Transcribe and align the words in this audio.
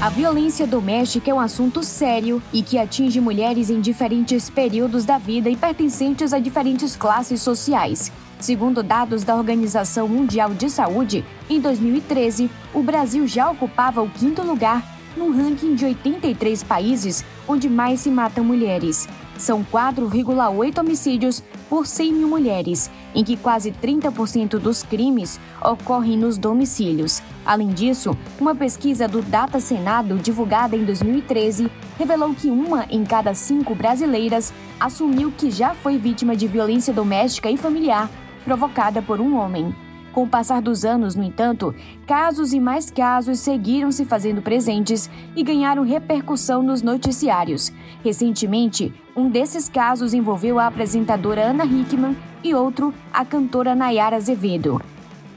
A 0.00 0.08
violência 0.08 0.66
doméstica 0.66 1.30
é 1.30 1.34
um 1.34 1.38
assunto 1.38 1.82
sério 1.82 2.42
e 2.54 2.62
que 2.62 2.78
atinge 2.78 3.20
mulheres 3.20 3.68
em 3.68 3.82
diferentes 3.82 4.48
períodos 4.48 5.04
da 5.04 5.18
vida 5.18 5.50
e 5.50 5.56
pertencentes 5.56 6.32
a 6.32 6.38
diferentes 6.38 6.96
classes 6.96 7.42
sociais. 7.42 8.10
Segundo 8.38 8.82
dados 8.82 9.24
da 9.24 9.36
Organização 9.36 10.08
Mundial 10.08 10.54
de 10.54 10.70
Saúde, 10.70 11.22
em 11.50 11.60
2013, 11.60 12.50
o 12.72 12.82
Brasil 12.82 13.26
já 13.26 13.50
ocupava 13.50 14.00
o 14.00 14.08
quinto 14.08 14.40
lugar 14.40 14.82
no 15.14 15.30
ranking 15.32 15.74
de 15.74 15.84
83 15.84 16.62
países 16.62 17.22
onde 17.46 17.68
mais 17.68 18.00
se 18.00 18.10
matam 18.10 18.42
mulheres. 18.42 19.06
São 19.40 19.64
4,8 19.64 20.80
homicídios 20.80 21.42
por 21.66 21.86
100 21.86 22.12
mil 22.12 22.28
mulheres, 22.28 22.90
em 23.14 23.24
que 23.24 23.38
quase 23.38 23.72
30% 23.72 24.58
dos 24.58 24.82
crimes 24.82 25.40
ocorrem 25.64 26.14
nos 26.18 26.36
domicílios. 26.36 27.22
Além 27.44 27.68
disso, 27.68 28.14
uma 28.38 28.54
pesquisa 28.54 29.08
do 29.08 29.22
Data 29.22 29.58
Senado, 29.58 30.18
divulgada 30.18 30.76
em 30.76 30.84
2013, 30.84 31.72
revelou 31.98 32.34
que 32.34 32.50
uma 32.50 32.84
em 32.90 33.02
cada 33.02 33.32
cinco 33.32 33.74
brasileiras 33.74 34.52
assumiu 34.78 35.32
que 35.32 35.50
já 35.50 35.72
foi 35.72 35.96
vítima 35.96 36.36
de 36.36 36.46
violência 36.46 36.92
doméstica 36.92 37.50
e 37.50 37.56
familiar 37.56 38.10
provocada 38.44 39.00
por 39.00 39.22
um 39.22 39.38
homem. 39.38 39.74
Com 40.12 40.24
o 40.24 40.28
passar 40.28 40.60
dos 40.60 40.84
anos, 40.84 41.14
no 41.14 41.22
entanto, 41.22 41.74
casos 42.06 42.52
e 42.52 42.58
mais 42.58 42.90
casos 42.90 43.38
seguiram 43.38 43.92
se 43.92 44.04
fazendo 44.04 44.42
presentes 44.42 45.08
e 45.36 45.42
ganharam 45.42 45.84
repercussão 45.84 46.62
nos 46.62 46.82
noticiários. 46.82 47.72
Recentemente, 48.02 48.92
um 49.14 49.30
desses 49.30 49.68
casos 49.68 50.12
envolveu 50.12 50.58
a 50.58 50.66
apresentadora 50.66 51.42
Ana 51.42 51.64
Hickman 51.64 52.16
e 52.42 52.54
outro, 52.54 52.92
a 53.12 53.24
cantora 53.24 53.74
Nayara 53.74 54.16
Azevedo. 54.16 54.82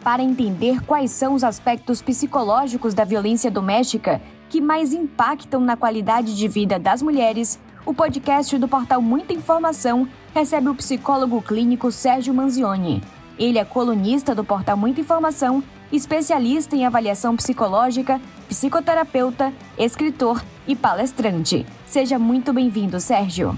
Para 0.04 0.24
entender 0.24 0.82
quais 0.82 1.12
são 1.12 1.36
os 1.36 1.44
aspectos 1.44 2.02
psicológicos 2.02 2.94
da 2.94 3.04
violência 3.04 3.52
doméstica 3.52 4.22
que 4.50 4.60
mais 4.60 4.92
impactam 4.92 5.62
na 5.62 5.78
qualidade 5.78 6.36
de 6.36 6.48
vida 6.48 6.80
das 6.80 7.02
mulheres, 7.02 7.60
o 7.86 7.94
podcast 7.94 8.58
do 8.58 8.68
portal 8.68 9.02
Muita 9.02 9.34
Informação 9.34 10.08
recebe 10.34 10.70
o 10.70 10.76
psicólogo 10.76 11.42
clínico 11.42 11.92
Sérgio 11.92 12.34
Manzioni. 12.34 13.02
Ele 13.38 13.58
é 13.58 13.66
colunista 13.66 14.36
do 14.36 14.44
portal 14.44 14.78
Muita 14.78 15.02
Informação, 15.02 15.64
especialista 15.92 16.76
em 16.76 16.86
avaliação 16.86 17.36
psicológica, 17.36 18.22
psicoterapeuta, 18.48 19.52
escritor 19.78 20.44
e 20.68 20.76
palestrante. 20.76 21.66
Seja 21.86 22.20
muito 22.20 22.54
bem-vindo, 22.54 23.00
Sérgio. 23.00 23.58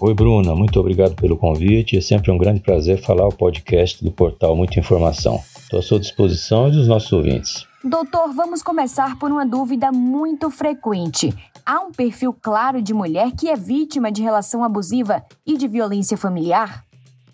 Oi, 0.00 0.14
Bruna, 0.14 0.52
muito 0.56 0.80
obrigado 0.80 1.14
pelo 1.14 1.36
convite. 1.36 1.96
É 1.96 2.00
sempre 2.00 2.32
um 2.32 2.38
grande 2.38 2.60
prazer 2.60 3.00
falar 3.00 3.28
o 3.28 3.32
podcast 3.32 4.02
do 4.02 4.10
portal 4.10 4.56
Muita 4.56 4.80
Informação. 4.80 5.40
Estou 5.56 5.78
à 5.78 5.82
sua 5.82 6.00
disposição 6.00 6.68
e 6.68 6.72
dos 6.72 6.88
nossos 6.88 7.12
ouvintes. 7.12 7.64
Doutor, 7.84 8.32
vamos 8.34 8.64
começar 8.64 9.16
por 9.16 9.30
uma 9.30 9.46
dúvida 9.46 9.92
muito 9.92 10.50
frequente. 10.50 11.32
Há 11.64 11.80
um 11.80 11.92
perfil 11.92 12.32
claro 12.32 12.82
de 12.82 12.92
mulher 12.92 13.30
que 13.30 13.48
é 13.48 13.54
vítima 13.54 14.10
de 14.10 14.22
relação 14.22 14.64
abusiva 14.64 15.24
e 15.46 15.56
de 15.56 15.68
violência 15.68 16.16
familiar? 16.16 16.84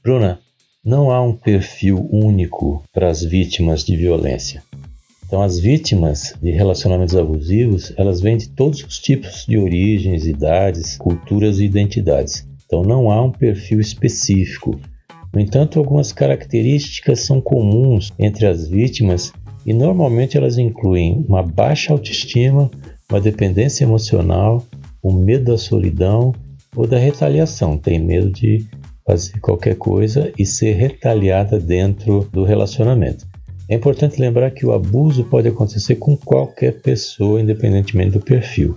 Bruna, 0.09 0.41
não 0.83 1.11
há 1.11 1.21
um 1.21 1.35
perfil 1.35 2.09
único 2.11 2.83
para 2.95 3.11
as 3.11 3.23
vítimas 3.23 3.85
de 3.85 3.95
violência. 3.95 4.63
Então, 5.27 5.43
as 5.43 5.59
vítimas 5.59 6.35
de 6.41 6.51
relacionamentos 6.51 7.15
abusivos, 7.15 7.93
elas 7.95 8.19
vêm 8.19 8.39
de 8.39 8.49
todos 8.49 8.83
os 8.83 8.99
tipos 8.99 9.45
de 9.47 9.59
origens, 9.59 10.27
idades, 10.27 10.97
culturas 10.97 11.59
e 11.59 11.67
identidades. 11.67 12.49
Então, 12.65 12.83
não 12.83 13.11
há 13.11 13.23
um 13.23 13.31
perfil 13.31 13.81
específico. 13.81 14.81
No 15.31 15.43
entanto, 15.43 15.79
algumas 15.79 16.11
características 16.11 17.21
são 17.21 17.39
comuns 17.39 18.11
entre 18.19 18.47
as 18.47 18.67
vítimas 18.67 19.31
e 19.67 19.75
normalmente 19.75 20.39
elas 20.39 20.57
incluem 20.57 21.23
uma 21.29 21.43
baixa 21.43 21.93
autoestima, 21.93 22.71
uma 23.11 23.21
dependência 23.21 23.85
emocional, 23.85 24.67
o 25.03 25.13
medo 25.13 25.53
da 25.53 25.59
solidão 25.59 26.35
ou 26.75 26.87
da 26.87 26.97
retaliação. 26.97 27.77
Tem 27.77 28.01
medo 28.01 28.31
de 28.31 28.67
fazer 29.09 29.41
qualquer 29.41 29.75
coisa 29.77 30.31
e 30.39 30.45
ser 30.45 30.75
retaliada 30.75 31.59
dentro 31.59 32.29
do 32.31 32.45
relacionamento. 32.45 33.27
É 33.67 33.75
importante 33.75 34.21
lembrar 34.21 34.51
que 34.51 34.67
o 34.67 34.73
abuso 34.73 35.25
pode 35.25 35.49
acontecer 35.49 35.97
com 35.97 36.15
qualquer 36.15 36.83
pessoa, 36.83 37.41
independentemente 37.41 38.11
do 38.11 38.21
perfil. 38.21 38.77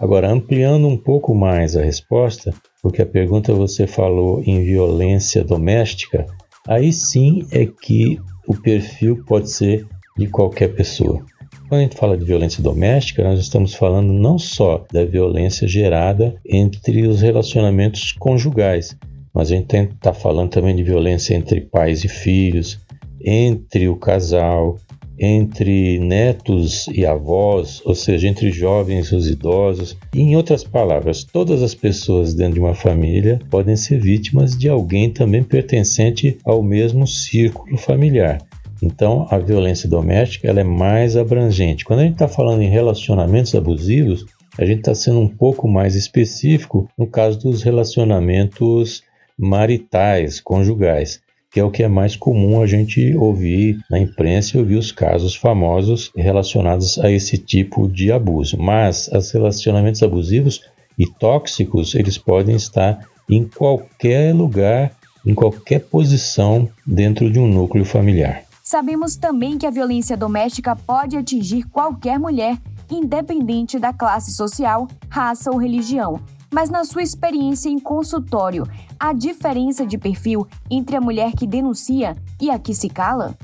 Agora, 0.00 0.30
ampliando 0.30 0.88
um 0.88 0.96
pouco 0.96 1.34
mais 1.34 1.76
a 1.76 1.82
resposta, 1.82 2.54
porque 2.82 3.02
a 3.02 3.06
pergunta 3.06 3.52
você 3.52 3.86
falou 3.86 4.42
em 4.42 4.64
violência 4.64 5.44
doméstica, 5.44 6.26
aí 6.66 6.90
sim 6.90 7.46
é 7.50 7.66
que 7.66 8.18
o 8.48 8.56
perfil 8.56 9.22
pode 9.26 9.50
ser 9.50 9.86
de 10.16 10.26
qualquer 10.26 10.74
pessoa. 10.74 11.22
Quando 11.68 11.80
a 11.80 11.82
gente 11.82 11.96
fala 11.96 12.16
de 12.16 12.24
violência 12.24 12.62
doméstica, 12.62 13.22
nós 13.22 13.40
estamos 13.40 13.74
falando 13.74 14.10
não 14.10 14.38
só 14.38 14.86
da 14.90 15.04
violência 15.04 15.68
gerada 15.68 16.34
entre 16.46 17.06
os 17.06 17.20
relacionamentos 17.20 18.12
conjugais, 18.12 18.96
mas 19.36 19.52
a 19.52 19.54
gente 19.54 19.76
está 19.76 20.14
falando 20.14 20.48
também 20.48 20.74
de 20.74 20.82
violência 20.82 21.34
entre 21.34 21.60
pais 21.60 22.04
e 22.04 22.08
filhos, 22.08 22.80
entre 23.22 23.86
o 23.86 23.94
casal, 23.94 24.78
entre 25.18 25.98
netos 25.98 26.86
e 26.88 27.04
avós, 27.04 27.82
ou 27.84 27.94
seja, 27.94 28.28
entre 28.28 28.50
jovens 28.50 29.08
e 29.08 29.14
os 29.14 29.28
idosos. 29.28 29.94
Em 30.14 30.34
outras 30.36 30.64
palavras, 30.64 31.22
todas 31.22 31.62
as 31.62 31.74
pessoas 31.74 32.32
dentro 32.32 32.54
de 32.54 32.60
uma 32.60 32.74
família 32.74 33.38
podem 33.50 33.76
ser 33.76 34.00
vítimas 34.00 34.56
de 34.56 34.70
alguém 34.70 35.10
também 35.10 35.42
pertencente 35.42 36.38
ao 36.42 36.62
mesmo 36.62 37.06
círculo 37.06 37.76
familiar. 37.76 38.38
Então, 38.82 39.26
a 39.30 39.36
violência 39.36 39.86
doméstica 39.86 40.48
ela 40.48 40.60
é 40.60 40.64
mais 40.64 41.14
abrangente. 41.14 41.84
Quando 41.84 42.00
a 42.00 42.04
gente 42.04 42.14
está 42.14 42.28
falando 42.28 42.62
em 42.62 42.70
relacionamentos 42.70 43.54
abusivos, 43.54 44.24
a 44.58 44.64
gente 44.64 44.78
está 44.78 44.94
sendo 44.94 45.20
um 45.20 45.28
pouco 45.28 45.68
mais 45.68 45.94
específico 45.94 46.88
no 46.96 47.06
caso 47.06 47.38
dos 47.38 47.62
relacionamentos 47.62 49.04
maritais, 49.38 50.40
conjugais, 50.40 51.20
que 51.50 51.60
é 51.60 51.64
o 51.64 51.70
que 51.70 51.82
é 51.82 51.88
mais 51.88 52.16
comum 52.16 52.60
a 52.60 52.66
gente 52.66 53.14
ouvir 53.16 53.78
na 53.90 53.98
imprensa 53.98 54.56
e 54.56 54.60
ouvir 54.60 54.76
os 54.76 54.92
casos 54.92 55.34
famosos 55.34 56.10
relacionados 56.14 56.98
a 56.98 57.10
esse 57.10 57.38
tipo 57.38 57.88
de 57.88 58.12
abuso. 58.12 58.58
Mas 58.58 59.08
os 59.08 59.30
relacionamentos 59.30 60.02
abusivos 60.02 60.62
e 60.98 61.06
tóxicos, 61.06 61.94
eles 61.94 62.18
podem 62.18 62.56
estar 62.56 63.06
em 63.30 63.44
qualquer 63.46 64.34
lugar, 64.34 64.92
em 65.24 65.34
qualquer 65.34 65.80
posição 65.80 66.68
dentro 66.86 67.30
de 67.30 67.38
um 67.38 67.46
núcleo 67.46 67.84
familiar. 67.84 68.44
Sabemos 68.62 69.16
também 69.16 69.56
que 69.56 69.66
a 69.66 69.70
violência 69.70 70.16
doméstica 70.16 70.74
pode 70.74 71.16
atingir 71.16 71.64
qualquer 71.70 72.18
mulher, 72.18 72.58
independente 72.90 73.78
da 73.78 73.92
classe 73.92 74.32
social, 74.34 74.88
raça 75.08 75.50
ou 75.50 75.56
religião. 75.56 76.20
Mas 76.52 76.70
na 76.70 76.84
sua 76.84 77.02
experiência 77.02 77.68
em 77.68 77.78
consultório, 77.78 78.66
há 78.98 79.12
diferença 79.12 79.86
de 79.86 79.98
perfil 79.98 80.46
entre 80.70 80.96
a 80.96 81.00
mulher 81.00 81.32
que 81.32 81.46
denuncia 81.46 82.16
e 82.40 82.50
a 82.50 82.58
que 82.58 82.74
se 82.74 82.88
cala? 82.88 83.36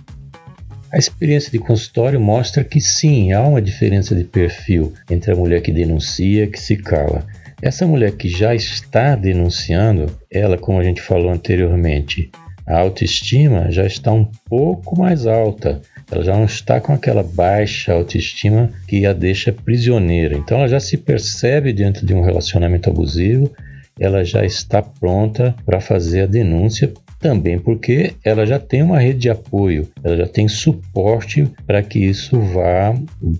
A 0.92 0.98
experiência 0.98 1.50
de 1.50 1.58
consultório 1.58 2.20
mostra 2.20 2.62
que 2.62 2.80
sim, 2.80 3.32
há 3.32 3.40
uma 3.40 3.62
diferença 3.62 4.14
de 4.14 4.24
perfil 4.24 4.92
entre 5.10 5.32
a 5.32 5.36
mulher 5.36 5.62
que 5.62 5.72
denuncia 5.72 6.44
e 6.44 6.46
que 6.48 6.60
se 6.60 6.76
cala. 6.76 7.24
Essa 7.62 7.86
mulher 7.86 8.12
que 8.12 8.28
já 8.28 8.54
está 8.54 9.14
denunciando, 9.14 10.06
ela, 10.30 10.58
como 10.58 10.78
a 10.78 10.84
gente 10.84 11.00
falou 11.00 11.30
anteriormente, 11.30 12.30
a 12.66 12.78
autoestima 12.78 13.70
já 13.70 13.86
está 13.86 14.12
um 14.12 14.28
pouco 14.48 14.98
mais 14.98 15.26
alta 15.26 15.80
ela 16.12 16.22
já 16.22 16.36
não 16.36 16.44
está 16.44 16.78
com 16.78 16.92
aquela 16.92 17.22
baixa 17.22 17.94
autoestima 17.94 18.70
que 18.86 19.06
a 19.06 19.14
deixa 19.14 19.50
prisioneira. 19.50 20.36
Então 20.36 20.58
ela 20.58 20.68
já 20.68 20.78
se 20.78 20.98
percebe 20.98 21.72
dentro 21.72 22.04
de 22.04 22.12
um 22.12 22.20
relacionamento 22.20 22.90
abusivo, 22.90 23.50
ela 24.02 24.24
já 24.24 24.44
está 24.44 24.82
pronta 24.82 25.54
para 25.64 25.80
fazer 25.80 26.22
a 26.22 26.26
denúncia 26.26 26.92
também 27.20 27.56
porque 27.56 28.14
ela 28.24 28.44
já 28.44 28.58
tem 28.58 28.82
uma 28.82 28.98
rede 28.98 29.20
de 29.20 29.30
apoio, 29.30 29.88
ela 30.02 30.16
já 30.16 30.26
tem 30.26 30.48
suporte 30.48 31.48
para 31.64 31.80
que 31.80 32.00
isso 32.00 32.40
vá 32.40 32.92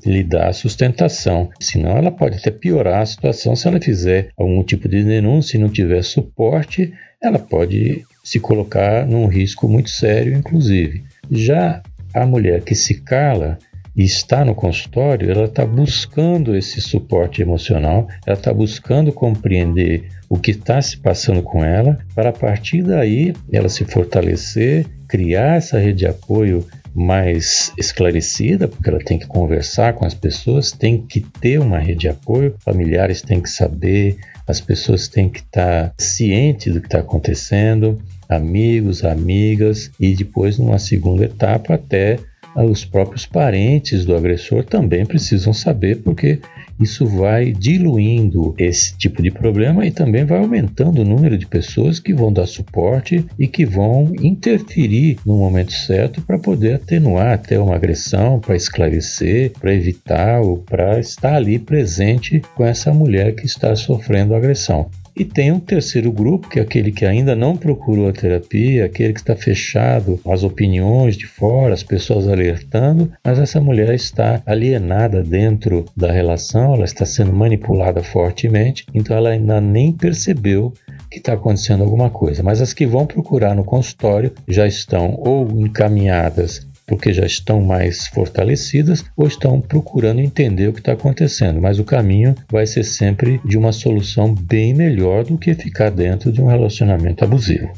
lhe 0.07 0.23
dar 0.23 0.55
sustentação. 0.55 1.51
Senão, 1.59 1.97
ela 1.97 2.13
pode 2.13 2.39
até 2.39 2.53
piorar 2.53 3.03
a 3.03 3.07
situação 3.07 3.57
se 3.57 3.67
ela 3.67 3.81
fizer 3.81 4.29
algum 4.39 4.63
tipo 4.63 4.89
de 4.89 5.03
denúncia 5.03 5.57
e 5.57 5.61
não 5.61 5.69
tiver 5.69 6.03
suporte, 6.05 6.93
ela 7.21 7.41
pode 7.41 8.05
se 8.23 8.39
colocar 8.39 9.05
num 9.05 9.27
risco 9.27 9.69
muito 9.69 9.91
sério, 9.91 10.33
inclusive. 10.33 11.03
Já 11.29 11.83
a 12.15 12.25
mulher 12.25 12.63
que 12.63 12.75
se 12.75 12.95
cala 13.01 13.59
e 13.95 14.05
está 14.05 14.45
no 14.45 14.55
consultório, 14.55 15.31
ela 15.31 15.45
está 15.45 15.67
buscando 15.67 16.57
esse 16.57 16.81
suporte 16.81 17.43
emocional, 17.43 18.09
ela 18.27 18.37
está 18.37 18.53
buscando 18.53 19.13
compreender 19.13 20.09
o 20.29 20.39
que 20.39 20.53
está 20.53 20.81
se 20.81 20.97
passando 20.97 21.43
com 21.43 21.63
ela, 21.63 21.99
para 22.15 22.31
a 22.31 22.33
partir 22.33 22.83
daí 22.83 23.35
ela 23.53 23.69
se 23.69 23.85
fortalecer, 23.85 24.87
criar 25.07 25.57
essa 25.57 25.79
rede 25.79 26.01
de 26.01 26.07
apoio 26.07 26.67
mais 26.95 27.73
esclarecida, 27.79 28.69
porque 28.69 28.89
ela 28.89 28.99
tem 28.99 29.19
que 29.19 29.27
conversar 29.27 29.95
com 29.95 30.05
as 30.07 30.15
pessoas, 30.15 30.73
tem 30.73 31.01
que 31.01 31.21
ter 31.21 31.59
uma 31.59 31.79
rede 31.79 32.01
de 32.01 32.09
apoio, 32.09 32.55
familiares 32.61 33.23
têm 33.23 33.41
que 33.41 33.49
saber, 33.49 34.17
as 34.47 34.61
pessoas 34.61 35.09
têm 35.09 35.29
que 35.29 35.41
estar 35.41 35.95
cientes 35.99 36.73
do 36.73 36.81
que 36.81 36.87
está 36.87 37.01
acontecendo, 37.01 38.01
amigos, 38.29 39.05
amigas 39.05 39.91
e 39.99 40.15
depois 40.15 40.59
numa 40.59 40.79
segunda 40.79 41.25
etapa 41.25 41.75
até 41.75 42.19
os 42.57 42.85
próprios 42.85 43.27
parentes 43.27 44.05
do 44.05 44.15
agressor 44.15 44.65
também 44.65 45.07
precisam 45.07 45.53
saber, 45.53 46.03
porque 46.03 46.41
isso 46.81 47.07
vai 47.07 47.53
diluindo 47.53 48.55
esse 48.59 48.97
tipo 48.97 49.23
de 49.23 49.31
problema 49.31 49.87
e 49.87 49.91
também 49.91 50.25
vai 50.25 50.39
aumentando 50.39 51.01
o 51.01 51.05
número 51.05 51.39
de 51.39 51.47
pessoas 51.47 52.01
que 52.01 52.13
vão 52.13 52.33
dar 52.33 52.47
suporte 52.47 53.25
e 53.39 53.47
que 53.47 53.65
vão 53.65 54.13
interferir 54.21 55.19
no 55.25 55.37
momento 55.37 55.73
certo 55.73 56.21
para 56.23 56.39
poder 56.39 56.75
atenuar 56.75 57.35
até 57.35 57.59
uma 57.59 57.77
agressão, 57.77 58.41
para 58.41 58.57
esclarecer, 58.57 59.53
para 59.53 59.75
evitar 59.75 60.41
ou 60.41 60.59
para 60.59 60.99
estar 60.99 61.35
ali 61.35 61.59
presente 61.59 62.43
com 62.55 62.65
essa 62.65 62.93
mulher 62.93 63.35
que 63.35 63.47
está 63.47 63.77
sofrendo 63.77 64.35
agressão. 64.35 64.91
E 65.15 65.25
tem 65.25 65.53
um 65.53 65.61
terceiro 65.61 66.11
grupo, 66.11 66.49
que 66.49 66.59
é 66.59 66.63
aquele 66.63 66.91
que 66.91 67.05
ainda 67.05 67.37
não 67.37 67.57
procurou 67.57 68.09
a 68.09 68.13
terapia, 68.13 68.87
aquele 68.87 69.13
que 69.13 69.21
está 69.21 69.37
fechado 69.37 70.19
às 70.27 70.43
opiniões 70.43 71.17
de 71.17 71.27
fora, 71.27 71.75
as 71.75 71.83
pessoas 71.83 72.27
alertando, 72.27 73.13
mas 73.25 73.39
essa 73.39 73.61
mulher 73.61 73.95
está 73.95 74.43
alienada 74.47 75.23
dentro 75.23 75.85
da 75.95 76.11
relação, 76.11 76.75
ela 76.75 76.85
está 76.85 77.05
sendo 77.05 77.33
manipulada 77.33 78.03
fortemente, 78.03 78.87
então 78.95 79.17
ela 79.17 79.31
ainda 79.31 79.61
nem 79.61 79.93
percebeu 79.93 80.73
que 81.11 81.19
está 81.19 81.35
acontecendo 81.35 81.85
alguma 81.85 82.09
coisa. 82.09 82.43
Mas 82.43 82.63
as 82.63 82.73
que 82.73 82.87
vão 82.87 83.07
procurar 83.07 83.55
no 83.55 83.65
consultório 83.65 84.33
já 84.49 84.67
estão 84.67 85.15
ou 85.19 85.47
encaminhadas 85.61 86.67
porque 86.87 87.13
já 87.13 87.25
estão 87.25 87.61
mais 87.63 88.07
fortalecidas 88.09 89.05
ou 89.17 89.27
estão 89.27 89.61
procurando 89.61 90.21
entender 90.21 90.69
o 90.69 90.73
que 90.73 90.81
está 90.81 90.93
acontecendo. 90.93 91.61
Mas 91.61 91.79
o 91.79 91.85
caminho 91.85 92.35
vai 92.51 92.67
ser 92.67 92.85
sempre 92.85 93.41
de 93.45 93.57
uma 93.57 93.73
solução 93.73 94.35
bem 94.35 94.75
melhor 94.75 95.25
do 95.25 95.39
que 95.39 95.55
ficar 95.55 95.91
dentro 95.91 96.33
de 96.33 96.41
um 96.41 96.47
relacionamento 96.47 97.25
abusivo. 97.25 97.71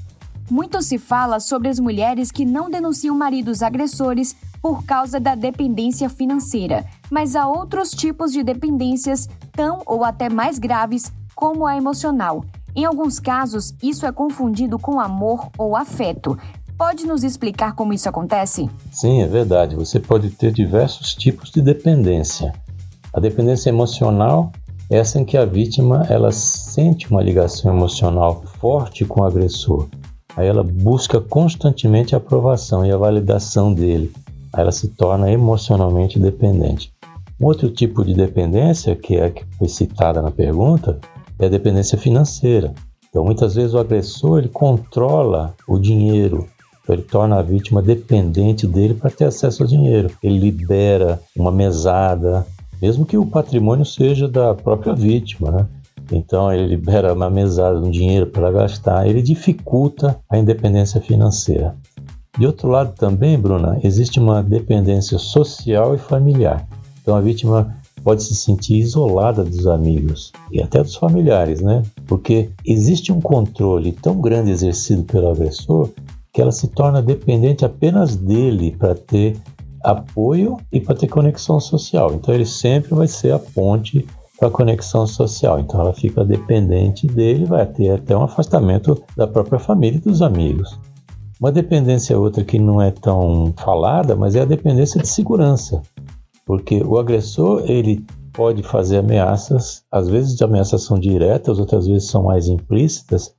Muito 0.51 0.83
se 0.83 0.99
fala 0.99 1.41
sobre 1.41 1.69
as 1.69 1.79
mulheres 1.79 2.31
que 2.31 2.45
não 2.45 2.69
denunciam 2.69 3.17
maridos 3.17 3.62
agressores 3.62 4.37
por 4.61 4.85
causa 4.85 5.19
da 5.19 5.35
dependência 5.35 6.09
financeira, 6.09 6.85
mas 7.11 7.35
há 7.35 7.47
outros 7.49 7.91
tipos 7.91 8.31
de 8.31 8.43
dependências 8.43 9.27
tão 9.53 9.83
ou 9.87 10.05
até 10.05 10.29
mais 10.29 10.59
graves 10.59 11.11
como 11.35 11.67
a 11.67 11.77
emocional. 11.77 12.45
Em 12.77 12.85
alguns 12.85 13.21
casos, 13.21 13.75
isso 13.83 14.05
é 14.05 14.12
confundido 14.12 14.79
com 14.79 14.99
amor 15.01 15.49
ou 15.56 15.77
afeto, 15.77 16.37
Pode 16.76 17.06
nos 17.06 17.23
explicar 17.23 17.75
como 17.75 17.93
isso 17.93 18.09
acontece? 18.09 18.69
Sim, 18.91 19.23
é 19.23 19.26
verdade. 19.29 19.76
Você 19.76 20.00
pode 20.00 20.31
ter 20.31 20.53
diversos 20.53 21.15
tipos 21.15 21.50
de 21.50 21.62
dependência. 21.62 22.53
A 23.12 23.21
dependência 23.21 23.69
emocional 23.69 24.50
é 24.91 24.97
essa 24.99 25.21
em 25.21 25.25
que 25.25 25.37
a 25.37 25.44
vítima 25.44 26.05
ela 26.11 26.32
sente 26.32 27.09
uma 27.09 27.23
ligação 27.23 27.73
emocional 27.73 28.43
forte 28.59 29.05
com 29.05 29.21
o 29.21 29.25
agressor. 29.25 29.88
Aí 30.37 30.49
ela 30.49 30.65
busca 30.65 31.21
constantemente 31.21 32.12
a 32.12 32.19
aprovação 32.19 32.85
e 32.85 32.91
a 32.91 32.97
validação 32.97 33.73
dele. 33.73 34.12
Aí 34.53 34.62
ela 34.62 34.73
se 34.73 34.88
torna 34.88 35.31
emocionalmente 35.31 36.19
dependente. 36.19 36.93
Um 37.41 37.47
outro 37.47 37.70
tipo 37.70 38.05
de 38.05 38.15
dependência, 38.15 38.97
que 38.97 39.17
é 39.17 39.27
a 39.27 39.31
que 39.31 39.44
foi 39.59 39.69
citada 39.69 40.20
na 40.20 40.32
pergunta, 40.32 40.99
é 41.38 41.47
a 41.47 41.49
dependência 41.49 41.97
financeira. 41.97 42.75
Então, 43.09 43.25
muitas 43.25 43.55
vezes 43.55 43.75
o 43.75 43.79
agressor 43.79 44.38
ele 44.38 44.49
controla 44.49 45.55
o 45.69 45.79
dinheiro, 45.79 46.49
ele 46.89 47.03
torna 47.03 47.39
a 47.39 47.43
vítima 47.43 47.81
dependente 47.81 48.67
dele 48.67 48.95
para 48.95 49.11
ter 49.11 49.25
acesso 49.25 49.63
ao 49.63 49.69
dinheiro. 49.69 50.11
Ele 50.23 50.39
libera 50.39 51.21
uma 51.37 51.51
mesada, 51.51 52.47
mesmo 52.81 53.07
que 53.07 53.17
o 53.17 53.27
patrimônio 53.27 53.85
seja 53.85 54.29
da 54.29 54.55
própria 54.55 54.95
vítima, 54.95 55.51
né? 55.51 55.67
Então 56.13 56.53
ele 56.53 56.67
libera 56.67 57.15
uma 57.15 57.31
mesada, 57.31 57.79
um 57.79 57.91
dinheiro 57.91 58.27
para 58.27 58.51
gastar, 58.51 59.07
ele 59.07 59.23
dificulta 59.23 60.19
a 60.29 60.37
independência 60.37 61.01
financeira. 61.01 61.75
De 62.39 62.47
outro 62.47 62.69
lado 62.69 62.93
também, 62.95 63.39
Bruna, 63.39 63.79
existe 63.83 64.19
uma 64.19 64.43
dependência 64.43 65.19
social 65.19 65.95
e 65.95 65.99
familiar. 65.99 66.67
Então 67.01 67.15
a 67.15 67.21
vítima 67.21 67.75
pode 68.03 68.23
se 68.23 68.35
sentir 68.35 68.77
isolada 68.77 69.43
dos 69.43 69.67
amigos 69.67 70.31
e 70.53 70.61
até 70.61 70.83
dos 70.83 70.95
familiares, 70.95 71.63
né? 71.63 71.83
Porque 72.07 72.51
existe 72.67 73.11
um 73.11 73.21
controle 73.21 73.93
tão 73.93 74.21
grande 74.21 74.51
exercido 74.51 75.05
pelo 75.05 75.31
agressor 75.31 75.89
que 76.35 76.43
ela 76.43 76.51
se 76.51 76.67
torna 76.67 77.01
dependente 77.01 77.65
apenas 77.65 78.17
dele 78.17 78.77
para 78.77 78.97
ter 78.97 79.41
apoio 79.85 80.57
e 80.73 80.81
para 80.81 80.97
ter 80.97 81.07
conexão 81.07 81.61
social. 81.61 82.13
Então 82.13 82.35
ele 82.35 82.45
sempre 82.45 82.93
vai 82.93 83.07
ser 83.07 83.33
a 83.33 83.39
ponte 83.39 84.05
para 84.37 84.49
a 84.49 84.51
conexão 84.51 85.07
social. 85.07 85.61
Então 85.61 85.81
ela 85.81 85.93
fica 85.93 86.25
dependente 86.25 87.07
dele, 87.07 87.45
vai 87.45 87.65
ter 87.65 87.91
até 87.91 88.17
um 88.17 88.25
afastamento 88.25 89.01
da 89.17 89.29
própria 89.29 89.61
família 89.61 89.99
e 89.99 90.01
dos 90.01 90.23
amigos. 90.23 90.77
Uma 91.39 91.53
dependência 91.53 92.19
outra 92.19 92.43
que 92.43 92.59
não 92.59 92.83
é 92.83 92.91
tão 92.91 93.55
falada, 93.57 94.17
mas 94.17 94.35
é 94.35 94.41
a 94.41 94.47
dependência 94.47 95.01
de 95.01 95.07
segurança. 95.07 95.83
Porque 96.45 96.83
o 96.83 96.99
agressor, 96.99 97.63
ele 97.65 98.05
pode 98.33 98.65
fazer 98.65 98.99
ameaças, 98.99 99.85
às 99.91 100.09
vezes 100.09 100.43
ameaças 100.43 100.83
são 100.83 100.99
diretas, 100.99 101.61
outras 101.61 101.87
vezes 101.87 102.09
são 102.09 102.25
mais 102.25 102.49
implícitas, 102.49 103.33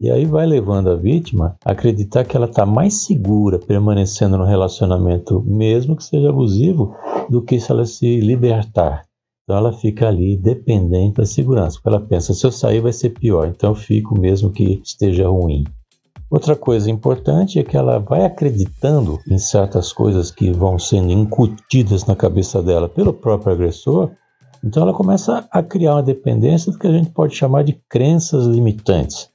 e 0.00 0.10
aí 0.10 0.24
vai 0.24 0.46
levando 0.46 0.88
a 0.88 0.96
vítima 0.96 1.56
a 1.62 1.72
acreditar 1.72 2.24
que 2.24 2.34
ela 2.34 2.46
está 2.46 2.64
mais 2.64 3.04
segura 3.04 3.58
permanecendo 3.58 4.38
no 4.38 4.44
relacionamento, 4.44 5.42
mesmo 5.46 5.94
que 5.94 6.02
seja 6.02 6.30
abusivo, 6.30 6.96
do 7.28 7.42
que 7.42 7.60
se 7.60 7.70
ela 7.70 7.84
se 7.84 8.18
libertar. 8.18 9.04
Então 9.44 9.58
ela 9.58 9.72
fica 9.72 10.08
ali 10.08 10.36
dependente 10.36 11.16
da 11.16 11.26
segurança, 11.26 11.76
porque 11.76 11.88
ela 11.88 12.00
pensa: 12.06 12.32
se 12.32 12.46
eu 12.46 12.50
sair 12.50 12.80
vai 12.80 12.92
ser 12.92 13.10
pior, 13.10 13.48
então 13.48 13.70
eu 13.70 13.74
fico 13.74 14.18
mesmo 14.18 14.50
que 14.50 14.80
esteja 14.82 15.28
ruim. 15.28 15.64
Outra 16.30 16.54
coisa 16.54 16.90
importante 16.90 17.58
é 17.58 17.64
que 17.64 17.76
ela 17.76 17.98
vai 17.98 18.24
acreditando 18.24 19.18
em 19.28 19.36
certas 19.36 19.92
coisas 19.92 20.30
que 20.30 20.52
vão 20.52 20.78
sendo 20.78 21.12
incutidas 21.12 22.06
na 22.06 22.14
cabeça 22.14 22.62
dela 22.62 22.88
pelo 22.88 23.12
próprio 23.12 23.52
agressor, 23.52 24.10
então 24.62 24.82
ela 24.84 24.94
começa 24.94 25.46
a 25.50 25.62
criar 25.62 25.94
uma 25.94 26.02
dependência 26.02 26.70
do 26.70 26.78
que 26.78 26.86
a 26.86 26.92
gente 26.92 27.10
pode 27.10 27.34
chamar 27.34 27.64
de 27.64 27.72
crenças 27.88 28.46
limitantes. 28.46 29.29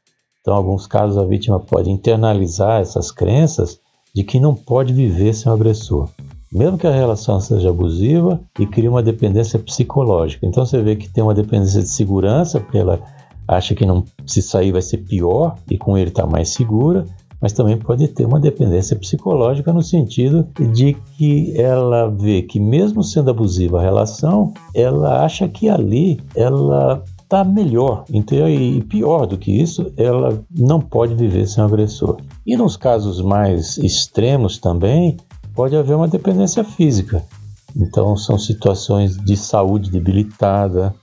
Então, 0.46 0.54
em 0.54 0.58
alguns 0.58 0.86
casos, 0.86 1.18
a 1.18 1.26
vítima 1.26 1.60
pode 1.60 1.90
internalizar 1.90 2.80
essas 2.80 3.10
crenças 3.10 3.80
de 4.14 4.24
que 4.24 4.40
não 4.40 4.54
pode 4.54 4.94
viver 4.94 5.34
sem 5.34 5.52
o 5.52 5.56
agressor, 5.56 6.08
mesmo 6.54 6.78
que 6.78 6.86
a 6.86 6.92
relação 6.92 7.40
seja 7.40 7.72
abusiva 7.72 8.40
e 8.60 8.68
cria 8.68 8.92
uma 8.92 9.02
dependência 9.02 9.58
psicológica. 9.58 10.46
Então, 10.46 10.64
você 10.64 10.80
vê 10.84 10.96
que 10.96 11.10
tem 11.10 11.24
uma 11.24 11.34
dependência 11.34 11.82
de 11.82 11.90
segurança, 11.90 12.60
porque 12.60 12.78
ela 12.78 13.02
acha 13.48 13.74
que 13.74 13.88
não 13.88 14.04
se 14.24 14.40
sair 14.40 14.72
vai 14.72 14.84
ser 14.84 15.00
pior 15.00 15.56
e 15.68 15.80
com 15.80 15.98
ele 15.98 16.10
está 16.10 16.28
mais 16.28 16.50
segura, 16.50 17.08
mas 17.42 17.52
também 17.52 17.76
pode 17.76 18.08
ter 18.10 18.28
uma 18.28 18.40
dependência 18.40 18.96
psicológica 18.96 19.74
no 19.74 19.82
sentido 19.82 20.48
de 20.74 20.96
que 21.18 21.60
ela 21.60 22.08
vê 22.08 22.44
que 22.44 22.60
mesmo 22.60 23.04
sendo 23.04 23.32
abusiva 23.32 23.80
a 23.80 23.84
relação, 23.84 24.54
ela 24.75 25.25
acha 25.25 25.48
que 25.48 25.68
ali 25.68 26.20
ela 26.36 27.04
está 27.25 27.44
melhor. 27.44 28.05
Então, 28.10 28.48
e 28.48 28.82
pior 28.84 29.25
do 29.25 29.38
que 29.38 29.51
isso, 29.51 29.91
ela 29.98 30.44
não 30.50 30.79
pode 30.79 31.15
viver 31.15 31.48
sem 31.48 31.62
o 31.63 31.67
agressor. 31.67 32.17
E 32.46 32.55
nos 32.55 32.77
casos 32.77 33.20
mais 33.20 33.77
extremos 33.77 34.58
também, 34.58 35.17
pode 35.53 35.75
haver 35.75 35.96
uma 35.96 36.08
dependência 36.08 36.63
física. 36.63 37.24
Então, 37.75 38.15
são 38.15 38.38
situações 38.38 39.17
de 39.17 39.36
saúde 39.36 39.91
debilitada, 39.91 40.96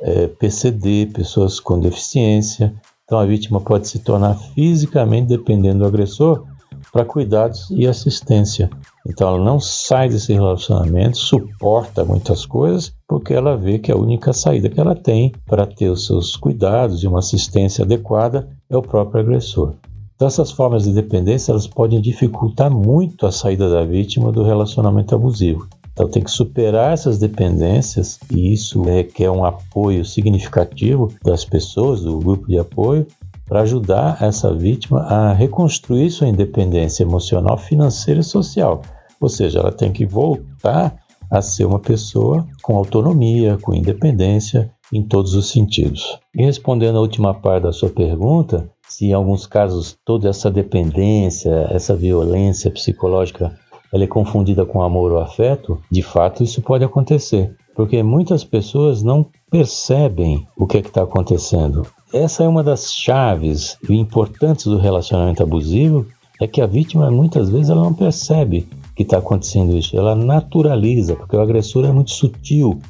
é, 0.00 0.26
PCD, 0.26 1.06
pessoas 1.06 1.58
com 1.58 1.80
deficiência. 1.80 2.74
Então, 3.04 3.18
a 3.18 3.24
vítima 3.24 3.60
pode 3.60 3.88
se 3.88 4.00
tornar 4.00 4.34
fisicamente 4.54 5.28
dependendo 5.28 5.78
do 5.78 5.86
agressor 5.86 6.44
para 6.92 7.04
cuidados 7.04 7.70
e 7.70 7.86
assistência. 7.86 8.68
Então 9.08 9.28
ela 9.28 9.42
não 9.42 9.58
sai 9.58 10.08
desse 10.08 10.34
relacionamento, 10.34 11.16
suporta 11.16 12.04
muitas 12.04 12.44
coisas, 12.44 12.92
porque 13.08 13.32
ela 13.32 13.56
vê 13.56 13.78
que 13.78 13.90
a 13.90 13.96
única 13.96 14.34
saída 14.34 14.68
que 14.68 14.78
ela 14.78 14.94
tem 14.94 15.32
para 15.46 15.64
ter 15.64 15.88
os 15.88 16.06
seus 16.06 16.36
cuidados 16.36 17.02
e 17.02 17.06
uma 17.06 17.20
assistência 17.20 17.84
adequada 17.84 18.46
é 18.68 18.76
o 18.76 18.82
próprio 18.82 19.22
agressor. 19.22 19.72
Então 20.14 20.28
essas 20.28 20.50
formas 20.50 20.84
de 20.84 20.92
dependência 20.92 21.52
elas 21.52 21.66
podem 21.66 22.00
dificultar 22.02 22.70
muito 22.70 23.24
a 23.24 23.32
saída 23.32 23.70
da 23.70 23.82
vítima 23.82 24.30
do 24.30 24.42
relacionamento 24.42 25.14
abusivo. 25.14 25.66
Então 25.92 26.06
tem 26.06 26.22
que 26.22 26.30
superar 26.30 26.92
essas 26.92 27.18
dependências 27.18 28.20
e 28.30 28.52
isso 28.52 28.82
requer 28.82 29.30
um 29.30 29.44
apoio 29.44 30.04
significativo 30.04 31.12
das 31.24 31.44
pessoas, 31.44 32.02
do 32.02 32.18
grupo 32.18 32.46
de 32.46 32.58
apoio, 32.58 33.06
para 33.46 33.62
ajudar 33.62 34.18
essa 34.20 34.52
vítima 34.52 35.00
a 35.00 35.32
reconstruir 35.32 36.10
sua 36.10 36.28
independência 36.28 37.02
emocional, 37.02 37.56
financeira 37.56 38.20
e 38.20 38.24
social. 38.24 38.82
Ou 39.20 39.28
seja, 39.28 39.60
ela 39.60 39.72
tem 39.72 39.92
que 39.92 40.06
voltar 40.06 40.96
a 41.30 41.42
ser 41.42 41.64
uma 41.64 41.78
pessoa 41.78 42.46
com 42.62 42.76
autonomia, 42.76 43.58
com 43.60 43.74
independência 43.74 44.70
em 44.92 45.02
todos 45.02 45.34
os 45.34 45.50
sentidos. 45.50 46.18
E 46.34 46.42
respondendo 46.42 46.96
à 46.96 47.00
última 47.00 47.34
parte 47.34 47.64
da 47.64 47.72
sua 47.72 47.90
pergunta, 47.90 48.70
se 48.88 49.06
em 49.06 49.12
alguns 49.12 49.46
casos 49.46 49.96
toda 50.04 50.28
essa 50.28 50.50
dependência, 50.50 51.68
essa 51.70 51.94
violência 51.94 52.70
psicológica, 52.70 53.54
ela 53.92 54.04
é 54.04 54.06
confundida 54.06 54.64
com 54.64 54.82
amor 54.82 55.12
ou 55.12 55.20
afeto, 55.20 55.80
de 55.90 56.02
fato 56.02 56.42
isso 56.42 56.62
pode 56.62 56.84
acontecer, 56.84 57.54
porque 57.74 58.02
muitas 58.02 58.44
pessoas 58.44 59.02
não 59.02 59.26
percebem 59.50 60.46
o 60.56 60.66
que 60.66 60.78
é 60.78 60.80
está 60.80 61.02
acontecendo. 61.02 61.86
Essa 62.12 62.44
é 62.44 62.48
uma 62.48 62.62
das 62.62 62.92
chaves 62.92 63.76
importantes 63.88 64.66
do 64.66 64.78
relacionamento 64.78 65.42
abusivo, 65.42 66.06
é 66.40 66.46
que 66.46 66.60
a 66.60 66.66
vítima 66.66 67.10
muitas 67.10 67.50
vezes 67.50 67.68
ela 67.68 67.82
não 67.82 67.92
percebe 67.92 68.68
que 68.98 69.04
está 69.04 69.18
acontecendo 69.18 69.76
isso? 69.76 69.96
Ela 69.96 70.16
naturaliza, 70.16 71.14
porque 71.14 71.36
o 71.36 71.40
agressor 71.40 71.84
é 71.84 71.92
muito 71.92 72.10
sutil, 72.10 72.80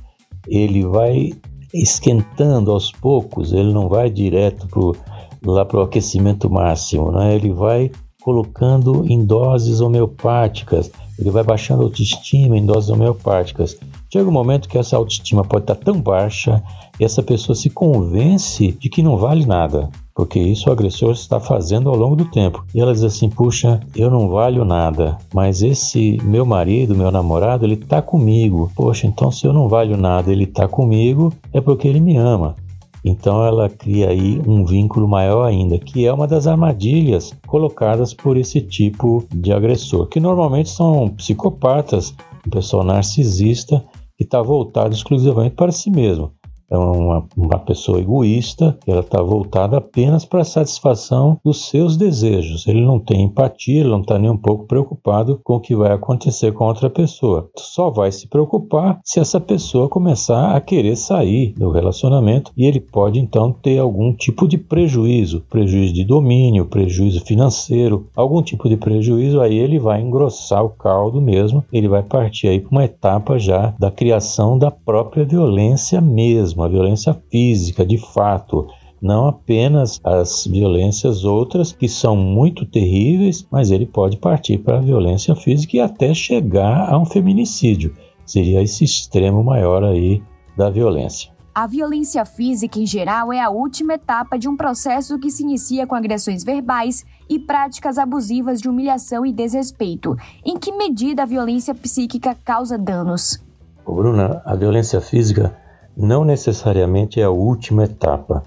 ele 0.47 0.83
vai 0.83 1.35
esquentando 1.73 2.71
aos 2.71 2.91
poucos, 2.91 3.53
ele 3.53 3.75
não 3.75 3.91
vai 3.91 4.09
direto 4.09 4.67
pro, 4.69 4.97
lá 5.45 5.67
para 5.67 5.81
o 5.81 5.83
aquecimento 5.83 6.49
máximo, 6.49 7.13
né? 7.13 7.35
ele 7.35 7.53
vai 7.53 7.91
colocando 8.23 9.05
em 9.07 9.23
doses 9.23 9.83
homeopáticas, 9.83 10.91
ele 11.19 11.31
vai 11.31 11.45
baixando 11.45 11.83
a 11.83 11.85
autoestima 11.85 12.57
em 12.57 12.65
doses 12.65 12.89
homeopáticas. 12.89 13.77
Chega 14.11 14.31
um 14.31 14.33
momento 14.33 14.67
que 14.67 14.79
essa 14.79 14.97
autoestima 14.97 15.45
pode 15.45 15.65
estar 15.65 15.75
tão 15.75 16.01
baixa 16.01 16.63
e 16.99 17.05
essa 17.05 17.23
pessoa 17.23 17.55
se 17.55 17.69
convence 17.69 18.73
de 18.73 18.89
que 18.89 19.03
não 19.03 19.19
vale 19.19 19.45
nada, 19.45 19.91
porque 20.19 20.41
isso 20.41 20.69
o 20.69 20.73
agressor 20.73 21.13
está 21.13 21.39
fazendo 21.39 21.89
ao 21.89 21.95
longo 21.95 22.17
do 22.17 22.25
tempo. 22.25 22.65
E 22.75 22.81
ela 22.81 22.93
diz 22.93 23.05
assim: 23.05 23.31
puxa, 23.31 23.79
eu 23.95 24.11
não 24.11 24.29
valho 24.29 24.65
nada, 24.65 25.17
mas 25.33 25.63
esse 25.63 26.19
meu 26.25 26.45
marido, 26.45 26.93
meu 26.93 27.13
namorado, 27.13 27.65
ele 27.65 27.75
está 27.75 28.03
comigo. 28.03 28.69
Poxa, 28.75 29.07
então 29.07 29.31
se 29.31 29.47
eu 29.47 29.53
não 29.53 29.69
valho 29.69 29.97
nada, 29.97 30.33
ele 30.33 30.43
está 30.43 30.67
comigo, 30.67 31.33
é 31.53 31.61
porque 31.61 31.87
ele 31.87 32.01
me 32.01 32.17
ama. 32.17 32.57
Então 33.05 33.45
ela 33.45 33.69
cria 33.69 34.09
aí 34.09 34.43
um 34.45 34.65
vínculo 34.65 35.07
maior 35.07 35.45
ainda, 35.45 35.79
que 35.79 36.05
é 36.05 36.13
uma 36.13 36.27
das 36.27 36.49
armadilhas 36.49 37.33
colocadas 37.47 38.13
por 38.13 38.37
esse 38.37 38.61
tipo 38.61 39.25
de 39.33 39.53
agressor, 39.53 40.09
que 40.09 40.19
normalmente 40.19 40.69
são 40.69 41.11
psicopatas, 41.11 42.13
um 42.45 42.51
pessoal 42.51 42.83
narcisista 42.83 43.85
que 44.17 44.25
está 44.25 44.43
voltado 44.43 44.93
exclusivamente 44.93 45.55
para 45.55 45.71
si 45.71 45.91
mesmo 45.91 46.33
é 46.71 46.77
uma, 46.77 47.27
uma 47.37 47.59
pessoa 47.59 47.99
egoísta, 47.99 48.79
ela 48.87 49.01
está 49.01 49.23
voltada 49.23 49.79
apenas 49.79 50.25
para 50.25 50.43
a 50.43 50.45
satisfação 50.45 51.41
dos 51.45 51.69
seus 51.69 51.97
desejos. 51.97 52.67
Ele 52.67 52.85
não 52.85 52.99
tem 52.99 53.23
empatia, 53.23 53.81
ele 53.81 53.89
não 53.89 54.01
está 54.01 54.19
nem 54.19 54.31
um 54.31 54.37
pouco 54.37 54.67
preocupado 54.67 55.41
com 55.43 55.55
o 55.55 55.61
que 55.61 55.75
vai 55.75 55.93
acontecer 55.93 56.53
com 56.53 56.65
outra 56.65 56.91
pessoa. 56.91 57.49
Só 57.57 57.91
vai 57.91 58.13
se 58.13 58.29
preocupar 58.29 59.01
se 59.03 59.19
essa 59.19 59.41
pessoa 59.41 59.89
começar 59.89 60.55
a 60.55 60.61
querer 60.61 60.97
sair 60.97 61.55
do 61.55 61.71
relacionamento 61.71 62.53
e 62.57 62.67
ele 62.67 62.81
pode 62.81 63.19
então 63.19 63.51
ter 63.53 63.79
algum 63.79 64.13
tipo 64.13 64.47
de 64.47 64.59
prejuízo, 64.59 65.45
prejuízo 65.49 65.95
de 65.95 66.05
domínio, 66.05 66.67
prejuízo 66.67 67.25
financeiro, 67.25 68.07
algum 68.15 68.43
tipo 68.43 68.69
de 68.69 68.77
prejuízo, 68.77 69.41
aí 69.41 69.57
ele 69.57 69.79
vai 69.79 70.01
engrossar 70.03 70.65
o 70.65 70.71
caldo 70.71 71.21
mesmo, 71.21 71.65
ele 71.73 71.89
vai 71.89 72.03
partir 72.03 72.49
aí 72.49 72.61
para 72.61 72.71
uma 72.71 72.85
etapa 72.85 73.39
já 73.39 73.75
da 73.79 73.91
criação 73.91 74.59
da 74.59 74.71
própria 74.71 75.25
violência 75.25 76.01
mesmo 76.01 76.58
mesmo, 76.59 76.65
a 76.65 76.69
violência 76.69 77.15
física, 77.31 77.87
de 77.87 77.99
fato, 77.99 78.67
não 79.01 79.29
apenas 79.29 80.01
as 80.03 80.45
violências 80.47 81.25
outras 81.25 81.73
que 81.73 81.89
são 81.89 82.17
muito 82.17 82.67
terríveis, 82.67 83.47
mas 83.51 83.71
ele 83.71 83.87
pode 83.87 84.17
partir 84.17 84.59
para 84.59 84.79
a 84.79 84.83
violência 84.83 85.35
física 85.37 85.77
e 85.77 85.81
até 85.81 86.13
chegar 86.13 86.93
a 86.93 86.99
um 86.99 87.07
feminicídio. 87.07 87.95
Seria 88.27 88.63
esse 88.63 88.85
extremo 88.85 89.43
maior 89.43 89.85
aí 89.85 90.21
da 90.57 90.69
violência. 90.69 91.31
A 91.55 91.67
violência 91.67 92.25
física 92.25 92.79
em 92.79 92.87
geral 92.87 93.33
é 93.33 93.41
a 93.41 93.51
última 93.51 93.95
etapa 93.95 94.39
de 94.39 94.49
um 94.49 94.57
processo 94.57 95.19
que 95.19 95.31
se 95.31 95.43
inicia 95.43 95.87
com 95.87 95.95
agressões 95.95 96.45
verbais 96.45 97.05
e 97.29 97.39
práticas 97.39 97.99
abusivas 97.99 98.61
de 98.61 98.69
humilhação 98.69 99.27
e 99.27 99.33
desrespeito. 99.33 100.17
Em 100.45 100.57
que 100.57 100.71
medida 100.71 101.23
a 101.23 101.27
violência 101.27 101.75
psíquica 101.75 102.37
causa 102.45 102.79
danos? 102.79 103.43
Bruna, 103.85 104.41
a 104.45 104.55
violência 104.55 105.01
física 105.01 105.57
não 105.99 106.25
necessariamente 106.25 107.21
é 107.21 107.25
a 107.25 107.31
última 107.31 107.85
etapa, 107.85 108.45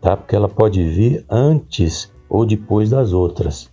tá? 0.00 0.16
Porque 0.16 0.34
ela 0.34 0.48
pode 0.48 0.82
vir 0.82 1.22
antes 1.28 2.10
ou 2.30 2.46
depois 2.46 2.88
das 2.88 3.12
outras, 3.12 3.70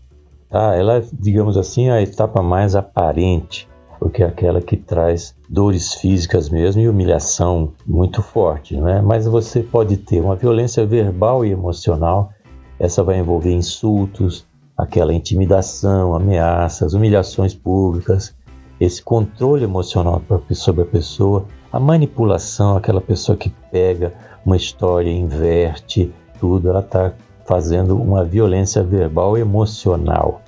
tá? 0.50 0.75
Ela 0.75 0.98
é, 0.98 1.03
digamos 1.13 1.57
assim, 1.57 1.89
a 1.89 2.01
etapa 2.01 2.43
mais 2.43 2.75
aparente, 2.75 3.69
porque 4.00 4.22
é 4.22 4.25
aquela 4.25 4.62
que 4.62 4.75
traz 4.75 5.34
dores 5.50 5.93
físicas 5.93 6.50
mesmo 6.50 6.81
e 6.81 6.89
humilhação 6.89 7.72
muito 7.88 8.22
forte, 8.22 8.75
né? 8.75 9.01
Mas 9.01 9.25
você 9.25 9.62
pode 9.63 9.95
ter 9.95 10.19
uma 10.19 10.36
violência 10.36 10.86
verbal 10.86 11.45
e 11.45 11.51
emocional, 11.51 12.31
essa 12.77 13.01
vai 13.01 13.17
envolver 13.17 13.53
insultos, 13.53 14.45
aquela 14.77 15.13
intimidação, 15.13 16.13
ameaças, 16.13 16.93
humilhações 16.93 17.53
públicas, 17.53 18.36
esse 18.77 19.01
controle 19.01 19.63
emocional 19.63 20.22
sobre 20.51 20.81
a 20.81 20.86
pessoa, 20.86 21.45
a 21.75 21.79
manipulação, 21.79 22.77
aquela 22.77 23.01
pessoa 23.01 23.38
que 23.38 23.50
pega 23.70 24.13
uma 24.46 24.55
história, 24.55 25.12
inverte 25.12 26.10
tudo, 26.39 26.70
ela 26.70 26.79
está 26.79 27.12
fazendo 27.46 28.01
uma 28.01 28.24
violência 28.24 28.82
verbal 28.82 29.38
emocional. 29.38 30.41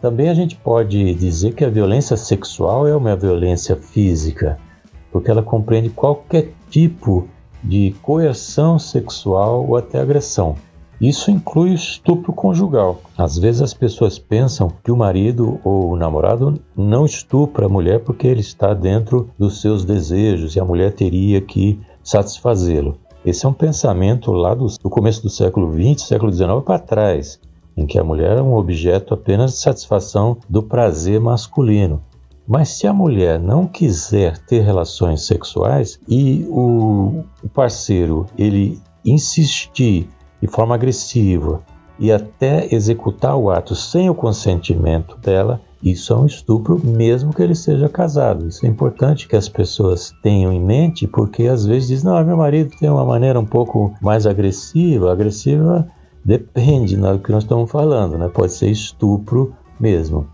Também 0.00 0.30
a 0.30 0.34
gente 0.34 0.56
pode 0.56 1.12
dizer 1.12 1.52
que 1.52 1.62
a 1.62 1.68
violência 1.68 2.16
sexual 2.16 2.88
é 2.88 2.96
uma 2.96 3.14
violência 3.14 3.76
física, 3.76 4.58
porque 5.12 5.30
ela 5.30 5.42
compreende 5.42 5.90
qualquer 5.90 6.54
tipo 6.70 7.28
de 7.62 7.94
coerção 8.00 8.78
sexual 8.78 9.62
ou 9.68 9.76
até 9.76 10.00
agressão. 10.00 10.56
Isso 11.00 11.30
inclui 11.30 11.74
estupro 11.74 12.32
conjugal. 12.32 13.02
Às 13.18 13.36
vezes 13.36 13.60
as 13.60 13.74
pessoas 13.74 14.18
pensam 14.18 14.72
que 14.82 14.90
o 14.90 14.96
marido 14.96 15.60
ou 15.62 15.90
o 15.90 15.96
namorado 15.96 16.58
não 16.74 17.04
estupra 17.04 17.66
a 17.66 17.68
mulher 17.68 18.00
porque 18.00 18.26
ele 18.26 18.40
está 18.40 18.72
dentro 18.72 19.28
dos 19.38 19.60
seus 19.60 19.84
desejos 19.84 20.56
e 20.56 20.60
a 20.60 20.64
mulher 20.64 20.94
teria 20.94 21.40
que 21.40 21.78
satisfazê-lo. 22.02 22.96
Esse 23.26 23.44
é 23.44 23.48
um 23.48 23.52
pensamento 23.52 24.32
lá 24.32 24.54
do, 24.54 24.66
do 24.66 24.88
começo 24.88 25.22
do 25.22 25.28
século 25.28 25.70
XX, 25.70 26.06
século 26.06 26.32
XIX 26.32 26.62
para 26.64 26.78
trás, 26.78 27.38
em 27.76 27.84
que 27.84 27.98
a 27.98 28.04
mulher 28.04 28.38
é 28.38 28.42
um 28.42 28.54
objeto 28.54 29.12
apenas 29.12 29.52
de 29.52 29.58
satisfação 29.58 30.38
do 30.48 30.62
prazer 30.62 31.20
masculino. 31.20 32.00
Mas 32.48 32.70
se 32.70 32.86
a 32.86 32.92
mulher 32.92 33.38
não 33.40 33.66
quiser 33.66 34.38
ter 34.38 34.60
relações 34.60 35.26
sexuais 35.26 35.98
e 36.08 36.46
o 36.48 37.24
parceiro 37.52 38.26
ele 38.38 38.80
insistir 39.04 40.08
de 40.46 40.52
forma 40.52 40.74
agressiva 40.74 41.60
e 41.98 42.12
até 42.12 42.72
executar 42.74 43.36
o 43.36 43.50
ato 43.50 43.74
sem 43.74 44.08
o 44.08 44.14
consentimento 44.14 45.16
dela, 45.18 45.60
isso 45.82 46.12
é 46.12 46.16
um 46.16 46.26
estupro, 46.26 46.80
mesmo 46.82 47.32
que 47.32 47.42
ele 47.42 47.54
seja 47.54 47.88
casado. 47.88 48.48
Isso 48.48 48.64
é 48.66 48.68
importante 48.68 49.28
que 49.28 49.36
as 49.36 49.48
pessoas 49.48 50.12
tenham 50.22 50.52
em 50.52 50.60
mente, 50.60 51.06
porque 51.06 51.46
às 51.46 51.64
vezes 51.64 51.88
diz: 51.88 52.02
não, 52.02 52.22
meu 52.24 52.36
marido 52.36 52.74
tem 52.78 52.90
uma 52.90 53.04
maneira 53.04 53.38
um 53.38 53.46
pouco 53.46 53.94
mais 54.00 54.26
agressiva. 54.26 55.12
Agressiva 55.12 55.86
depende 56.24 56.96
né, 56.96 57.12
do 57.12 57.18
que 57.20 57.30
nós 57.30 57.44
estamos 57.44 57.70
falando, 57.70 58.18
né? 58.18 58.28
pode 58.28 58.52
ser 58.52 58.68
estupro 58.68 59.54
mesmo. 59.78 60.26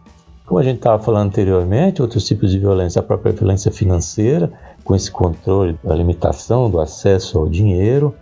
Como 0.46 0.58
a 0.58 0.62
gente 0.62 0.76
estava 0.76 1.02
falando 1.02 1.28
anteriormente, 1.28 2.02
outros 2.02 2.24
tipos 2.24 2.50
de 2.50 2.58
violência, 2.58 3.00
a 3.00 3.02
própria 3.02 3.32
violência 3.32 3.70
financeira, 3.70 4.52
com 4.84 4.94
esse 4.94 5.10
controle 5.10 5.78
da 5.82 5.94
limitação 5.94 6.68
do 6.70 6.80
acesso 6.80 7.38
ao 7.38 7.48
dinheiro, 7.48 8.14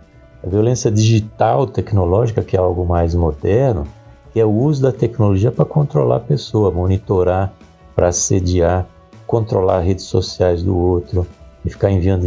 a 0.43 0.47
violência 0.47 0.91
digital 0.91 1.67
tecnológica, 1.67 2.41
que 2.41 2.55
é 2.55 2.59
algo 2.59 2.85
mais 2.85 3.13
moderno, 3.13 3.85
que 4.33 4.39
é 4.39 4.45
o 4.45 4.51
uso 4.51 4.81
da 4.81 4.91
tecnologia 4.91 5.51
para 5.51 5.65
controlar 5.65 6.17
a 6.17 6.21
pessoa, 6.21 6.71
monitorar, 6.71 7.53
para 7.95 8.07
assediar, 8.07 8.87
controlar 9.27 9.79
redes 9.79 10.05
sociais 10.05 10.63
do 10.63 10.75
outro 10.75 11.27
e 11.63 11.69
ficar 11.69 11.91
enviando 11.91 12.23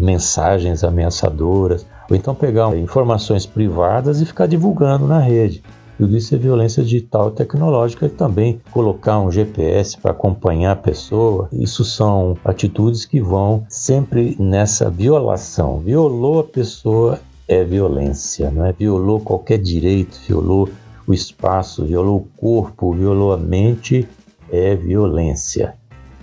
mensagens 0.00 0.84
ameaçadoras, 0.84 1.84
ou 2.08 2.16
então 2.16 2.34
pegar 2.34 2.76
informações 2.76 3.44
privadas 3.44 4.20
e 4.20 4.26
ficar 4.26 4.46
divulgando 4.46 5.06
na 5.06 5.18
rede. 5.18 5.62
Tudo 5.98 6.16
isso 6.16 6.32
é 6.32 6.38
violência 6.38 6.80
digital 6.84 7.32
tecnológica 7.32 8.06
e 8.06 8.08
também 8.08 8.60
colocar 8.70 9.18
um 9.18 9.32
GPS 9.32 9.98
para 9.98 10.12
acompanhar 10.12 10.70
a 10.70 10.76
pessoa. 10.76 11.48
Isso 11.50 11.84
são 11.84 12.36
atitudes 12.44 13.04
que 13.04 13.20
vão 13.20 13.64
sempre 13.68 14.36
nessa 14.38 14.88
violação. 14.88 15.80
Violou 15.80 16.38
a 16.38 16.44
pessoa, 16.44 17.18
é 17.48 17.64
violência, 17.64 18.50
não 18.50 18.66
é? 18.66 18.72
Violou 18.72 19.18
qualquer 19.20 19.58
direito, 19.58 20.20
violou 20.28 20.68
o 21.06 21.14
espaço, 21.14 21.86
violou 21.86 22.18
o 22.18 22.28
corpo, 22.38 22.92
violou 22.92 23.32
a 23.32 23.38
mente, 23.38 24.06
é 24.52 24.76
violência. 24.76 25.74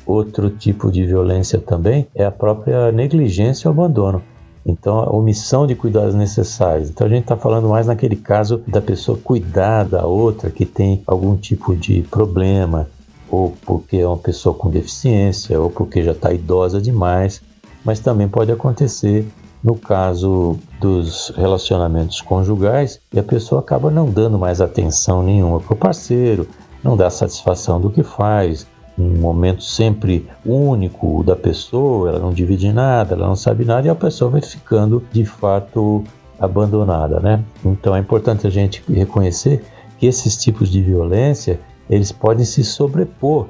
Outro 0.05 0.51
tipo 0.51 0.91
de 0.91 1.03
violência 1.03 1.59
também 1.59 2.07
é 2.13 2.23
a 2.23 2.31
própria 2.31 2.91
negligência 2.91 3.67
ou 3.67 3.73
abandono. 3.73 4.21
Então, 4.63 4.99
a 4.99 5.09
omissão 5.11 5.65
de 5.65 5.75
cuidados 5.75 6.15
necessários. 6.15 6.89
Então, 6.89 7.05
a 7.05 7.09
gente 7.09 7.23
está 7.23 7.35
falando 7.35 7.69
mais 7.69 7.87
naquele 7.87 8.15
caso 8.15 8.61
da 8.67 8.81
pessoa 8.81 9.17
cuidar 9.17 9.83
da 9.83 10.05
outra 10.05 10.49
que 10.49 10.65
tem 10.65 11.03
algum 11.05 11.35
tipo 11.35 11.75
de 11.75 12.01
problema, 12.03 12.87
ou 13.29 13.53
porque 13.65 13.97
é 13.97 14.07
uma 14.07 14.17
pessoa 14.17 14.55
com 14.55 14.69
deficiência, 14.69 15.59
ou 15.59 15.69
porque 15.69 16.03
já 16.03 16.11
está 16.11 16.33
idosa 16.33 16.81
demais. 16.81 17.41
Mas 17.83 17.99
também 17.99 18.27
pode 18.27 18.51
acontecer 18.51 19.27
no 19.65 19.75
caso 19.75 20.59
dos 20.79 21.33
relacionamentos 21.35 22.21
conjugais, 22.21 23.01
a 23.17 23.23
pessoa 23.23 23.61
acaba 23.61 23.89
não 23.89 24.07
dando 24.07 24.37
mais 24.37 24.61
atenção 24.61 25.23
nenhuma 25.23 25.59
para 25.59 25.73
o 25.73 25.75
parceiro, 25.75 26.47
não 26.83 26.95
dá 26.95 27.09
satisfação 27.09 27.81
do 27.81 27.89
que 27.89 28.03
faz, 28.03 28.67
um 28.95 29.17
momento 29.17 29.63
sempre 29.63 30.29
único 30.45 31.23
da 31.23 31.35
pessoa, 31.35 32.09
ela 32.09 32.19
não 32.19 32.31
divide 32.31 32.71
nada, 32.71 33.15
ela 33.15 33.25
não 33.25 33.35
sabe 33.35 33.65
nada 33.65 33.87
e 33.87 33.89
a 33.89 33.95
pessoa 33.95 34.29
vai 34.29 34.41
ficando 34.41 35.03
de 35.11 35.25
fato 35.25 36.03
abandonada, 36.39 37.19
né? 37.19 37.43
Então 37.65 37.95
é 37.95 37.99
importante 37.99 38.45
a 38.45 38.51
gente 38.51 38.83
reconhecer 38.87 39.65
que 39.97 40.05
esses 40.05 40.37
tipos 40.37 40.69
de 40.69 40.79
violência 40.79 41.59
eles 41.89 42.11
podem 42.11 42.45
se 42.45 42.63
sobrepor 42.63 43.47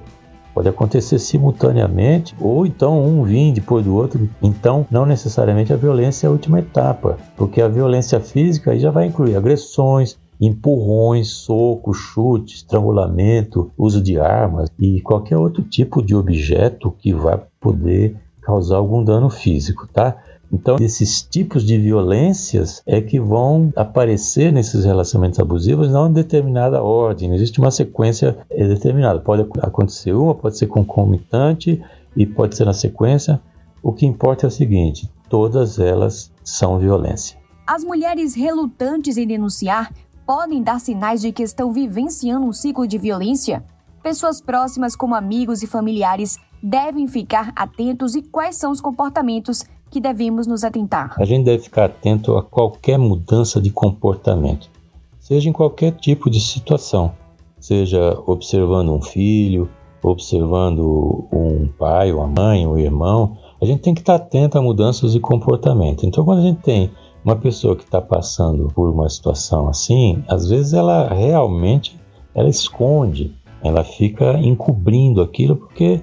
Pode 0.56 0.70
acontecer 0.70 1.20
simultaneamente, 1.20 2.34
ou 2.40 2.66
então 2.66 3.06
um 3.06 3.24
vir 3.24 3.52
depois 3.52 3.84
do 3.84 3.94
outro. 3.94 4.30
Então, 4.42 4.88
não 4.90 5.06
necessariamente 5.06 5.74
a 5.74 5.76
violência 5.76 6.26
é 6.26 6.30
a 6.30 6.32
última 6.32 6.60
etapa, 6.60 7.18
porque 7.36 7.62
a 7.62 7.68
violência 7.68 8.22
física 8.22 8.80
já 8.80 8.90
vai 8.90 9.06
incluir 9.06 9.36
agressões, 9.36 10.18
empurrões, 10.40 11.28
socos, 11.28 11.98
chutes, 11.98 12.56
estrangulamento, 12.56 13.70
uso 13.78 14.02
de 14.02 14.18
armas 14.18 14.70
e 14.80 15.02
qualquer 15.02 15.38
outro 15.38 15.62
tipo 15.62 16.02
de 16.02 16.16
objeto 16.16 16.90
que 16.90 17.14
vai 17.14 17.38
poder 17.60 18.16
causar 18.42 18.78
algum 18.78 19.04
dano 19.04 19.30
físico, 19.30 19.90
tá? 19.92 20.16
Então, 20.56 20.78
esses 20.80 21.22
tipos 21.22 21.66
de 21.66 21.78
violências 21.78 22.82
é 22.86 23.02
que 23.02 23.20
vão 23.20 23.74
aparecer 23.76 24.54
nesses 24.54 24.86
relacionamentos 24.86 25.38
abusivos 25.38 25.92
não 25.92 26.08
em 26.08 26.14
determinada 26.14 26.82
ordem, 26.82 27.34
existe 27.36 27.60
uma 27.60 27.70
sequência 27.70 28.38
determinada. 28.50 29.20
Pode 29.20 29.46
acontecer 29.62 30.14
uma, 30.14 30.34
pode 30.34 30.58
ser 30.58 30.68
concomitante 30.68 31.84
e 32.16 32.26
pode 32.26 32.56
ser 32.56 32.64
na 32.64 32.74
sequência. 32.74 33.42
O 33.84 33.92
que 33.92 34.06
importa 34.06 34.46
é 34.46 34.48
o 34.48 34.52
seguinte: 34.52 35.12
todas 35.30 35.78
elas 35.78 36.32
são 36.42 36.80
violência. 36.80 37.38
As 37.68 37.84
mulheres 37.84 38.34
relutantes 38.34 39.18
em 39.18 39.28
denunciar 39.28 39.92
podem 40.26 40.64
dar 40.64 40.80
sinais 40.80 41.20
de 41.20 41.34
que 41.34 41.44
estão 41.44 41.74
vivenciando 41.74 42.48
um 42.48 42.54
ciclo 42.54 42.88
de 42.88 42.98
violência? 42.98 43.62
Pessoas 44.02 44.40
próximas, 44.40 44.96
como 44.96 45.16
amigos 45.16 45.62
e 45.64 45.68
familiares, 45.68 46.38
devem 46.64 47.08
ficar 47.08 47.52
atentos 47.56 48.16
e 48.16 48.22
quais 48.22 48.56
são 48.56 48.72
os 48.72 48.80
comportamentos 48.80 49.66
que 49.96 50.02
devemos 50.02 50.46
nos 50.46 50.66
atentar? 50.66 51.16
A 51.18 51.24
gente 51.24 51.46
deve 51.46 51.64
ficar 51.64 51.86
atento 51.86 52.36
a 52.36 52.44
qualquer 52.44 53.00
mudança 53.00 53.62
de 53.62 53.72
comportamento, 53.72 54.70
seja 55.22 55.48
em 55.48 55.54
qualquer 55.54 55.94
tipo 55.94 56.30
de 56.30 56.42
situação, 56.42 57.14
seja 57.62 58.22
observando 58.28 58.92
um 58.92 59.02
filho, 59.02 59.70
observando 60.04 61.25
um 61.32 61.70
pai, 61.80 62.12
uma 62.12 62.28
mãe, 62.28 62.68
um 62.68 62.78
irmão. 62.78 63.38
A 63.62 63.66
gente 63.66 63.84
tem 63.84 63.94
que 63.94 64.02
estar 64.02 64.16
atento 64.16 64.58
a 64.58 64.62
mudanças 64.62 65.14
de 65.14 65.20
comportamento. 65.22 66.06
Então, 66.06 66.25
quando 66.25 66.40
a 66.40 66.44
gente 66.44 66.60
tem 66.60 66.92
uma 67.24 67.38
pessoa 67.38 67.74
que 67.74 67.86
está 67.86 68.02
passando 68.02 68.68
por 68.75 68.90
uma 68.90 69.08
situação 69.08 69.70
assim, 69.70 70.25
às 70.28 70.50
vezes 70.50 70.74
ela 70.74 71.08
realmente 71.08 71.98
ela 72.34 72.50
esconde, 72.50 73.34
ela 73.64 73.82
fica 73.86 74.38
encobrindo 74.40 75.22
aquilo 75.22 75.56
porque 75.56 76.02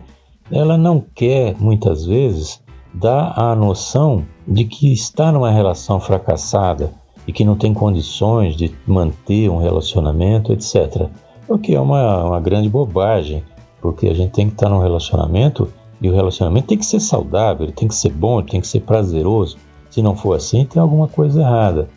ela 0.51 0.79
não 0.79 1.05
quer 1.15 1.55
muitas 1.61 2.07
vezes 2.07 2.62
dar 2.93 3.33
a 3.37 3.55
noção 3.55 4.25
de 4.47 4.65
que 4.65 4.93
está 4.93 5.33
numa 5.33 5.51
relação 5.51 5.99
fracassada 6.01 6.93
e 7.27 7.33
que 7.33 7.45
não 7.45 7.57
tem 7.57 7.73
condições 7.73 8.57
de 8.57 8.75
manter 8.87 9.49
um 9.49 9.59
relacionamento, 9.59 10.53
etc. 10.53 11.09
O 11.49 11.59
que 11.59 11.75
é 11.75 11.81
uma, 11.81 12.25
uma 12.25 12.41
grande 12.41 12.69
bobagem, 12.69 13.43
porque 13.81 14.09
a 14.09 14.15
gente 14.15 14.33
tem 14.33 14.49
que 14.49 14.55
estar 14.55 14.69
num 14.69 14.81
relacionamento 14.81 15.73
e 16.01 16.09
o 16.09 16.15
relacionamento 16.15 16.67
tem 16.67 16.79
que 16.79 16.87
ser 16.87 17.01
saudável, 17.01 17.71
tem 17.71 17.89
que 17.89 17.95
ser 17.95 18.11
bom, 18.11 18.43
tem 18.43 18.61
que 18.61 18.67
ser 18.67 18.81
prazeroso. 18.81 19.57
Se 19.89 20.03
não 20.03 20.17
for 20.17 20.35
assim, 20.35 20.65
tem 20.65 20.81
alguma 20.83 21.07
coisa 21.07 21.41
errada. 21.41 21.89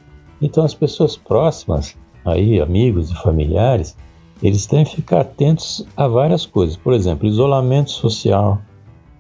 Então 0.42 0.64
as 0.64 0.74
pessoas 0.74 1.18
próximas, 1.18 1.96
aí 2.24 2.62
amigos 2.62 3.10
e 3.10 3.16
familiares, 3.16 3.98
eles 4.44 4.66
têm 4.66 4.84
que 4.84 4.98
ficar 4.98 5.22
atentos 5.22 5.86
a 5.96 6.08
várias 6.08 6.46
coisas. 6.46 6.75
Por 6.75 6.94
exemplo, 6.94 7.28
isolamento 7.28 7.92
social, 7.92 8.60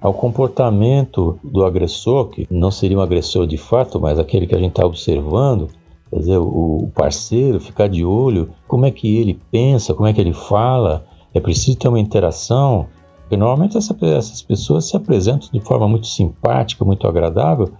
ao 0.01 0.13
comportamento 0.13 1.39
do 1.43 1.63
agressor, 1.63 2.29
que 2.29 2.47
não 2.49 2.71
seria 2.71 2.97
um 2.97 3.01
agressor 3.01 3.47
de 3.47 3.57
fato, 3.57 3.99
mas 3.99 4.19
aquele 4.19 4.45
que 4.45 4.55
a 4.55 4.59
gente 4.59 4.71
está 4.71 4.85
observando, 4.85 5.69
quer 6.09 6.19
dizer, 6.19 6.37
o 6.37 6.89
parceiro, 6.93 7.59
ficar 7.59 7.87
de 7.87 8.05
olho, 8.05 8.49
como 8.67 8.85
é 8.85 8.91
que 8.91 9.17
ele 9.17 9.39
pensa, 9.51 9.93
como 9.93 10.07
é 10.07 10.13
que 10.13 10.21
ele 10.21 10.33
fala, 10.33 11.05
é 11.33 11.39
preciso 11.39 11.77
ter 11.77 11.87
uma 11.87 11.99
interação, 11.99 12.87
porque 13.21 13.35
normalmente 13.35 13.77
essa, 13.77 13.95
essas 14.01 14.41
pessoas 14.41 14.85
se 14.85 14.95
apresentam 14.95 15.49
de 15.51 15.59
forma 15.59 15.87
muito 15.87 16.07
simpática, 16.07 16.85
muito 16.85 17.07
agradável, 17.07 17.71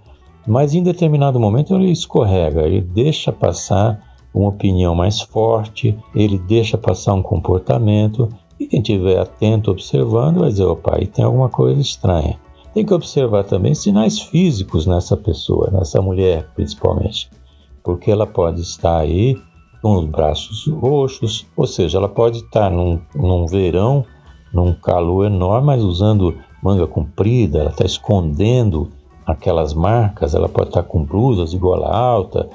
mas 0.46 0.74
em 0.74 0.82
determinado 0.82 1.38
momento 1.38 1.74
ele 1.74 1.90
escorrega, 1.90 2.62
ele 2.62 2.80
deixa 2.80 3.32
passar 3.32 4.00
uma 4.34 4.48
opinião 4.48 4.94
mais 4.94 5.20
forte, 5.20 5.96
ele 6.14 6.38
deixa 6.38 6.76
passar 6.76 7.14
um 7.14 7.22
comportamento 7.22 8.28
e 8.58 8.66
quem 8.66 8.80
estiver 8.80 9.18
atento 9.18 9.70
observando 9.70 10.40
vai 10.40 10.48
dizer: 10.48 10.64
opa, 10.64 10.96
aí 10.96 11.06
tem 11.06 11.24
alguma 11.24 11.48
coisa 11.48 11.80
estranha. 11.80 12.38
Tem 12.72 12.84
que 12.84 12.94
observar 12.94 13.44
também 13.44 13.74
sinais 13.74 14.20
físicos 14.20 14.86
nessa 14.86 15.16
pessoa, 15.16 15.70
nessa 15.70 16.00
mulher 16.02 16.48
principalmente, 16.54 17.30
porque 17.82 18.10
ela 18.10 18.26
pode 18.26 18.60
estar 18.60 18.98
aí 18.98 19.36
com 19.80 19.94
os 19.96 20.04
braços 20.06 20.66
roxos, 20.66 21.46
ou 21.56 21.66
seja, 21.66 21.98
ela 21.98 22.08
pode 22.08 22.38
estar 22.38 22.70
num, 22.70 23.00
num 23.14 23.46
verão, 23.46 24.04
num 24.52 24.74
calor 24.74 25.26
enorme, 25.26 25.66
mas 25.66 25.82
usando 25.82 26.34
manga 26.62 26.86
comprida, 26.86 27.60
ela 27.60 27.70
está 27.70 27.84
escondendo 27.84 28.90
aquelas 29.24 29.72
marcas, 29.72 30.34
ela 30.34 30.48
pode 30.48 30.68
estar 30.68 30.82
com 30.82 31.04
blusas 31.04 31.50
de 31.50 31.58
gola 31.58 31.88
alta, 31.88 32.48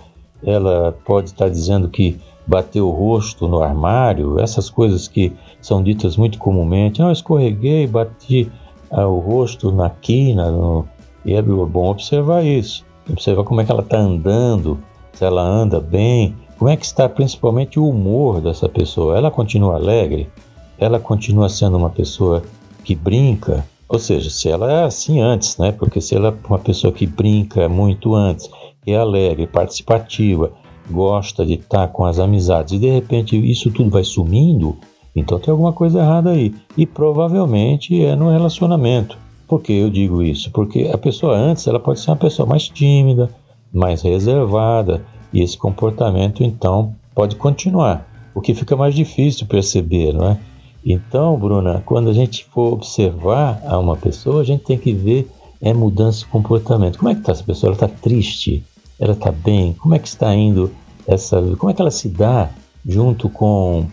ela 0.43 0.97
pode 1.05 1.29
estar 1.29 1.49
dizendo 1.49 1.89
que 1.89 2.19
bateu 2.45 2.87
o 2.87 2.91
rosto 2.91 3.47
no 3.47 3.61
armário, 3.61 4.39
essas 4.39 4.69
coisas 4.69 5.07
que 5.07 5.33
são 5.61 5.83
ditas 5.83 6.17
muito 6.17 6.37
comumente. 6.37 6.99
Não, 6.99 7.07
eu 7.07 7.13
escorreguei, 7.13 7.87
bati 7.87 8.51
ah, 8.89 9.07
o 9.07 9.19
rosto 9.19 9.71
na 9.71 9.89
quina. 9.89 10.49
No... 10.51 10.87
E 11.23 11.33
é 11.33 11.41
bom 11.41 11.89
observar 11.89 12.43
isso. 12.43 12.83
Observar 13.09 13.43
como 13.43 13.61
é 13.61 13.65
que 13.65 13.71
ela 13.71 13.81
está 13.81 13.97
andando, 13.97 14.79
se 15.13 15.23
ela 15.23 15.41
anda 15.41 15.79
bem, 15.79 16.35
como 16.57 16.69
é 16.69 16.77
que 16.77 16.85
está 16.85 17.07
principalmente 17.09 17.79
o 17.79 17.87
humor 17.87 18.41
dessa 18.41 18.67
pessoa. 18.67 19.17
Ela 19.17 19.31
continua 19.31 19.75
alegre? 19.75 20.29
Ela 20.77 20.99
continua 20.99 21.49
sendo 21.49 21.77
uma 21.77 21.89
pessoa 21.89 22.43
que 22.83 22.95
brinca? 22.95 23.65
Ou 23.87 23.99
seja, 23.99 24.29
se 24.29 24.49
ela 24.49 24.71
é 24.71 24.83
assim 24.83 25.19
antes, 25.19 25.57
né? 25.57 25.71
Porque 25.71 25.99
se 25.99 26.15
ela 26.15 26.29
é 26.29 26.47
uma 26.47 26.59
pessoa 26.59 26.93
que 26.93 27.05
brinca 27.05 27.67
muito 27.67 28.15
antes, 28.15 28.49
é 28.85 28.95
alegre, 28.95 29.47
participativa, 29.47 30.51
gosta 30.89 31.45
de 31.45 31.53
estar 31.53 31.87
com 31.89 32.05
as 32.05 32.19
amizades 32.19 32.73
e 32.73 32.79
de 32.79 32.89
repente 32.89 33.37
isso 33.37 33.71
tudo 33.71 33.89
vai 33.89 34.03
sumindo, 34.03 34.77
então 35.15 35.39
tem 35.39 35.51
alguma 35.51 35.73
coisa 35.73 35.99
errada 35.99 36.31
aí. 36.31 36.53
E 36.77 36.85
provavelmente 36.85 38.03
é 38.03 38.15
no 38.15 38.29
relacionamento. 38.29 39.17
Por 39.47 39.61
que 39.61 39.73
eu 39.73 39.89
digo 39.89 40.23
isso? 40.23 40.49
Porque 40.51 40.89
a 40.93 40.97
pessoa 40.97 41.35
antes 41.35 41.67
ela 41.67 41.79
pode 41.79 41.99
ser 41.99 42.11
uma 42.11 42.17
pessoa 42.17 42.47
mais 42.47 42.69
tímida, 42.69 43.29
mais 43.73 44.01
reservada, 44.01 45.05
e 45.33 45.41
esse 45.41 45.57
comportamento 45.57 46.43
então 46.43 46.95
pode 47.13 47.35
continuar. 47.35 48.07
O 48.33 48.39
que 48.39 48.53
fica 48.53 48.75
mais 48.75 48.95
difícil 48.95 49.45
perceber, 49.45 50.13
não 50.13 50.29
é? 50.29 50.37
Então, 50.85 51.37
Bruna, 51.37 51.83
quando 51.85 52.09
a 52.09 52.13
gente 52.13 52.45
for 52.45 52.73
observar 52.73 53.61
a 53.65 53.77
uma 53.77 53.95
pessoa, 53.95 54.41
a 54.41 54.45
gente 54.45 54.63
tem 54.63 54.77
que 54.77 54.93
ver 54.93 55.29
é 55.61 55.73
mudança 55.73 56.19
de 56.19 56.25
comportamento. 56.25 56.97
Como 56.97 57.09
é 57.09 57.13
que 57.13 57.19
está 57.19 57.33
essa 57.33 57.43
pessoa? 57.43 57.69
Ela 57.69 57.85
está 57.85 57.87
triste? 57.87 58.63
Ela 58.99 59.13
está 59.13 59.31
bem? 59.31 59.73
Como 59.73 59.93
é 59.93 59.99
que 59.99 60.07
está 60.07 60.33
indo 60.33 60.71
essa? 61.05 61.39
Como 61.57 61.69
é 61.69 61.73
que 61.73 61.81
ela 61.81 61.91
se 61.91 62.09
dá 62.09 62.49
junto 62.85 63.29
com 63.29 63.85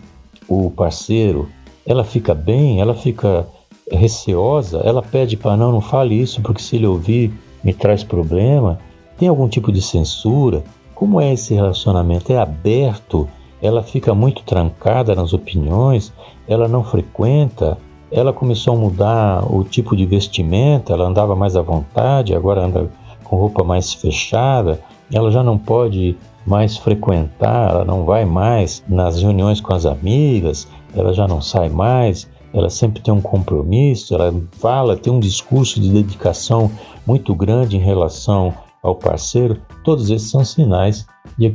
o 0.49 0.71
parceiro? 0.71 1.47
Ela 1.85 2.03
fica 2.03 2.33
bem? 2.33 2.81
Ela 2.81 2.93
fica 2.93 3.47
receosa? 3.91 4.81
Ela 4.83 5.01
pede 5.01 5.37
para 5.37 5.55
não, 5.55 5.71
não 5.71 5.81
fale 5.81 6.19
isso 6.19 6.41
porque 6.41 6.61
se 6.61 6.75
ele 6.75 6.87
ouvir 6.87 7.31
me 7.63 7.73
traz 7.73 8.03
problema? 8.03 8.79
Tem 9.17 9.27
algum 9.27 9.47
tipo 9.47 9.71
de 9.71 9.81
censura? 9.81 10.63
Como 10.95 11.21
é 11.21 11.33
esse 11.33 11.53
relacionamento? 11.53 12.31
É 12.31 12.37
aberto? 12.37 13.29
Ela 13.61 13.83
fica 13.83 14.13
muito 14.13 14.43
trancada 14.43 15.13
nas 15.13 15.33
opiniões? 15.33 16.13
ela 16.49 16.67
não 16.67 16.83
frequenta, 16.83 17.77
ela 18.11 18.33
começou 18.33 18.73
a 18.73 18.77
mudar 18.77 19.53
o 19.53 19.63
tipo 19.63 19.95
de 19.95 20.03
vestimenta, 20.07 20.93
ela 20.93 21.07
andava 21.07 21.35
mais 21.35 21.55
à 21.55 21.61
vontade, 21.61 22.33
agora 22.33 22.65
anda 22.65 22.89
com 23.23 23.35
roupa 23.35 23.63
mais 23.63 23.93
fechada, 23.93 24.81
ela 25.13 25.29
já 25.29 25.43
não 25.43 25.59
pode 25.59 26.17
mais 26.45 26.77
frequentar, 26.77 27.71
ela 27.71 27.85
não 27.85 28.05
vai 28.05 28.25
mais 28.25 28.83
nas 28.87 29.21
reuniões 29.21 29.61
com 29.61 29.73
as 29.73 29.85
amigas, 29.85 30.67
ela 30.95 31.13
já 31.13 31.27
não 31.27 31.41
sai 31.41 31.69
mais, 31.69 32.29
ela 32.53 32.69
sempre 32.69 33.01
tem 33.01 33.13
um 33.13 33.21
compromisso, 33.21 34.15
ela 34.15 34.33
fala, 34.53 34.97
tem 34.97 35.13
um 35.13 35.19
discurso 35.19 35.79
de 35.79 35.89
dedicação 35.89 36.71
muito 37.05 37.35
grande 37.35 37.77
em 37.77 37.81
relação 37.81 38.53
ao 38.81 38.95
parceiro, 38.95 39.61
todos 39.83 40.09
esses 40.09 40.29
são 40.29 40.43
sinais 40.43 41.05
de 41.37 41.49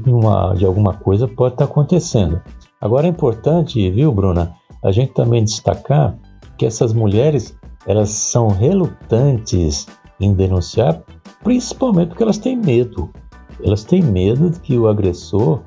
de 0.57 0.65
alguma 0.65 0.93
coisa 0.93 1.27
pode 1.27 1.55
estar 1.55 1.65
acontecendo. 1.65 2.41
Agora 2.81 3.07
é 3.07 3.11
importante, 3.11 3.91
viu, 3.91 4.13
Bruna, 4.13 4.55
a 4.83 4.93
gente 4.93 5.13
também 5.13 5.43
destacar 5.43 6.17
que 6.59 6.67
essas 6.67 6.93
mulheres 6.93 7.57
elas 7.87 8.11
são 8.11 8.49
relutantes 8.49 9.87
em 10.21 10.33
denunciar, 10.33 11.03
principalmente 11.43 12.09
porque 12.09 12.23
elas 12.23 12.39
têm 12.39 12.57
medo. 12.57 13.11
Elas 13.63 13.85
têm 13.85 14.03
medo 14.03 14.51
de 14.51 14.61
que 14.61 14.79
o 14.79 14.89
agressor 14.89 15.61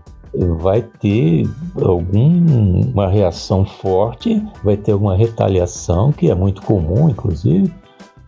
vai 0.59 0.81
ter 0.81 1.47
alguma 1.75 3.07
reação 3.07 3.65
forte, 3.65 4.43
vai 4.63 4.77
ter 4.77 4.91
alguma 4.91 5.15
retaliação, 5.15 6.11
que 6.11 6.29
é 6.29 6.35
muito 6.35 6.61
comum, 6.61 7.09
inclusive, 7.09 7.73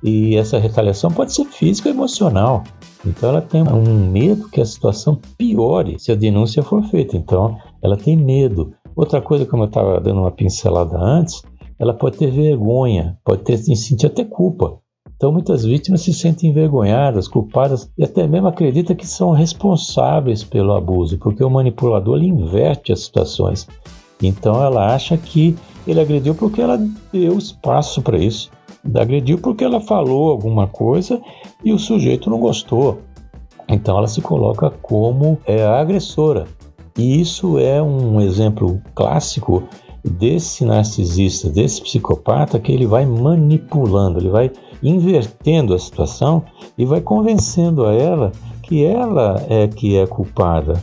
e 0.03 0.35
essa 0.35 0.57
retaliação 0.57 1.11
pode 1.11 1.33
ser 1.33 1.45
física 1.45 1.89
ou 1.89 1.95
emocional. 1.95 2.63
Então 3.05 3.29
ela 3.29 3.41
tem 3.41 3.61
um 3.61 4.09
medo 4.09 4.49
que 4.49 4.61
a 4.61 4.65
situação 4.65 5.19
piore 5.37 5.99
se 5.99 6.11
a 6.11 6.15
denúncia 6.15 6.63
for 6.63 6.83
feita. 6.83 7.15
Então 7.15 7.57
ela 7.81 7.97
tem 7.97 8.17
medo. 8.17 8.73
Outra 8.95 9.21
coisa, 9.21 9.45
como 9.45 9.63
eu 9.63 9.67
estava 9.67 9.99
dando 9.99 10.21
uma 10.21 10.31
pincelada 10.31 10.97
antes, 10.97 11.41
ela 11.77 11.93
pode 11.93 12.17
ter 12.17 12.31
vergonha, 12.31 13.17
pode 13.23 13.43
ter 13.43 13.57
sentir 13.57 14.07
até 14.07 14.25
culpa. 14.25 14.79
Então 15.19 15.33
muitas 15.33 15.65
vítimas 15.65 15.99
se 15.99 16.13
sentem 16.13 16.49
envergonhadas, 16.49 17.27
culpadas 17.27 17.91
e 17.97 18.05
até 18.05 18.25
mesmo 18.25 18.47
acreditam 18.47 18.95
que 18.95 19.05
são 19.05 19.31
responsáveis 19.31 20.45
pelo 20.45 20.73
abuso, 20.73 21.17
porque 21.17 21.43
o 21.43 21.49
manipulador 21.49 22.15
ele 22.15 22.27
inverte 22.27 22.93
as 22.93 23.01
situações. 23.01 23.67
Então 24.23 24.63
ela 24.63 24.95
acha 24.95 25.17
que 25.17 25.57
ele 25.85 25.99
agrediu 25.99 26.33
porque 26.33 26.61
ela 26.61 26.77
deu 27.11 27.37
espaço 27.37 28.01
para 28.01 28.17
isso. 28.17 28.49
Agrediu 28.95 29.37
porque 29.37 29.65
ela 29.65 29.81
falou 29.81 30.29
alguma 30.29 30.67
coisa 30.67 31.21
e 31.65 31.73
o 31.73 31.77
sujeito 31.77 32.29
não 32.29 32.39
gostou. 32.39 32.99
Então 33.67 33.97
ela 33.97 34.07
se 34.07 34.21
coloca 34.21 34.69
como 34.81 35.37
é, 35.45 35.65
a 35.65 35.81
agressora. 35.81 36.47
E 36.97 37.19
isso 37.19 37.59
é 37.59 37.83
um 37.83 38.21
exemplo 38.21 38.81
clássico 38.95 39.63
desse 40.01 40.63
narcisista, 40.63 41.49
desse 41.49 41.81
psicopata, 41.81 42.57
que 42.57 42.71
ele 42.71 42.85
vai 42.85 43.05
manipulando, 43.05 44.17
ele 44.17 44.29
vai 44.29 44.49
invertendo 44.81 45.73
a 45.73 45.79
situação 45.79 46.43
e 46.77 46.85
vai 46.85 47.01
convencendo 47.01 47.85
a 47.85 47.93
ela 47.93 48.31
que 48.63 48.85
ela 48.85 49.43
é 49.49 49.67
que 49.67 49.97
é 49.97 50.05
culpada. 50.05 50.81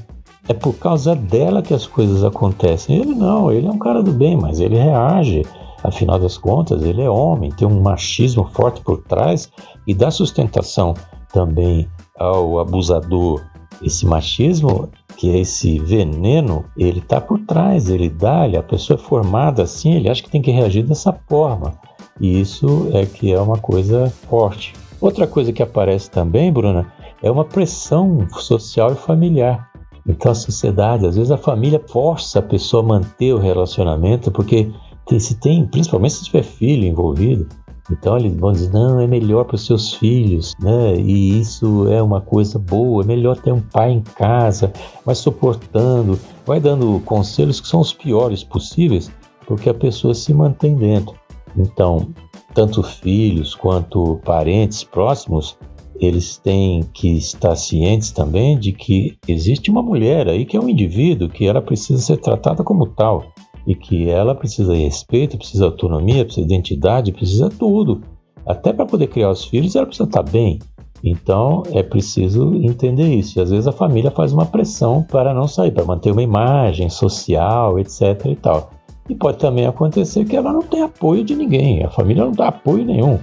É 0.49 0.55
por 0.55 0.75
causa 0.75 1.15
dela 1.15 1.63
que 1.63 1.75
as 1.75 1.87
coisas 1.87 2.23
acontecem. 2.23 2.97
Ele 2.97 3.15
não, 3.15 3.51
ele 3.51 3.67
é 3.67 3.71
um 3.71 3.79
cara 3.79 4.03
do 4.03 4.13
bem, 4.13 4.37
mas 4.37 4.61
ele 4.61 4.77
reage. 4.77 5.45
Afinal 5.83 6.19
das 6.19 6.37
contas, 6.37 6.83
ele 6.83 7.03
é 7.03 7.11
homem, 7.11 7.51
tem 7.51 7.67
um 7.67 7.81
machismo 7.81 8.49
forte 8.53 8.81
por 8.81 9.03
trás 9.03 9.51
e 9.87 9.95
dá 9.95 10.11
sustentação 10.11 10.95
também 11.33 11.89
ao 12.19 12.59
abusador. 12.59 13.43
Esse 13.83 14.07
machismo 14.07 14.89
que 15.17 15.31
é 15.31 15.39
esse 15.39 15.79
veneno, 15.79 16.65
ele 16.77 16.99
está 16.99 17.21
por 17.21 17.39
trás, 17.41 17.89
ele 17.89 18.09
dá, 18.09 18.45
a 18.45 18.63
pessoa 18.63 18.99
é 18.99 19.03
formada 19.03 19.63
assim, 19.63 19.95
ele 19.95 20.09
acha 20.09 20.23
que 20.23 20.31
tem 20.31 20.43
que 20.43 20.51
reagir 20.51 20.85
dessa 20.85 21.13
forma. 21.29 21.75
E 22.21 22.41
isso 22.41 22.91
é 22.93 23.05
que 23.05 23.33
é 23.33 23.41
uma 23.41 23.59
coisa 23.59 24.13
forte. 24.29 24.75
Outra 25.01 25.27
coisa 25.27 25.53
que 25.53 25.63
aparece 25.63 26.11
também, 26.11 26.53
Bruna, 26.53 26.91
é 27.23 27.31
uma 27.31 27.45
pressão 27.45 28.27
social 28.31 28.93
e 28.93 28.97
familiar. 28.97 29.71
Então 30.07 30.31
a 30.31 30.35
sociedade, 30.35 31.07
às 31.07 31.17
vezes 31.17 31.31
a 31.31 31.37
família 31.37 31.83
força 31.89 32.39
a 32.39 32.43
pessoa 32.43 32.83
a 32.83 32.87
manter 32.87 33.33
o 33.33 33.39
relacionamento, 33.39 34.31
porque 34.31 34.71
tem, 35.07 35.19
se 35.19 35.35
tem, 35.39 35.67
principalmente 35.67 36.15
se 36.15 36.25
tiver 36.25 36.43
filho 36.43 36.85
envolvido, 36.85 37.47
então 37.91 38.17
eles 38.17 38.37
vão 38.37 38.53
dizer, 38.53 38.73
não, 38.73 39.01
é 39.01 39.07
melhor 39.07 39.45
para 39.45 39.55
os 39.55 39.65
seus 39.65 39.95
filhos, 39.95 40.55
né? 40.61 40.97
E 40.97 41.39
isso 41.39 41.89
é 41.89 42.03
uma 42.03 42.21
coisa 42.21 42.59
boa, 42.59 43.03
é 43.03 43.07
melhor 43.07 43.37
ter 43.37 43.53
um 43.53 43.61
pai 43.61 43.93
em 43.93 44.01
casa, 44.01 44.73
vai 45.05 45.15
suportando, 45.15 46.19
vai 46.45 46.59
dando 46.59 47.01
conselhos 47.05 47.61
que 47.61 47.69
são 47.69 47.81
os 47.81 47.93
piores 47.93 48.43
possíveis, 48.43 49.11
porque 49.47 49.69
a 49.69 49.75
pessoa 49.75 50.15
se 50.15 50.35
mantém 50.35 50.75
dentro. 50.75 51.15
Então, 51.57 52.09
tanto 52.55 52.83
filhos 52.83 53.55
quanto 53.55 54.21
parentes 54.25 54.85
próximos, 54.85 55.59
eles 55.99 56.37
têm 56.37 56.83
que 56.93 57.17
estar 57.17 57.57
cientes 57.57 58.11
também 58.11 58.59
de 58.59 58.73
que 58.73 59.17
existe 59.27 59.71
uma 59.71 59.83
mulher 59.83 60.29
aí 60.29 60.45
que 60.45 60.57
é 60.57 60.61
um 60.61 60.69
indivíduo, 60.69 61.29
que 61.29 61.47
ela 61.47 61.63
precisa 61.63 62.01
ser 62.01 62.19
tratada 62.19 62.63
como 62.63 62.87
tal 62.87 63.25
e 63.67 63.75
que 63.75 64.09
ela 64.09 64.35
precisa 64.35 64.75
de 64.75 64.85
respeito, 64.85 65.39
precisa 65.39 65.65
de 65.65 65.73
autonomia, 65.73 66.25
precisa 66.25 66.47
de 66.47 66.55
identidade, 66.55 67.13
precisa 67.13 67.49
de 67.49 67.57
tudo. 67.57 68.01
Até 68.47 68.73
para 68.73 68.87
poder 68.87 69.09
criar 69.09 69.31
os 69.31 69.45
filhos, 69.45 69.75
ela 69.75 69.87
precisa 69.87 70.09
estar 70.09 70.23
bem. 70.23 70.61
Então 71.03 71.63
é 71.73 71.83
preciso 71.83 72.55
entender 72.55 73.09
isso. 73.13 73.39
E 73.39 73.43
às 73.43 73.51
vezes 73.51 73.67
a 73.67 73.73
família 73.73 74.11
faz 74.11 74.33
uma 74.33 74.47
pressão 74.47 75.03
para 75.03 75.35
não 75.35 75.49
sair, 75.49 75.73
para 75.73 75.85
manter 75.85 76.13
uma 76.13 76.23
imagem 76.23 76.89
social, 76.89 77.79
etc. 77.79 78.27
e 78.27 78.37
tal. 78.37 78.71
E 79.09 79.15
pode 79.15 79.39
também 79.39 79.67
acontecer 79.67 80.25
que 80.25 80.37
ela 80.37 80.53
não 80.53 80.63
tem 80.63 80.83
apoio 80.83 81.25
de 81.25 81.35
ninguém. 81.35 81.85
A 81.85 81.91
família 81.91 82.25
não 82.25 82.33
dá 82.33 82.49
apoio 82.49 82.85
nenhum. 82.85 83.19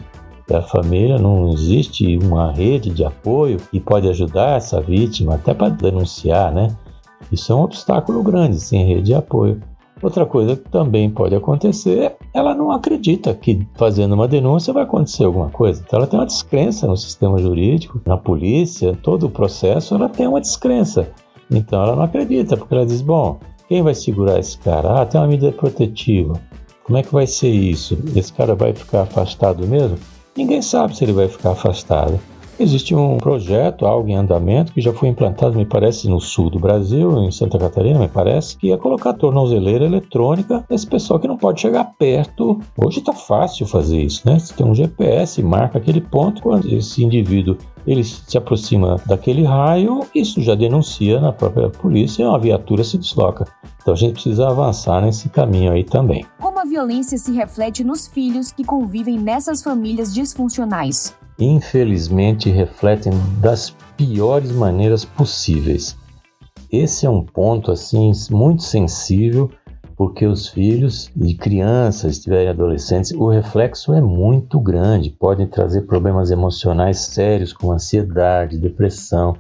A 0.52 0.62
família 0.62 1.17
não 1.17 1.50
existe 1.52 2.17
uma 2.17 2.52
rede 2.52 2.89
de 2.89 3.04
apoio 3.04 3.58
que 3.72 3.80
pode 3.80 4.08
ajudar 4.10 4.58
essa 4.58 4.82
vítima 4.82 5.36
até 5.36 5.54
para 5.54 5.69
denunciar, 5.69 6.54
né? 6.54 6.76
Isso 7.32 7.52
é 7.52 7.56
um 7.56 7.62
obstáculo 7.62 8.22
grande 8.22 8.60
sem 8.60 8.86
rede 8.86 9.04
de 9.04 9.13
apoio. 9.13 9.62
Outra 10.02 10.26
coisa 10.26 10.58
que 10.58 10.69
também 10.69 11.10
pode 11.10 11.34
acontecer, 11.34 12.17
ela 12.34 12.54
não 12.54 12.72
acredita 12.72 13.34
que 13.34 13.65
fazendo 13.76 14.13
uma 14.13 14.28
denúncia 14.28 14.74
vai 14.74 14.84
acontecer 14.84 15.24
alguma 15.24 15.50
coisa. 15.50 15.82
Então 15.82 15.98
ela 15.98 16.08
tem 16.08 16.19
uma 16.19 16.26
descrença 16.26 16.86
no 16.86 16.98
sistema 16.98 17.38
jurídico, 17.38 18.02
na 18.06 18.17
polícia, 18.17 18.98
todo 19.02 19.28
o 19.28 19.30
processo, 19.30 19.96
ela 19.96 20.10
tem 20.10 20.28
uma 20.28 20.41
descrença. 20.41 21.10
Então 21.50 21.82
ela 21.82 21.96
não 21.96 22.04
acredita, 22.04 22.58
porque 22.58 22.74
ela 22.74 22.86
diz: 22.86 23.02
bom, 23.02 23.39
quem 23.67 23.82
vai 23.82 23.95
segurar 23.95 24.39
esse 24.39 24.58
cara? 24.58 25.02
Ah, 25.02 25.06
tem 25.06 25.19
uma 25.19 25.28
medida 25.28 25.52
protetiva. 25.52 26.39
Como 26.84 26.97
é 26.97 27.04
que 27.04 27.13
vai 27.13 27.26
ser 27.26 27.49
isso? 27.49 27.97
Esse 28.15 28.34
cara 28.34 28.56
vai 28.56 28.73
ficar 28.73 29.04
afastado 29.04 29.65
mesmo? 29.65 29.97
Ninguém 30.36 30.62
sabe 30.62 30.97
se 30.97 31.04
ele 31.04 31.13
vai 31.13 31.28
ficar 31.28 31.52
afastado. 31.52 32.19
Existe 32.60 32.93
um 32.93 33.17
projeto, 33.17 33.86
algo 33.86 34.08
em 34.08 34.15
andamento, 34.15 34.73
que 34.73 34.82
já 34.82 34.93
foi 34.93 35.10
implantado, 35.10 35.58
me 35.58 35.65
parece, 35.65 36.08
no 36.08 36.19
sul 36.19 36.52
do 36.52 36.60
Brasil, 36.60 37.23
em 37.23 37.32
Santa 37.32 37.58
Catarina, 37.58 37.99
me 37.99 38.08
parece, 38.08 38.56
que 38.58 38.71
é 38.71 38.78
colocar 38.78 39.13
tornozeleira 39.13 39.86
eletrônica 39.86 40.63
nesse 40.69 40.86
pessoal 40.86 41.19
que 41.19 41.28
não 41.28 41.36
pode 41.36 41.62
chegar 41.62 41.84
perto. 41.97 42.60
Hoje 42.78 42.99
está 42.99 43.12
fácil 43.12 43.65
fazer 43.65 43.99
isso, 44.02 44.21
né? 44.26 44.38
Você 44.38 44.54
tem 44.54 44.65
um 44.65 44.76
GPS, 44.76 45.41
marca 45.41 45.80
aquele 45.80 45.99
ponto, 45.99 46.43
quando 46.43 46.71
esse 46.71 47.04
indivíduo 47.04 47.58
ele 47.86 48.04
se 48.04 48.38
aproxima 48.38 48.98
daquele 49.06 49.43
raio, 49.43 50.06
isso 50.13 50.41
já 50.41 50.56
denuncia 50.56 51.19
na 51.19 51.32
própria 51.32 51.69
polícia 51.69 52.24
e 52.24 52.26
uma 52.26 52.39
viatura 52.39 52.84
se 52.84 52.98
desloca. 52.98 53.46
Então 53.82 53.93
a 53.93 53.98
gente 53.98 54.13
precisa 54.13 54.48
avançar 54.48 55.02
nesse 55.02 55.30
caminho 55.30 55.72
aí 55.72 55.84
também. 55.84 56.26
Como 56.39 56.60
a 56.60 56.65
violência 56.65 57.17
se 57.17 57.34
reflete 57.34 57.84
nos 57.84 58.08
filhos 58.08 58.52
que 58.52 58.63
convivem 58.63 59.19
nessas 59.19 59.62
famílias 59.62 60.13
disfuncionais? 60.13 61.15
infelizmente 61.39 62.50
refletem 62.50 63.12
das 63.39 63.76
piores 63.98 64.52
maneiras 64.52 65.04
possíveis. 65.04 65.98
Esse 66.72 67.06
é 67.06 67.10
um 67.10 67.24
ponto 67.24 67.72
assim 67.72 68.12
muito 68.32 68.63
sensível, 68.63 69.52
porque 70.04 70.26
os 70.26 70.50
filhos 70.50 71.10
de 71.16 71.34
crianças, 71.34 72.18
estiverem 72.18 72.50
adolescentes, 72.50 73.13
o 73.13 73.30
reflexo 73.30 73.94
é 73.94 74.02
muito 74.02 74.60
grande, 74.60 75.10
podem 75.10 75.48
trazer 75.48 75.84
problemas 75.84 76.30
emocionais 76.30 77.00
sérios 77.00 77.54
como 77.54 77.72
ansiedade, 77.72 78.58
depressão, 78.58 79.34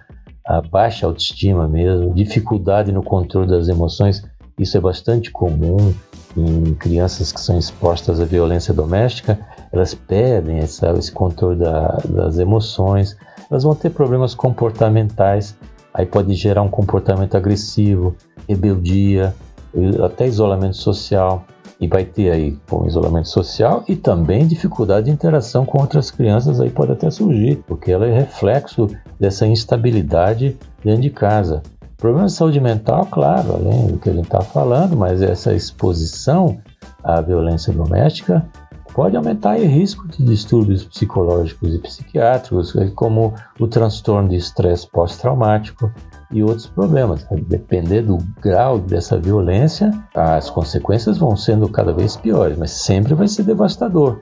a 0.47 0.61
baixa 0.61 1.05
autoestima 1.05 1.67
mesmo, 1.67 2.13
dificuldade 2.13 2.93
no 2.93 3.03
controle 3.03 3.49
das 3.49 3.67
emoções. 3.67 4.23
Isso 4.57 4.77
é 4.77 4.79
bastante 4.79 5.31
comum 5.31 5.93
em 6.37 6.73
crianças 6.75 7.33
que 7.33 7.41
são 7.41 7.59
expostas 7.59 8.21
à 8.21 8.23
violência 8.23 8.73
doméstica. 8.73 9.37
Elas 9.69 9.93
perdem 9.93 10.59
essa, 10.59 10.93
esse 10.93 11.11
controle 11.11 11.59
da, 11.59 11.97
das 12.07 12.39
emoções, 12.39 13.17
elas 13.51 13.63
vão 13.63 13.75
ter 13.75 13.89
problemas 13.89 14.33
comportamentais, 14.33 15.57
aí 15.93 16.05
pode 16.05 16.33
gerar 16.35 16.61
um 16.61 16.69
comportamento 16.69 17.35
agressivo, 17.35 18.15
rebeldia, 18.47 19.35
até 20.03 20.27
isolamento 20.27 20.77
social. 20.77 21.45
E 21.79 21.87
vai 21.87 22.05
ter 22.05 22.31
aí 22.31 22.57
bom, 22.69 22.85
isolamento 22.87 23.27
social 23.27 23.83
e 23.89 23.95
também 23.95 24.47
dificuldade 24.47 25.07
de 25.07 25.11
interação 25.11 25.65
com 25.65 25.81
outras 25.81 26.09
crianças 26.09 26.61
aí 26.61 26.69
pode 26.69 26.93
até 26.93 27.09
surgir, 27.09 27.61
porque 27.67 27.91
ela 27.91 28.07
é 28.07 28.13
reflexo 28.13 28.87
dessa 29.19 29.45
instabilidade 29.45 30.57
dentro 30.81 31.01
de 31.01 31.09
casa. 31.09 31.61
Problema 31.97 32.27
de 32.27 32.33
saúde 32.33 32.59
mental, 32.61 33.05
claro, 33.07 33.53
além 33.53 33.87
do 33.87 33.97
que 33.97 34.09
ele 34.09 34.21
está 34.21 34.41
falando, 34.41 34.95
mas 34.95 35.21
essa 35.21 35.53
exposição 35.53 36.57
à 37.03 37.19
violência 37.19 37.73
doméstica 37.73 38.45
pode 38.93 39.17
aumentar 39.17 39.57
o 39.57 39.65
risco 39.65 40.07
de 40.07 40.23
distúrbios 40.23 40.83
psicológicos 40.85 41.73
e 41.73 41.79
psiquiátricos, 41.79 42.73
como 42.95 43.33
o 43.59 43.67
transtorno 43.67 44.29
de 44.29 44.35
estresse 44.35 44.87
pós-traumático 44.89 45.91
e 46.33 46.43
outros 46.43 46.67
problemas. 46.67 47.25
Depender 47.47 48.01
do 48.01 48.17
grau 48.41 48.79
dessa 48.79 49.17
violência, 49.19 49.91
as 50.15 50.49
consequências 50.49 51.17
vão 51.17 51.35
sendo 51.37 51.69
cada 51.69 51.93
vez 51.93 52.17
piores, 52.17 52.57
mas 52.57 52.71
sempre 52.71 53.13
vai 53.13 53.27
ser 53.27 53.43
devastador. 53.43 54.19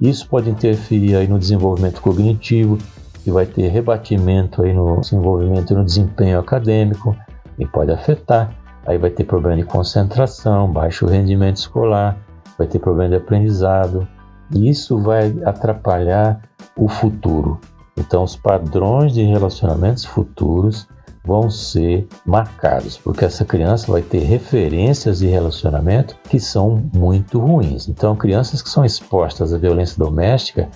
Isso 0.00 0.28
pode 0.28 0.50
interferir 0.50 1.14
aí 1.14 1.28
no 1.28 1.38
desenvolvimento 1.38 2.00
cognitivo, 2.00 2.76
que 3.22 3.30
vai 3.30 3.46
ter 3.46 3.68
rebatimento 3.68 4.62
aí 4.62 4.72
no 4.72 5.00
desenvolvimento 5.00 5.72
e 5.72 5.76
no 5.76 5.84
desempenho 5.84 6.40
acadêmico 6.40 7.16
e 7.58 7.64
pode 7.64 7.92
afetar. 7.92 8.52
Aí 8.84 8.98
vai 8.98 9.10
ter 9.10 9.24
problema 9.24 9.56
de 9.56 9.64
concentração, 9.64 10.70
baixo 10.70 11.06
rendimento 11.06 11.58
escolar, 11.58 12.18
vai 12.58 12.66
ter 12.66 12.80
problema 12.80 13.10
de 13.10 13.16
aprendizado, 13.16 14.08
e 14.52 14.68
isso 14.68 14.98
vai 14.98 15.32
atrapalhar 15.44 16.42
o 16.76 16.88
futuro. 16.88 17.60
Então, 17.96 18.24
os 18.24 18.34
padrões 18.34 19.12
de 19.12 19.22
relacionamentos 19.22 20.04
futuros 20.04 20.88
vão 21.24 21.48
ser 21.48 22.06
marcados, 22.26 22.98
porque 22.98 23.24
essa 23.24 23.44
criança 23.44 23.90
vai 23.90 24.02
ter 24.02 24.20
referências 24.20 25.20
de 25.20 25.26
relacionamento 25.26 26.16
que 26.28 26.40
são 26.40 26.82
muito 26.94 27.38
ruins. 27.38 27.88
Então, 27.88 28.16
crianças 28.16 28.60
que 28.60 28.68
são 28.68 28.84
expostas 28.84 29.52
à 29.54 29.58
violência 29.58 29.98
doméstica, 29.98 30.68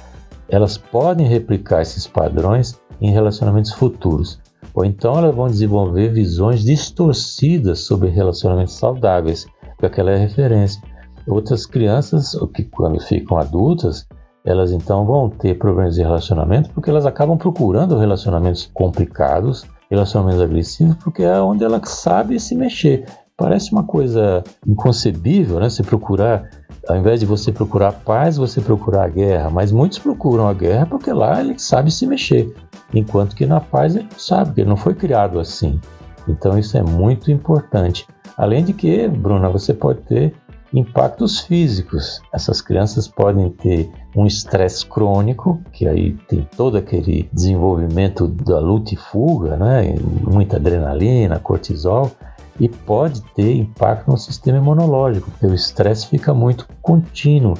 elas 0.48 0.78
podem 0.78 1.26
replicar 1.26 1.82
esses 1.82 2.06
padrões 2.06 2.78
em 3.00 3.10
relacionamentos 3.10 3.72
futuros. 3.72 4.40
Ou 4.74 4.84
então 4.84 5.16
elas 5.16 5.34
vão 5.34 5.48
desenvolver 5.48 6.10
visões 6.10 6.62
distorcidas 6.62 7.80
sobre 7.80 8.08
relacionamentos 8.10 8.74
saudáveis, 8.74 9.46
porque 9.70 9.86
aquela 9.86 10.12
é 10.12 10.16
referência. 10.16 10.80
Outras 11.26 11.66
crianças, 11.66 12.38
que 12.54 12.62
quando 12.64 13.00
ficam 13.00 13.36
adultas, 13.38 14.06
elas 14.44 14.70
então 14.70 15.04
vão 15.04 15.28
ter 15.28 15.58
problemas 15.58 15.96
de 15.96 16.02
relacionamento 16.02 16.70
porque 16.70 16.88
elas 16.88 17.04
acabam 17.04 17.36
procurando 17.36 17.98
relacionamentos 17.98 18.70
complicados, 18.72 19.64
relacionamentos 19.90 20.42
agressivos, 20.42 20.96
porque 20.96 21.22
é 21.22 21.40
onde 21.40 21.64
ela 21.64 21.80
sabe 21.84 22.38
se 22.40 22.54
mexer. 22.54 23.06
Parece 23.36 23.72
uma 23.72 23.84
coisa 23.84 24.42
inconcebível, 24.66 25.60
né? 25.60 25.68
Se 25.68 25.82
procurar, 25.82 26.48
ao 26.88 26.96
invés 26.96 27.20
de 27.20 27.26
você 27.26 27.52
procurar 27.52 27.92
paz, 27.92 28.36
você 28.36 28.60
procurar 28.60 29.04
a 29.04 29.08
guerra. 29.08 29.50
Mas 29.50 29.70
muitos 29.70 29.98
procuram 29.98 30.48
a 30.48 30.54
guerra 30.54 30.86
porque 30.86 31.12
lá 31.12 31.40
ele 31.40 31.58
sabe 31.58 31.90
se 31.90 32.06
mexer, 32.06 32.54
enquanto 32.94 33.36
que 33.36 33.44
na 33.44 33.60
paz 33.60 33.94
ele 33.94 34.08
sabe, 34.16 34.46
porque 34.46 34.60
ele 34.62 34.70
não 34.70 34.76
foi 34.76 34.94
criado 34.94 35.38
assim. 35.38 35.78
Então 36.26 36.58
isso 36.58 36.76
é 36.76 36.82
muito 36.82 37.30
importante. 37.30 38.06
Além 38.36 38.64
de 38.64 38.72
que, 38.72 39.06
Bruna, 39.08 39.48
você 39.48 39.72
pode 39.72 40.00
ter 40.00 40.34
impactos 40.72 41.40
físicos. 41.40 42.20
Essas 42.32 42.60
crianças 42.60 43.08
podem 43.08 43.50
ter 43.50 43.90
um 44.14 44.26
estresse 44.26 44.84
crônico, 44.86 45.60
que 45.72 45.86
aí 45.86 46.12
tem 46.28 46.48
todo 46.56 46.76
aquele 46.76 47.28
desenvolvimento 47.32 48.26
da 48.26 48.58
luta 48.58 48.94
e 48.94 48.96
fuga, 48.96 49.56
né? 49.56 49.94
muita 50.22 50.56
adrenalina, 50.56 51.38
cortisol, 51.38 52.10
e 52.58 52.68
pode 52.68 53.22
ter 53.34 53.54
impacto 53.54 54.10
no 54.10 54.16
sistema 54.16 54.58
imunológico, 54.58 55.30
porque 55.30 55.46
o 55.46 55.54
estresse 55.54 56.06
fica 56.06 56.32
muito 56.32 56.66
contínuo. 56.80 57.54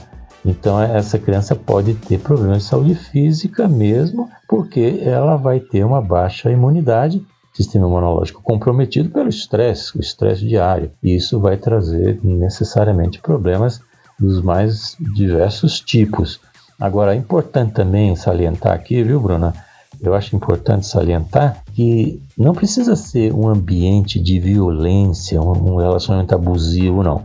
Então 0.44 0.80
essa 0.80 1.18
criança 1.18 1.54
pode 1.54 1.94
ter 1.94 2.20
problemas 2.20 2.58
de 2.58 2.64
saúde 2.64 2.94
física 2.94 3.68
mesmo, 3.68 4.30
porque 4.48 5.00
ela 5.02 5.36
vai 5.36 5.60
ter 5.60 5.84
uma 5.84 6.00
baixa 6.00 6.50
imunidade 6.50 7.26
sistema 7.56 7.86
imunológico 7.86 8.42
comprometido 8.42 9.08
pelo 9.08 9.28
estresse, 9.28 9.96
o 9.96 10.00
estresse 10.00 10.46
diário. 10.46 10.90
E 11.02 11.16
isso 11.16 11.40
vai 11.40 11.56
trazer 11.56 12.20
necessariamente 12.22 13.18
problemas 13.20 13.80
dos 14.18 14.42
mais 14.42 14.96
diversos 15.00 15.80
tipos. 15.80 16.38
Agora, 16.78 17.14
é 17.14 17.18
importante 17.18 17.72
também 17.72 18.14
salientar 18.14 18.74
aqui, 18.74 19.02
viu, 19.02 19.20
Bruna? 19.20 19.54
Eu 20.00 20.14
acho 20.14 20.36
importante 20.36 20.86
salientar 20.86 21.62
que 21.72 22.20
não 22.36 22.54
precisa 22.54 22.94
ser 22.94 23.32
um 23.32 23.48
ambiente 23.48 24.20
de 24.20 24.38
violência, 24.38 25.40
um 25.40 25.76
relacionamento 25.76 26.34
abusivo, 26.34 27.02
não. 27.02 27.24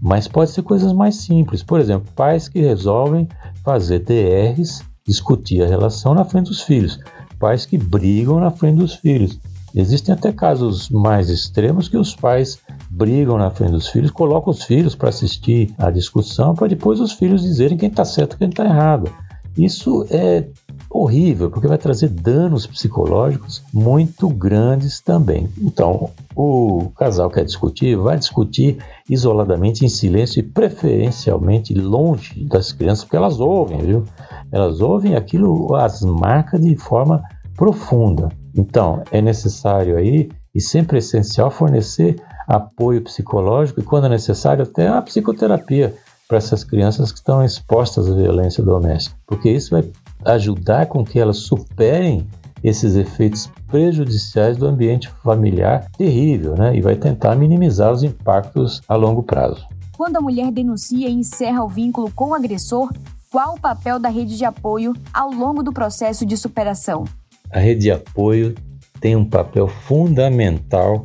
Mas 0.00 0.28
pode 0.28 0.52
ser 0.52 0.62
coisas 0.62 0.92
mais 0.92 1.16
simples. 1.16 1.64
Por 1.64 1.80
exemplo, 1.80 2.08
pais 2.14 2.48
que 2.48 2.60
resolvem 2.60 3.28
fazer 3.64 4.00
DRs, 4.00 4.82
discutir 5.04 5.62
a 5.62 5.68
relação 5.68 6.14
na 6.14 6.24
frente 6.24 6.46
dos 6.48 6.62
filhos. 6.62 7.00
Pais 7.40 7.66
que 7.66 7.76
brigam 7.76 8.38
na 8.38 8.52
frente 8.52 8.78
dos 8.78 8.94
filhos. 8.94 9.40
Existem 9.74 10.14
até 10.14 10.32
casos 10.32 10.90
mais 10.90 11.30
extremos 11.30 11.88
que 11.88 11.96
os 11.96 12.14
pais 12.14 12.58
brigam 12.90 13.38
na 13.38 13.50
frente 13.50 13.72
dos 13.72 13.88
filhos, 13.88 14.10
colocam 14.10 14.50
os 14.50 14.62
filhos 14.64 14.94
para 14.94 15.08
assistir 15.08 15.74
a 15.78 15.90
discussão, 15.90 16.54
para 16.54 16.68
depois 16.68 17.00
os 17.00 17.12
filhos 17.12 17.42
dizerem 17.42 17.78
quem 17.78 17.88
está 17.88 18.04
certo 18.04 18.34
e 18.34 18.38
quem 18.38 18.48
está 18.48 18.64
errado. 18.64 19.10
Isso 19.56 20.06
é 20.10 20.46
horrível, 20.88 21.50
porque 21.50 21.68
vai 21.68 21.78
trazer 21.78 22.08
danos 22.08 22.66
psicológicos 22.66 23.62
muito 23.72 24.28
grandes 24.28 25.00
também. 25.00 25.48
Então, 25.60 26.10
o 26.34 26.90
casal 26.96 27.30
quer 27.30 27.44
discutir, 27.44 27.96
vai 27.96 28.18
discutir 28.18 28.78
isoladamente, 29.08 29.84
em 29.84 29.88
silêncio 29.88 30.40
e 30.40 30.42
preferencialmente 30.42 31.74
longe 31.74 32.44
das 32.44 32.72
crianças, 32.72 33.04
porque 33.04 33.16
elas 33.16 33.40
ouvem, 33.40 33.80
viu? 33.80 34.04
Elas 34.50 34.80
ouvem 34.80 35.14
aquilo, 35.14 35.74
as 35.74 36.02
marcas 36.02 36.60
de 36.60 36.76
forma 36.76 37.22
profunda. 37.56 38.30
Então, 38.56 39.02
é 39.10 39.20
necessário 39.20 39.96
aí 39.96 40.30
e 40.54 40.60
sempre 40.60 40.96
é 40.96 40.98
essencial 40.98 41.50
fornecer 41.50 42.16
apoio 42.46 43.02
psicológico 43.02 43.80
e, 43.80 43.84
quando 43.84 44.06
é 44.06 44.10
necessário, 44.10 44.64
até 44.64 44.88
a 44.88 45.00
psicoterapia 45.00 45.94
para 46.28 46.38
essas 46.38 46.64
crianças 46.64 47.12
que 47.12 47.18
estão 47.18 47.44
expostas 47.44 48.10
à 48.10 48.14
violência 48.14 48.62
doméstica, 48.64 49.16
porque 49.26 49.50
isso 49.50 49.70
vai 49.70 49.90
ajudar 50.24 50.86
com 50.86 51.04
que 51.04 51.18
elas 51.18 51.38
superem 51.38 52.26
esses 52.62 52.94
efeitos 52.94 53.50
prejudiciais 53.66 54.56
do 54.56 54.66
ambiente 54.66 55.08
familiar 55.22 55.86
terrível, 55.98 56.54
né? 56.56 56.76
E 56.76 56.80
vai 56.80 56.94
tentar 56.94 57.34
minimizar 57.34 57.92
os 57.92 58.02
impactos 58.02 58.80
a 58.88 58.94
longo 58.94 59.22
prazo. 59.22 59.66
Quando 59.96 60.16
a 60.16 60.20
mulher 60.20 60.50
denuncia 60.52 61.08
e 61.08 61.12
encerra 61.12 61.64
o 61.64 61.68
vínculo 61.68 62.10
com 62.14 62.30
o 62.30 62.34
agressor, 62.34 62.92
qual 63.30 63.54
o 63.54 63.60
papel 63.60 63.98
da 63.98 64.08
rede 64.08 64.36
de 64.36 64.44
apoio 64.44 64.94
ao 65.12 65.30
longo 65.30 65.62
do 65.62 65.72
processo 65.72 66.24
de 66.24 66.36
superação? 66.36 67.04
A 67.52 67.60
rede 67.60 67.82
de 67.82 67.90
apoio 67.90 68.54
tem 69.00 69.14
um 69.14 69.24
papel 69.24 69.68
fundamental 69.68 71.04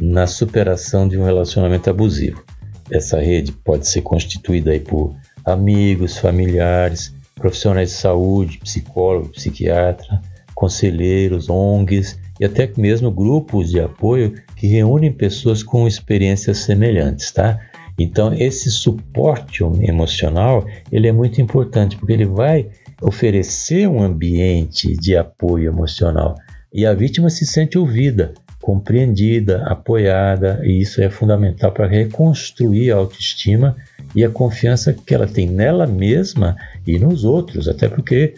na 0.00 0.26
superação 0.26 1.06
de 1.06 1.16
um 1.16 1.24
relacionamento 1.24 1.88
abusivo. 1.88 2.42
Essa 2.90 3.20
rede 3.20 3.52
pode 3.52 3.86
ser 3.86 4.02
constituída 4.02 4.72
aí 4.72 4.80
por 4.80 5.14
amigos, 5.44 6.18
familiares, 6.18 7.14
profissionais 7.36 7.90
de 7.90 7.96
saúde, 7.96 8.58
psicólogo, 8.58 9.30
psiquiatra, 9.30 10.20
conselheiros, 10.54 11.48
ONGs 11.48 12.18
e 12.40 12.44
até 12.44 12.70
mesmo 12.76 13.10
grupos 13.10 13.70
de 13.70 13.80
apoio 13.80 14.34
que 14.56 14.66
reúnem 14.66 15.12
pessoas 15.12 15.62
com 15.62 15.86
experiências 15.86 16.58
semelhantes, 16.58 17.30
tá? 17.30 17.60
Então 17.98 18.34
esse 18.34 18.70
suporte 18.70 19.62
emocional 19.62 20.66
ele 20.90 21.06
é 21.06 21.12
muito 21.12 21.40
importante 21.40 21.96
porque 21.96 22.12
ele 22.12 22.26
vai 22.26 22.68
oferecer 23.00 23.88
um 23.88 24.02
ambiente 24.02 24.96
de 24.96 25.16
apoio 25.16 25.68
emocional 25.68 26.36
e 26.72 26.84
a 26.84 26.92
vítima 26.92 27.30
se 27.30 27.46
sente 27.46 27.78
ouvida, 27.78 28.34
compreendida, 28.60 29.62
apoiada, 29.66 30.60
e 30.64 30.80
isso 30.80 31.00
é 31.02 31.08
fundamental 31.08 31.70
para 31.70 31.86
reconstruir 31.86 32.90
a 32.90 32.96
autoestima 32.96 33.76
e 34.14 34.24
a 34.24 34.30
confiança 34.30 34.92
que 34.92 35.14
ela 35.14 35.26
tem 35.26 35.48
nela 35.48 35.86
mesma 35.86 36.56
e 36.86 36.98
nos 36.98 37.24
outros, 37.24 37.68
até 37.68 37.88
porque 37.88 38.34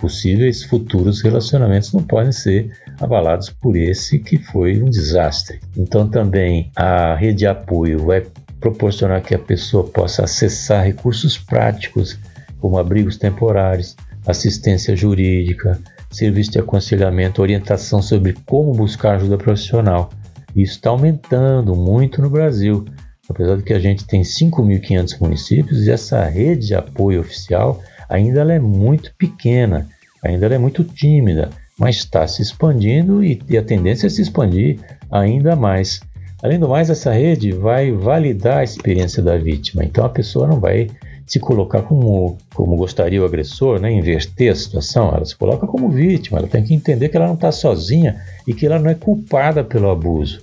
possíveis 0.00 0.64
futuros 0.64 1.22
relacionamentos 1.22 1.92
não 1.92 2.02
podem 2.02 2.32
ser 2.32 2.72
abalados 3.00 3.48
por 3.48 3.76
esse 3.76 4.18
que 4.18 4.36
foi 4.36 4.82
um 4.82 4.90
desastre. 4.90 5.60
Então 5.76 6.08
também 6.08 6.70
a 6.74 7.14
rede 7.14 7.38
de 7.38 7.46
apoio 7.46 8.06
vai 8.06 8.26
proporcionar 8.58 9.22
que 9.22 9.34
a 9.34 9.38
pessoa 9.38 9.84
possa 9.84 10.24
acessar 10.24 10.84
recursos 10.84 11.38
práticos 11.38 12.18
como 12.62 12.78
abrigos 12.78 13.16
temporários, 13.16 13.96
assistência 14.24 14.94
jurídica, 14.94 15.80
serviço 16.08 16.52
de 16.52 16.60
aconselhamento, 16.60 17.42
orientação 17.42 18.00
sobre 18.00 18.36
como 18.46 18.72
buscar 18.72 19.16
ajuda 19.16 19.36
profissional. 19.36 20.10
Isso 20.54 20.74
está 20.74 20.90
aumentando 20.90 21.74
muito 21.74 22.22
no 22.22 22.30
Brasil, 22.30 22.84
apesar 23.28 23.56
de 23.56 23.64
que 23.64 23.72
a 23.72 23.80
gente 23.80 24.06
tem 24.06 24.22
5.500 24.22 25.20
municípios 25.20 25.84
e 25.84 25.90
essa 25.90 26.24
rede 26.24 26.68
de 26.68 26.74
apoio 26.76 27.20
oficial 27.20 27.82
ainda 28.08 28.40
é 28.42 28.60
muito 28.60 29.12
pequena, 29.16 29.88
ainda 30.22 30.46
é 30.46 30.58
muito 30.58 30.84
tímida, 30.84 31.50
mas 31.76 31.96
está 31.96 32.28
se 32.28 32.42
expandindo 32.42 33.24
e, 33.24 33.42
e 33.48 33.58
a 33.58 33.62
tendência 33.62 34.06
é 34.06 34.10
se 34.10 34.22
expandir 34.22 34.78
ainda 35.10 35.56
mais. 35.56 36.00
Além 36.40 36.60
do 36.60 36.68
mais, 36.68 36.90
essa 36.90 37.12
rede 37.12 37.50
vai 37.50 37.90
validar 37.90 38.58
a 38.58 38.64
experiência 38.64 39.20
da 39.20 39.36
vítima, 39.36 39.84
então 39.84 40.04
a 40.04 40.08
pessoa 40.08 40.46
não 40.46 40.60
vai 40.60 40.88
se 41.26 41.38
colocar 41.40 41.82
como, 41.82 42.36
como 42.54 42.76
gostaria 42.76 43.22
o 43.22 43.24
agressor, 43.24 43.80
né? 43.80 43.90
inverter 43.90 44.52
a 44.52 44.54
situação, 44.54 45.08
ela 45.14 45.24
se 45.24 45.36
coloca 45.36 45.66
como 45.66 45.88
vítima, 45.88 46.38
ela 46.38 46.48
tem 46.48 46.62
que 46.62 46.74
entender 46.74 47.08
que 47.08 47.16
ela 47.16 47.26
não 47.26 47.34
está 47.34 47.52
sozinha 47.52 48.20
e 48.46 48.52
que 48.52 48.66
ela 48.66 48.78
não 48.78 48.90
é 48.90 48.94
culpada 48.94 49.62
pelo 49.62 49.90
abuso. 49.90 50.42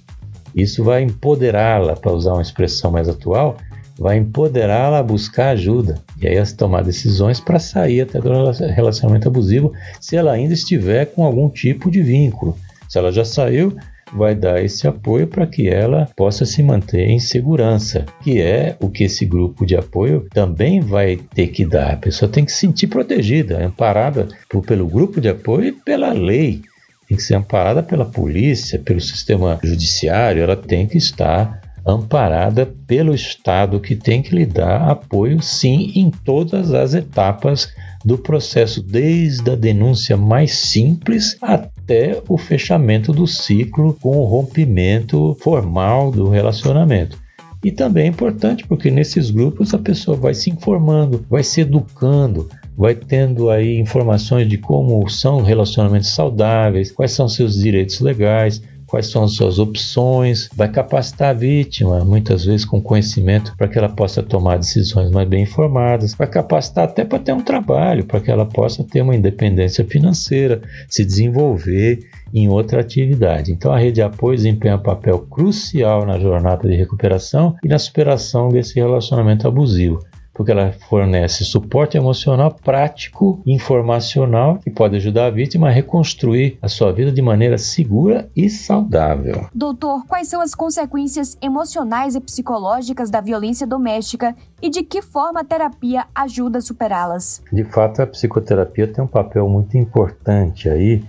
Isso 0.56 0.84
vai 0.84 1.04
empoderá-la, 1.04 1.96
para 1.96 2.12
usar 2.12 2.34
uma 2.34 2.42
expressão 2.42 2.92
mais 2.92 3.08
atual, 3.08 3.58
vai 3.98 4.18
empoderá-la 4.18 5.00
a 5.00 5.04
buscar 5.04 5.50
ajuda 5.50 6.02
e 6.22 6.28
aí 6.28 6.38
a 6.38 6.46
tomar 6.46 6.84
decisões 6.84 7.40
para 7.40 7.60
sair 7.60 8.02
até 8.02 8.20
do 8.20 8.30
relacionamento 8.74 9.28
abusivo, 9.28 9.74
se 10.00 10.16
ela 10.16 10.32
ainda 10.32 10.54
estiver 10.54 11.06
com 11.06 11.24
algum 11.26 11.50
tipo 11.50 11.92
de 11.92 12.02
vínculo. 12.02 12.58
Se 12.88 12.98
ela 12.98 13.12
já 13.12 13.26
saiu, 13.26 13.76
vai 14.14 14.36
dar 14.36 14.64
esse 14.64 14.88
apoio 14.88 15.28
para 15.28 15.46
que 15.46 15.68
ela 15.68 16.10
possa 16.16 16.46
se 16.46 16.62
manter 16.64 17.10
em 17.10 17.20
segurança, 17.20 18.06
que 18.22 18.42
é 18.42 18.76
o 18.80 18.90
que 18.90 19.04
esse 19.04 19.26
grupo 19.26 19.66
de 19.66 19.76
apoio 19.76 20.28
também 20.34 20.80
vai 20.80 21.18
ter 21.34 21.48
que 21.48 21.66
dar. 21.66 21.94
A 21.94 21.98
pessoa 21.98 22.32
tem 22.32 22.46
que 22.46 22.52
se 22.52 22.60
sentir 22.60 22.88
protegida, 22.88 23.64
amparada 23.66 24.28
por, 24.50 24.66
pelo 24.66 24.88
grupo 24.88 25.22
de 25.22 25.30
apoio 25.30 25.70
e 25.70 25.72
pela 25.72 26.12
lei. 26.12 26.62
Tem 27.08 27.18
que 27.18 27.24
ser 27.24 27.36
amparada 27.36 27.82
pela 27.82 28.06
polícia, 28.06 28.78
pelo 28.80 29.02
sistema 29.02 29.60
judiciário, 29.64 30.44
ela 30.44 30.56
tem 30.56 30.88
que 30.88 30.98
estar 30.98 31.60
amparada 31.86 32.68
pelo 32.86 33.14
Estado 33.14 33.80
que 33.80 33.96
tem 33.96 34.22
que 34.22 34.36
lhe 34.36 34.46
dar 34.46 34.90
apoio, 34.90 35.42
sim, 35.42 35.92
em 35.96 36.12
todas 36.12 36.74
as 36.74 36.94
etapas 36.94 37.74
do 38.04 38.18
processo, 38.18 38.82
desde 38.82 39.52
a 39.52 39.56
denúncia 39.56 40.16
mais 40.16 40.54
simples 40.54 41.38
até 41.42 42.22
o 42.28 42.38
fechamento 42.38 43.12
do 43.12 43.28
ciclo 43.28 43.94
com 44.02 44.18
o 44.18 44.26
rompimento 44.26 45.36
formal 45.42 46.12
do 46.12 46.30
relacionamento. 46.30 47.18
E 47.64 47.72
também 47.72 48.06
é 48.06 48.08
importante 48.08 48.66
porque 48.66 48.90
nesses 48.90 49.30
grupos 49.32 49.74
a 49.74 49.78
pessoa 49.78 50.16
vai 50.16 50.34
se 50.34 50.50
informando, 50.50 51.26
vai 51.30 51.44
se 51.44 51.60
educando, 51.62 52.50
vai 52.78 52.96
tendo 52.96 53.50
aí 53.50 53.78
informações 53.78 54.48
de 54.48 54.58
como 54.58 55.08
são 55.10 55.42
relacionamentos 55.42 56.12
saudáveis, 56.12 56.92
quais 56.92 57.12
são 57.12 57.28
seus 57.28 57.56
direitos 57.56 58.00
legais, 58.00 58.62
quais 58.90 59.08
são 59.08 59.24
as 59.24 59.34
suas 59.34 59.60
opções, 59.60 60.50
vai 60.56 60.68
capacitar 60.68 61.30
a 61.30 61.34
vítima, 61.34 62.04
muitas 62.04 62.46
vezes 62.46 62.66
com 62.66 62.82
conhecimento, 62.82 63.56
para 63.56 63.68
que 63.68 63.78
ela 63.78 63.90
possa 63.90 64.24
tomar 64.24 64.58
decisões 64.58 65.12
mais 65.12 65.28
bem 65.28 65.44
informadas, 65.44 66.16
vai 66.16 66.28
capacitar 66.28 66.86
até 66.86 67.06
para 67.06 67.20
ter 67.20 67.34
um 67.34 67.42
trabalho, 67.42 68.06
para 68.06 68.20
que 68.20 68.32
ela 68.32 68.46
possa 68.46 68.84
ter 68.84 69.02
uma 69.02 69.16
independência 69.16 69.86
financeira, 69.86 70.62
se 70.88 71.06
desenvolver 71.06 72.00
em 72.34 72.50
outra 72.50 72.82
atividade. 72.82 73.52
Então, 73.52 73.72
a 73.72 73.80
rede 73.80 73.96
de 73.96 74.02
apoio 74.02 74.36
desempenha 74.36 74.76
um 74.76 74.84
papel 74.84 75.20
crucial 75.20 76.06
na 76.06 76.20
jornada 76.20 76.68
de 76.68 76.76
recuperação 76.76 77.56
e 77.64 77.68
na 77.68 77.80
superação 77.80 78.50
desse 78.50 78.76
relacionamento 78.76 79.48
abusivo 79.48 80.00
porque 80.40 80.54
ela 80.54 80.72
fornece 80.88 81.44
suporte 81.44 81.98
emocional 81.98 82.56
prático, 82.64 83.42
informacional, 83.46 84.58
que 84.60 84.72
pode 84.72 84.96
ajudar 84.96 85.26
a 85.26 85.30
vítima 85.30 85.68
a 85.68 85.70
reconstruir 85.70 86.58
a 86.62 86.70
sua 86.70 86.94
vida 86.94 87.12
de 87.12 87.22
maneira 87.22 87.58
segura 87.58 88.30
e 88.34 88.50
saudável. 88.50 89.50
Doutor, 89.54 90.06
quais 90.08 90.30
são 90.30 90.40
as 90.40 90.56
consequências 90.56 91.38
emocionais 91.42 92.16
e 92.16 92.22
psicológicas 92.22 93.10
da 93.10 93.20
violência 93.20 93.68
doméstica 93.68 94.34
e 94.62 94.70
de 94.70 94.82
que 94.82 95.02
forma 95.02 95.42
a 95.42 95.44
terapia 95.44 96.06
ajuda 96.16 96.60
a 96.60 96.62
superá-las? 96.62 97.44
De 97.52 97.66
fato, 97.66 98.02
a 98.02 98.08
psicoterapia 98.08 98.88
tem 98.88 99.04
um 99.04 99.08
papel 99.08 99.50
muito 99.50 99.78
importante 99.78 100.70
aí, 100.70 101.04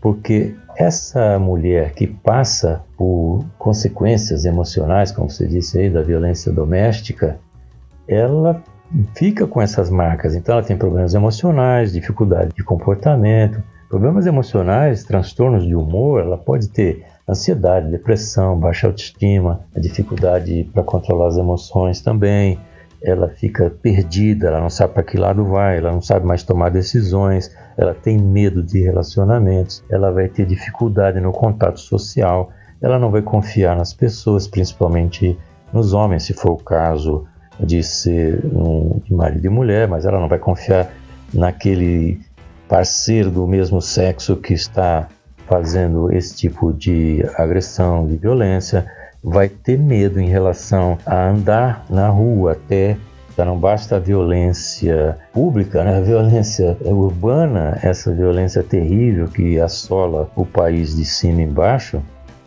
porque 0.00 0.56
essa 0.74 1.38
mulher 1.38 1.92
que 1.92 2.06
passa 2.06 2.82
por 2.96 3.44
consequências 3.58 4.46
emocionais, 4.46 5.12
como 5.12 5.28
você 5.28 5.46
disse 5.46 5.78
aí, 5.78 5.90
da 5.90 6.00
violência 6.00 6.50
doméstica, 6.50 7.38
ela 8.12 8.62
fica 9.14 9.46
com 9.46 9.60
essas 9.60 9.90
marcas. 9.90 10.34
Então, 10.34 10.54
ela 10.54 10.64
tem 10.64 10.76
problemas 10.76 11.14
emocionais, 11.14 11.92
dificuldade 11.92 12.52
de 12.54 12.62
comportamento, 12.62 13.62
problemas 13.88 14.26
emocionais, 14.26 15.04
transtornos 15.04 15.64
de 15.64 15.74
humor. 15.74 16.20
Ela 16.20 16.38
pode 16.38 16.68
ter 16.68 17.04
ansiedade, 17.28 17.90
depressão, 17.90 18.58
baixa 18.58 18.86
autoestima, 18.86 19.60
dificuldade 19.76 20.68
para 20.72 20.82
controlar 20.82 21.28
as 21.28 21.36
emoções 21.36 22.00
também. 22.00 22.58
Ela 23.02 23.28
fica 23.28 23.70
perdida, 23.82 24.46
ela 24.46 24.60
não 24.60 24.70
sabe 24.70 24.94
para 24.94 25.02
que 25.02 25.16
lado 25.16 25.44
vai, 25.44 25.78
ela 25.78 25.90
não 25.90 26.00
sabe 26.00 26.24
mais 26.24 26.44
tomar 26.44 26.68
decisões, 26.68 27.50
ela 27.76 27.94
tem 27.94 28.16
medo 28.16 28.62
de 28.62 28.80
relacionamentos, 28.80 29.82
ela 29.90 30.12
vai 30.12 30.28
ter 30.28 30.46
dificuldade 30.46 31.18
no 31.20 31.32
contato 31.32 31.80
social, 31.80 32.50
ela 32.80 33.00
não 33.00 33.10
vai 33.10 33.20
confiar 33.20 33.76
nas 33.76 33.92
pessoas, 33.92 34.46
principalmente 34.46 35.36
nos 35.72 35.92
homens, 35.92 36.22
se 36.24 36.32
for 36.32 36.52
o 36.52 36.56
caso 36.58 37.26
de 37.62 37.82
ser 37.82 38.40
um 38.44 39.00
marido 39.10 39.46
e 39.46 39.48
mulher, 39.48 39.88
mas 39.88 40.04
ela 40.04 40.20
não 40.20 40.28
vai 40.28 40.38
confiar 40.38 40.90
naquele 41.32 42.20
parceiro 42.68 43.30
do 43.30 43.46
mesmo 43.46 43.80
sexo 43.80 44.36
que 44.36 44.54
está 44.54 45.08
fazendo 45.46 46.12
esse 46.12 46.34
tipo 46.34 46.72
de 46.72 47.24
agressão, 47.36 48.06
de 48.06 48.16
violência, 48.16 48.86
vai 49.22 49.48
ter 49.48 49.78
medo 49.78 50.20
em 50.20 50.28
relação 50.28 50.98
a 51.04 51.28
andar 51.28 51.84
na 51.88 52.08
rua 52.08 52.52
até 52.52 52.96
já 53.36 53.44
não 53.44 53.58
basta 53.58 53.96
a 53.96 53.98
violência 53.98 55.16
pública, 55.32 55.82
né? 55.82 55.96
a 55.96 56.00
violência 56.00 56.76
urbana, 56.82 57.78
essa 57.82 58.12
violência 58.12 58.62
terrível 58.62 59.26
que 59.28 59.58
assola 59.58 60.30
o 60.36 60.44
país 60.44 60.94
de 60.94 61.04
cima 61.04 61.40
e 61.40 61.44
embaixo, 61.44 62.02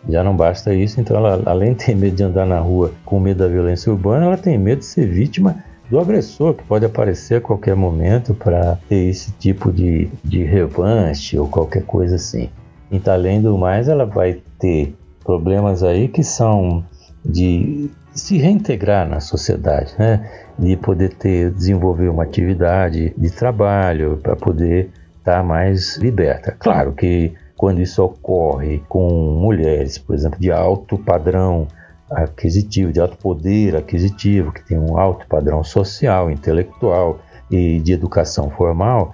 já 0.08 0.22
não 0.22 0.36
basta 0.36 0.72
isso, 0.72 1.00
então 1.00 1.16
ela, 1.16 1.42
além 1.46 1.72
de 1.72 1.84
ter 1.84 1.94
medo 1.94 2.16
de 2.16 2.22
andar 2.22 2.46
na 2.46 2.58
rua 2.58 2.92
com 3.04 3.18
medo 3.18 3.38
da 3.38 3.48
violência 3.48 3.90
urbana, 3.90 4.26
ela 4.26 4.36
tem 4.36 4.56
medo 4.56 4.78
de 4.80 4.84
ser 4.84 5.06
vítima 5.06 5.64
do 5.90 5.98
agressor, 5.98 6.54
que 6.54 6.64
pode 6.64 6.84
aparecer 6.84 7.36
a 7.36 7.40
qualquer 7.40 7.76
momento 7.76 8.34
para 8.34 8.78
ter 8.88 9.08
esse 9.08 9.32
tipo 9.32 9.72
de, 9.72 10.08
de 10.24 10.42
revanche 10.42 11.38
ou 11.38 11.48
qualquer 11.48 11.82
coisa 11.84 12.16
assim. 12.16 12.48
Então, 12.90 13.12
além 13.12 13.40
do 13.40 13.56
mais, 13.56 13.88
ela 13.88 14.04
vai 14.04 14.40
ter 14.58 14.94
problemas 15.24 15.82
aí 15.82 16.08
que 16.08 16.22
são 16.22 16.84
de 17.24 17.90
se 18.14 18.38
reintegrar 18.38 19.08
na 19.08 19.20
sociedade, 19.20 19.92
né? 19.98 20.28
de 20.58 20.76
poder 20.76 21.12
ter 21.14 21.50
desenvolver 21.50 22.08
uma 22.08 22.22
atividade 22.22 23.12
de 23.16 23.30
trabalho 23.30 24.18
para 24.22 24.34
poder 24.34 24.90
estar 25.18 25.38
tá 25.38 25.42
mais 25.42 25.96
liberta. 25.98 26.54
Claro 26.58 26.92
que 26.92 27.34
quando 27.56 27.80
isso 27.80 28.02
ocorre 28.02 28.82
com 28.88 29.08
mulheres, 29.40 29.98
por 29.98 30.14
exemplo, 30.14 30.38
de 30.38 30.52
alto 30.52 30.98
padrão 30.98 31.66
aquisitivo, 32.10 32.92
de 32.92 33.00
alto 33.00 33.16
poder 33.16 33.74
aquisitivo, 33.74 34.52
que 34.52 34.64
tem 34.64 34.78
um 34.78 34.98
alto 34.98 35.26
padrão 35.26 35.64
social, 35.64 36.30
intelectual 36.30 37.18
e 37.50 37.80
de 37.80 37.92
educação 37.92 38.50
formal, 38.50 39.12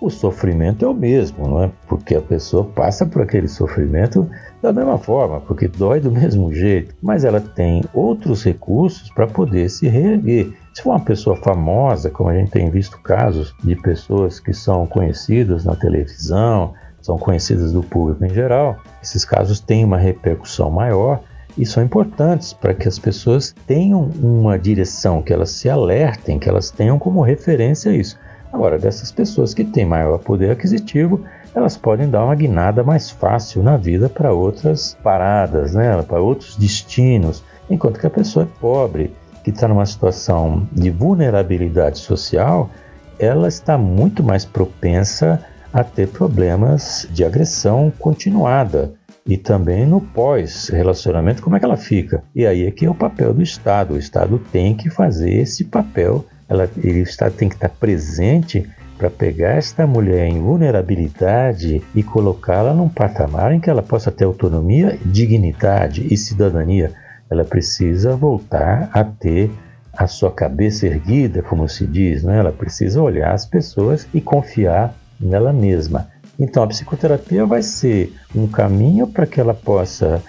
o 0.00 0.10
sofrimento 0.10 0.84
é 0.84 0.88
o 0.88 0.94
mesmo, 0.94 1.46
não 1.46 1.62
é? 1.62 1.70
Porque 1.86 2.16
a 2.16 2.20
pessoa 2.20 2.64
passa 2.64 3.06
por 3.06 3.22
aquele 3.22 3.46
sofrimento 3.46 4.28
da 4.60 4.72
mesma 4.72 4.98
forma, 4.98 5.40
porque 5.40 5.68
dói 5.68 6.00
do 6.00 6.10
mesmo 6.12 6.52
jeito, 6.52 6.92
mas 7.00 7.24
ela 7.24 7.40
tem 7.40 7.84
outros 7.94 8.42
recursos 8.42 9.08
para 9.10 9.28
poder 9.28 9.68
se 9.70 9.86
reerguer. 9.86 10.52
Se 10.74 10.82
for 10.82 10.90
uma 10.90 11.04
pessoa 11.04 11.36
famosa, 11.36 12.10
como 12.10 12.30
a 12.30 12.34
gente 12.34 12.50
tem 12.50 12.68
visto 12.68 12.98
casos 13.00 13.54
de 13.62 13.76
pessoas 13.76 14.40
que 14.40 14.52
são 14.52 14.88
conhecidas 14.88 15.64
na 15.64 15.76
televisão, 15.76 16.74
são 17.02 17.18
conhecidas 17.18 17.72
do 17.72 17.82
público 17.82 18.24
em 18.24 18.30
geral, 18.30 18.78
esses 19.02 19.24
casos 19.24 19.60
têm 19.60 19.84
uma 19.84 19.98
repercussão 19.98 20.70
maior 20.70 21.20
e 21.58 21.66
são 21.66 21.82
importantes 21.82 22.52
para 22.52 22.72
que 22.72 22.88
as 22.88 22.98
pessoas 22.98 23.54
tenham 23.66 24.10
uma 24.22 24.58
direção, 24.58 25.20
que 25.20 25.32
elas 25.32 25.50
se 25.50 25.68
alertem, 25.68 26.38
que 26.38 26.48
elas 26.48 26.70
tenham 26.70 26.98
como 26.98 27.20
referência 27.20 27.90
isso. 27.90 28.18
Agora, 28.52 28.78
dessas 28.78 29.10
pessoas 29.10 29.52
que 29.52 29.64
têm 29.64 29.84
maior 29.84 30.18
poder 30.18 30.50
aquisitivo, 30.50 31.22
elas 31.54 31.76
podem 31.76 32.08
dar 32.08 32.24
uma 32.24 32.34
guinada 32.34 32.82
mais 32.82 33.10
fácil 33.10 33.62
na 33.62 33.76
vida 33.76 34.08
para 34.08 34.32
outras 34.32 34.96
paradas, 35.02 35.74
né? 35.74 36.00
para 36.02 36.20
outros 36.20 36.56
destinos, 36.56 37.42
enquanto 37.68 37.98
que 37.98 38.06
a 38.06 38.10
pessoa 38.10 38.44
é 38.44 38.60
pobre, 38.60 39.14
que 39.42 39.50
está 39.50 39.66
numa 39.66 39.86
situação 39.86 40.66
de 40.70 40.90
vulnerabilidade 40.90 41.98
social, 41.98 42.70
ela 43.18 43.48
está 43.48 43.76
muito 43.76 44.22
mais 44.22 44.44
propensa 44.44 45.42
a 45.72 45.82
ter 45.82 46.08
problemas 46.08 47.08
de 47.10 47.24
agressão 47.24 47.92
continuada 47.98 48.92
e 49.26 49.36
também 49.36 49.86
no 49.86 50.00
pós-relacionamento, 50.00 51.42
como 51.42 51.56
é 51.56 51.58
que 51.58 51.64
ela 51.64 51.76
fica? 51.76 52.24
E 52.34 52.44
aí 52.44 52.66
é 52.66 52.70
que 52.70 52.84
é 52.84 52.90
o 52.90 52.94
papel 52.94 53.32
do 53.32 53.42
Estado. 53.42 53.94
O 53.94 53.98
Estado 53.98 54.38
tem 54.50 54.74
que 54.74 54.90
fazer 54.90 55.30
esse 55.30 55.64
papel, 55.64 56.26
ela, 56.48 56.68
ele, 56.76 57.00
o 57.00 57.04
Estado 57.04 57.34
tem 57.34 57.48
que 57.48 57.54
estar 57.54 57.68
presente 57.68 58.68
para 58.98 59.08
pegar 59.08 59.56
esta 59.56 59.86
mulher 59.86 60.26
em 60.26 60.40
vulnerabilidade 60.40 61.82
e 61.94 62.02
colocá-la 62.02 62.74
num 62.74 62.88
patamar 62.88 63.52
em 63.52 63.60
que 63.60 63.70
ela 63.70 63.82
possa 63.82 64.10
ter 64.10 64.24
autonomia, 64.24 64.98
dignidade 65.04 66.06
e 66.12 66.16
cidadania. 66.16 66.92
Ela 67.30 67.44
precisa 67.44 68.14
voltar 68.14 68.90
a 68.92 69.02
ter 69.02 69.50
a 69.92 70.06
sua 70.06 70.30
cabeça 70.30 70.86
erguida, 70.86 71.42
como 71.42 71.68
se 71.68 71.86
diz, 71.86 72.22
né? 72.22 72.38
ela 72.38 72.52
precisa 72.52 73.00
olhar 73.00 73.32
as 73.32 73.44
pessoas 73.44 74.06
e 74.12 74.20
confiar 74.20 74.94
nela 75.22 75.52
mesma. 75.52 76.08
Então, 76.38 76.62
a 76.62 76.66
psicoterapia 76.66 77.46
vai 77.46 77.62
ser 77.62 78.12
um 78.34 78.46
caminho 78.46 79.06
para 79.06 79.26
que 79.26 79.40
ela 79.40 79.54
possa, 79.54 80.22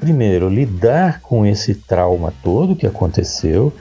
primeiro, 0.00 0.48
lidar 0.48 1.20
com 1.20 1.46
esse 1.46 1.74
trauma 1.74 2.32
todo 2.42 2.74
que 2.74 2.86
aconteceu, 2.86 3.72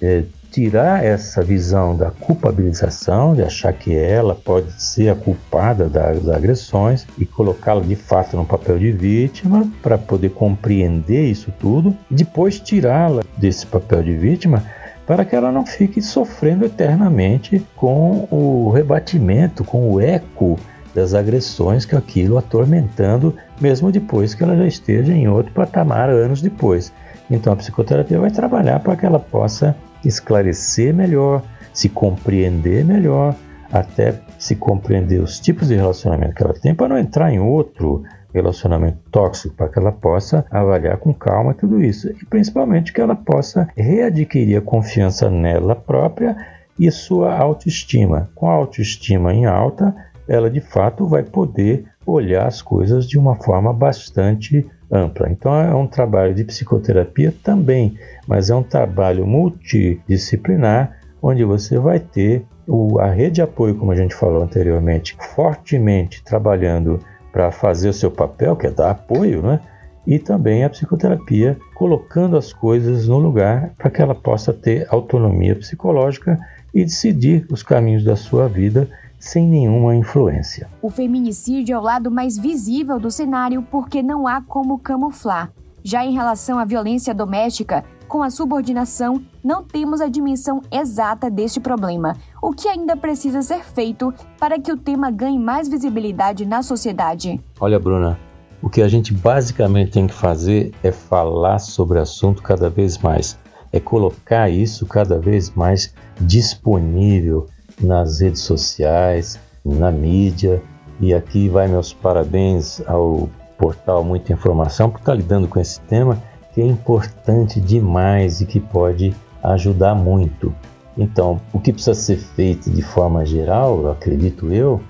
é, 0.00 0.24
tirar 0.50 1.02
essa 1.02 1.42
visão 1.42 1.96
da 1.96 2.10
culpabilização, 2.10 3.34
de 3.34 3.42
achar 3.42 3.72
que 3.72 3.96
ela 3.96 4.34
pode 4.34 4.70
ser 4.82 5.08
a 5.08 5.14
culpada 5.14 5.88
das 5.88 6.28
agressões 6.28 7.06
e 7.16 7.24
colocá-la 7.24 7.80
de 7.80 7.96
fato 7.96 8.36
no 8.36 8.44
papel 8.44 8.78
de 8.78 8.92
vítima 8.92 9.66
para 9.82 9.96
poder 9.96 10.28
compreender 10.30 11.24
isso 11.24 11.50
tudo, 11.58 11.96
depois 12.10 12.60
tirá-la 12.60 13.22
desse 13.38 13.66
papel 13.66 14.02
de 14.02 14.14
vítima 14.14 14.62
para 15.06 15.24
que 15.24 15.34
ela 15.34 15.50
não 15.50 15.66
fique 15.66 16.00
sofrendo 16.00 16.64
eternamente 16.64 17.64
com 17.76 18.26
o 18.30 18.70
rebatimento, 18.70 19.64
com 19.64 19.90
o 19.92 20.00
eco 20.00 20.58
das 20.94 21.14
agressões 21.14 21.84
que 21.84 21.96
aquilo 21.96 22.38
atormentando, 22.38 23.34
mesmo 23.60 23.90
depois 23.90 24.34
que 24.34 24.42
ela 24.42 24.56
já 24.56 24.66
esteja 24.66 25.12
em 25.12 25.28
outro 25.28 25.52
patamar 25.52 26.10
anos 26.10 26.42
depois. 26.42 26.92
Então 27.30 27.52
a 27.52 27.56
psicoterapia 27.56 28.18
vai 28.18 28.30
trabalhar 28.30 28.80
para 28.80 28.96
que 28.96 29.06
ela 29.06 29.18
possa 29.18 29.74
esclarecer 30.04 30.94
melhor, 30.94 31.42
se 31.72 31.88
compreender 31.88 32.84
melhor, 32.84 33.34
até 33.72 34.20
se 34.38 34.54
compreender 34.54 35.20
os 35.20 35.40
tipos 35.40 35.68
de 35.68 35.76
relacionamento 35.76 36.34
que 36.34 36.42
ela 36.42 36.52
tem 36.52 36.74
para 36.74 36.88
não 36.88 36.98
entrar 36.98 37.32
em 37.32 37.40
outro 37.40 38.02
relacionamento 38.32 38.98
tóxico, 39.10 39.54
para 39.54 39.68
que 39.68 39.78
ela 39.78 39.92
possa 39.92 40.44
avaliar 40.50 40.96
com 40.98 41.12
calma 41.12 41.54
tudo 41.54 41.82
isso 41.82 42.08
e 42.10 42.24
principalmente 42.26 42.92
que 42.92 43.00
ela 43.00 43.14
possa 43.14 43.68
readquirir 43.76 44.58
a 44.58 44.62
confiança 44.62 45.30
nela 45.30 45.74
própria 45.74 46.36
e 46.78 46.90
sua 46.90 47.36
autoestima. 47.36 48.30
Com 48.34 48.48
a 48.48 48.54
autoestima 48.54 49.32
em 49.34 49.46
alta, 49.46 49.94
ela 50.26 50.50
de 50.50 50.60
fato 50.60 51.06
vai 51.06 51.22
poder 51.22 51.84
olhar 52.06 52.46
as 52.46 52.62
coisas 52.62 53.06
de 53.06 53.18
uma 53.18 53.36
forma 53.36 53.72
bastante 53.72 54.66
ampla. 54.90 55.30
Então 55.30 55.54
é 55.54 55.74
um 55.74 55.86
trabalho 55.86 56.34
de 56.34 56.44
psicoterapia 56.44 57.34
também, 57.42 57.96
mas 58.26 58.50
é 58.50 58.54
um 58.54 58.62
trabalho 58.62 59.26
multidisciplinar 59.26 60.98
onde 61.20 61.44
você 61.44 61.78
vai 61.78 62.00
ter 62.00 62.44
o, 62.66 62.98
a 62.98 63.08
rede 63.08 63.36
de 63.36 63.42
apoio, 63.42 63.76
como 63.76 63.92
a 63.92 63.96
gente 63.96 64.14
falou 64.14 64.42
anteriormente, 64.42 65.16
fortemente 65.34 66.22
trabalhando 66.24 67.00
para 67.32 67.50
fazer 67.50 67.88
o 67.88 67.94
seu 67.94 68.10
papel, 68.10 68.54
que 68.54 68.66
é 68.66 68.70
dar 68.70 68.90
apoio, 68.90 69.42
né? 69.42 69.60
e 70.06 70.18
também 70.18 70.64
a 70.64 70.70
psicoterapia, 70.70 71.58
colocando 71.74 72.36
as 72.36 72.52
coisas 72.52 73.06
no 73.06 73.18
lugar 73.18 73.70
para 73.78 73.90
que 73.90 74.02
ela 74.02 74.14
possa 74.14 74.52
ter 74.52 74.86
autonomia 74.90 75.54
psicológica 75.54 76.38
e 76.74 76.84
decidir 76.84 77.46
os 77.50 77.62
caminhos 77.62 78.04
da 78.04 78.16
sua 78.16 78.48
vida 78.48 78.88
sem 79.18 79.46
nenhuma 79.46 79.94
influência. 79.94 80.68
O 80.80 80.90
feminicídio 80.90 81.74
é 81.74 81.78
o 81.78 81.82
lado 81.82 82.10
mais 82.10 82.36
visível 82.36 82.98
do 82.98 83.10
cenário 83.10 83.62
porque 83.70 84.02
não 84.02 84.26
há 84.26 84.42
como 84.42 84.78
camuflar. 84.78 85.52
Já 85.84 86.04
em 86.04 86.12
relação 86.12 86.58
à 86.58 86.64
violência 86.64 87.14
doméstica, 87.14 87.84
com 88.12 88.22
a 88.22 88.28
subordinação, 88.28 89.22
não 89.42 89.64
temos 89.64 90.02
a 90.02 90.06
dimensão 90.06 90.60
exata 90.70 91.30
deste 91.30 91.58
problema, 91.58 92.14
o 92.42 92.52
que 92.52 92.68
ainda 92.68 92.94
precisa 92.94 93.40
ser 93.40 93.64
feito 93.64 94.12
para 94.38 94.60
que 94.60 94.70
o 94.70 94.76
tema 94.76 95.10
ganhe 95.10 95.38
mais 95.38 95.66
visibilidade 95.66 96.44
na 96.44 96.62
sociedade. 96.62 97.40
Olha, 97.58 97.78
Bruna, 97.78 98.20
o 98.60 98.68
que 98.68 98.82
a 98.82 98.88
gente 98.88 99.14
basicamente 99.14 99.92
tem 99.92 100.06
que 100.06 100.12
fazer 100.12 100.74
é 100.82 100.92
falar 100.92 101.58
sobre 101.58 101.98
o 101.98 102.02
assunto 102.02 102.42
cada 102.42 102.68
vez 102.68 102.98
mais, 102.98 103.38
é 103.72 103.80
colocar 103.80 104.50
isso 104.50 104.84
cada 104.84 105.18
vez 105.18 105.50
mais 105.52 105.94
disponível 106.20 107.46
nas 107.80 108.20
redes 108.20 108.42
sociais, 108.42 109.40
na 109.64 109.90
mídia. 109.90 110.62
E 111.00 111.14
aqui 111.14 111.48
vai 111.48 111.66
meus 111.66 111.94
parabéns 111.94 112.82
ao 112.86 113.30
portal 113.56 114.04
Muita 114.04 114.34
Informação 114.34 114.90
por 114.90 114.98
estar 114.98 115.14
lidando 115.14 115.48
com 115.48 115.58
esse 115.58 115.80
tema 115.80 116.20
que 116.52 116.60
é 116.60 116.66
importante 116.66 117.60
demais 117.60 118.40
e 118.40 118.46
que 118.46 118.60
pode 118.60 119.14
ajudar 119.42 119.94
muito. 119.94 120.54
Então, 120.96 121.40
o 121.52 121.58
que 121.58 121.72
precisa 121.72 121.94
ser 121.94 122.18
feito 122.18 122.70
de 122.70 122.82
forma 122.82 123.24
geral, 123.24 123.90
acredito 123.90 124.52
eu, 124.52 124.80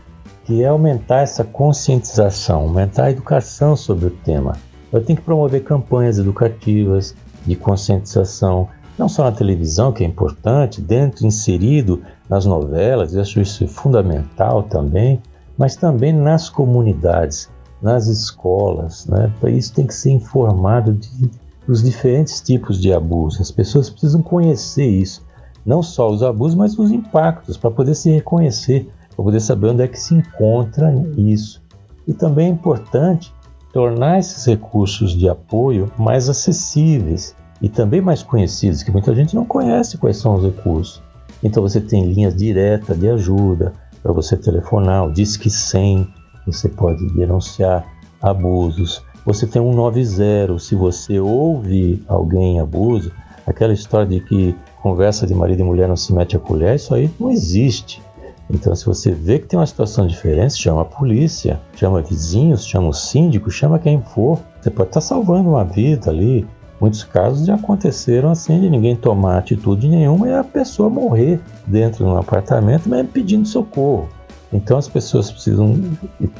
que 0.45 0.63
é 0.63 0.67
aumentar 0.67 1.21
essa 1.21 1.45
conscientização, 1.45 2.63
aumentar 2.63 3.05
a 3.05 3.11
educação 3.11 3.77
sobre 3.77 4.07
o 4.07 4.11
tema. 4.11 4.57
Eu 4.93 5.03
tenho 5.03 5.19
que 5.19 5.25
promover 5.25 5.63
campanhas 5.63 6.19
educativas 6.19 7.15
de 7.47 7.55
conscientização, 7.55 8.69
não 8.99 9.09
só 9.09 9.25
na 9.25 9.33
televisão, 9.33 9.93
que 9.93 10.05
é 10.05 10.07
importante, 10.07 10.81
dentro, 10.81 11.27
inserido 11.27 12.03
nas 12.29 12.45
novelas, 12.45 13.15
eu 13.15 13.23
acho 13.23 13.41
isso 13.41 13.67
fundamental 13.69 14.65
também, 14.65 15.23
mas 15.57 15.77
também 15.77 16.13
nas 16.13 16.51
comunidades, 16.51 17.49
nas 17.81 18.07
escolas. 18.07 19.07
Né? 19.07 19.33
Isso 19.49 19.73
tem 19.73 19.87
que 19.87 19.95
ser 19.95 20.11
informado 20.11 20.93
de, 20.93 21.31
dos 21.67 21.83
diferentes 21.83 22.41
tipos 22.41 22.81
de 22.81 22.93
abuso. 22.93 23.41
As 23.41 23.51
pessoas 23.51 23.89
precisam 23.89 24.23
conhecer 24.23 24.87
isso, 24.87 25.25
não 25.65 25.83
só 25.83 26.11
os 26.11 26.23
abusos, 26.23 26.57
mas 26.57 26.79
os 26.79 26.91
impactos, 26.91 27.57
para 27.57 27.71
poder 27.71 27.95
se 27.95 28.11
reconhecer 28.11 28.91
para 29.15 29.25
poder 29.25 29.41
saber 29.41 29.69
onde 29.69 29.83
é 29.83 29.89
que 29.89 29.99
se 29.99 30.15
encontra 30.15 30.93
isso. 31.17 31.63
E 32.07 32.13
também 32.13 32.47
é 32.47 32.51
importante 32.51 33.33
tornar 33.73 34.19
esses 34.19 34.45
recursos 34.47 35.17
de 35.17 35.29
apoio 35.29 35.91
mais 35.99 36.29
acessíveis 36.29 37.35
e 37.61 37.69
também 37.69 38.01
mais 38.01 38.23
conhecidos, 38.23 38.83
que 38.83 38.91
muita 38.91 39.15
gente 39.15 39.35
não 39.35 39.45
conhece 39.45 39.97
quais 39.97 40.17
são 40.17 40.35
os 40.35 40.45
recursos. 40.45 41.03
Então 41.43 41.63
você 41.63 41.81
tem 41.81 42.07
linhas 42.07 42.35
diretas 42.35 42.99
de 42.99 43.09
ajuda 43.09 43.73
para 44.03 44.13
você 44.13 44.37
telefonar, 44.37 45.07
o 45.07 45.13
Disque 45.13 45.49
100, 45.49 46.09
você 46.47 46.69
pode 46.69 47.07
denunciar 47.15 47.87
abusos. 48.21 49.03
Você 49.25 49.47
tem 49.47 49.63
um 49.63 49.73
90, 49.73 50.59
se 50.59 50.75
você 50.75 51.21
ouve 51.21 52.03
alguém 52.09 52.57
em 52.57 52.61
abuso, 52.61 53.13
aquela 53.47 53.73
história 53.73 54.07
de 54.07 54.21
que 54.21 54.55
conversa 54.83 55.27
de 55.27 55.35
marido 55.35 55.61
e 55.61 55.65
mulher 55.65 55.89
não 55.89 55.97
se 55.97 56.13
mete 56.13 56.37
a 56.37 56.41
colher, 56.41 56.75
isso 56.75 56.93
aí 56.93 57.09
não 57.21 57.31
existe. 57.31 58.03
Então, 58.51 58.75
se 58.75 58.85
você 58.85 59.13
vê 59.13 59.39
que 59.39 59.47
tem 59.47 59.59
uma 59.59 59.67
situação 59.67 60.07
diferente, 60.07 60.57
chama 60.57 60.83
a 60.83 60.85
polícia, 60.85 61.61
chama 61.77 62.03
vizinhos, 62.03 62.67
chama 62.67 62.89
o 62.89 62.93
síndico, 62.93 63.49
chama 63.49 63.79
quem 63.79 64.03
for. 64.03 64.41
Você 64.61 64.71
pode 64.71 64.91
estar 64.91 65.01
salvando 65.01 65.51
uma 65.51 65.65
vida 65.65 66.11
ali. 66.11 66.45
Muitos 66.81 67.05
casos 67.05 67.47
já 67.47 67.55
aconteceram 67.55 68.29
assim 68.29 68.61
de 68.61 68.69
ninguém 68.69 68.97
tomar 68.97 69.39
atitude 69.39 69.89
nenhuma 69.89 70.29
e 70.29 70.35
a 70.35 70.43
pessoa 70.43 70.91
morrer 70.91 71.41
dentro 71.65 72.05
de 72.05 72.11
um 72.11 72.17
apartamento, 72.17 72.89
mesmo 72.89 73.09
pedindo 73.09 73.47
socorro. 73.47 74.09
Então 74.53 74.77
as 74.77 74.89
pessoas 74.89 75.31
precisam 75.31 75.75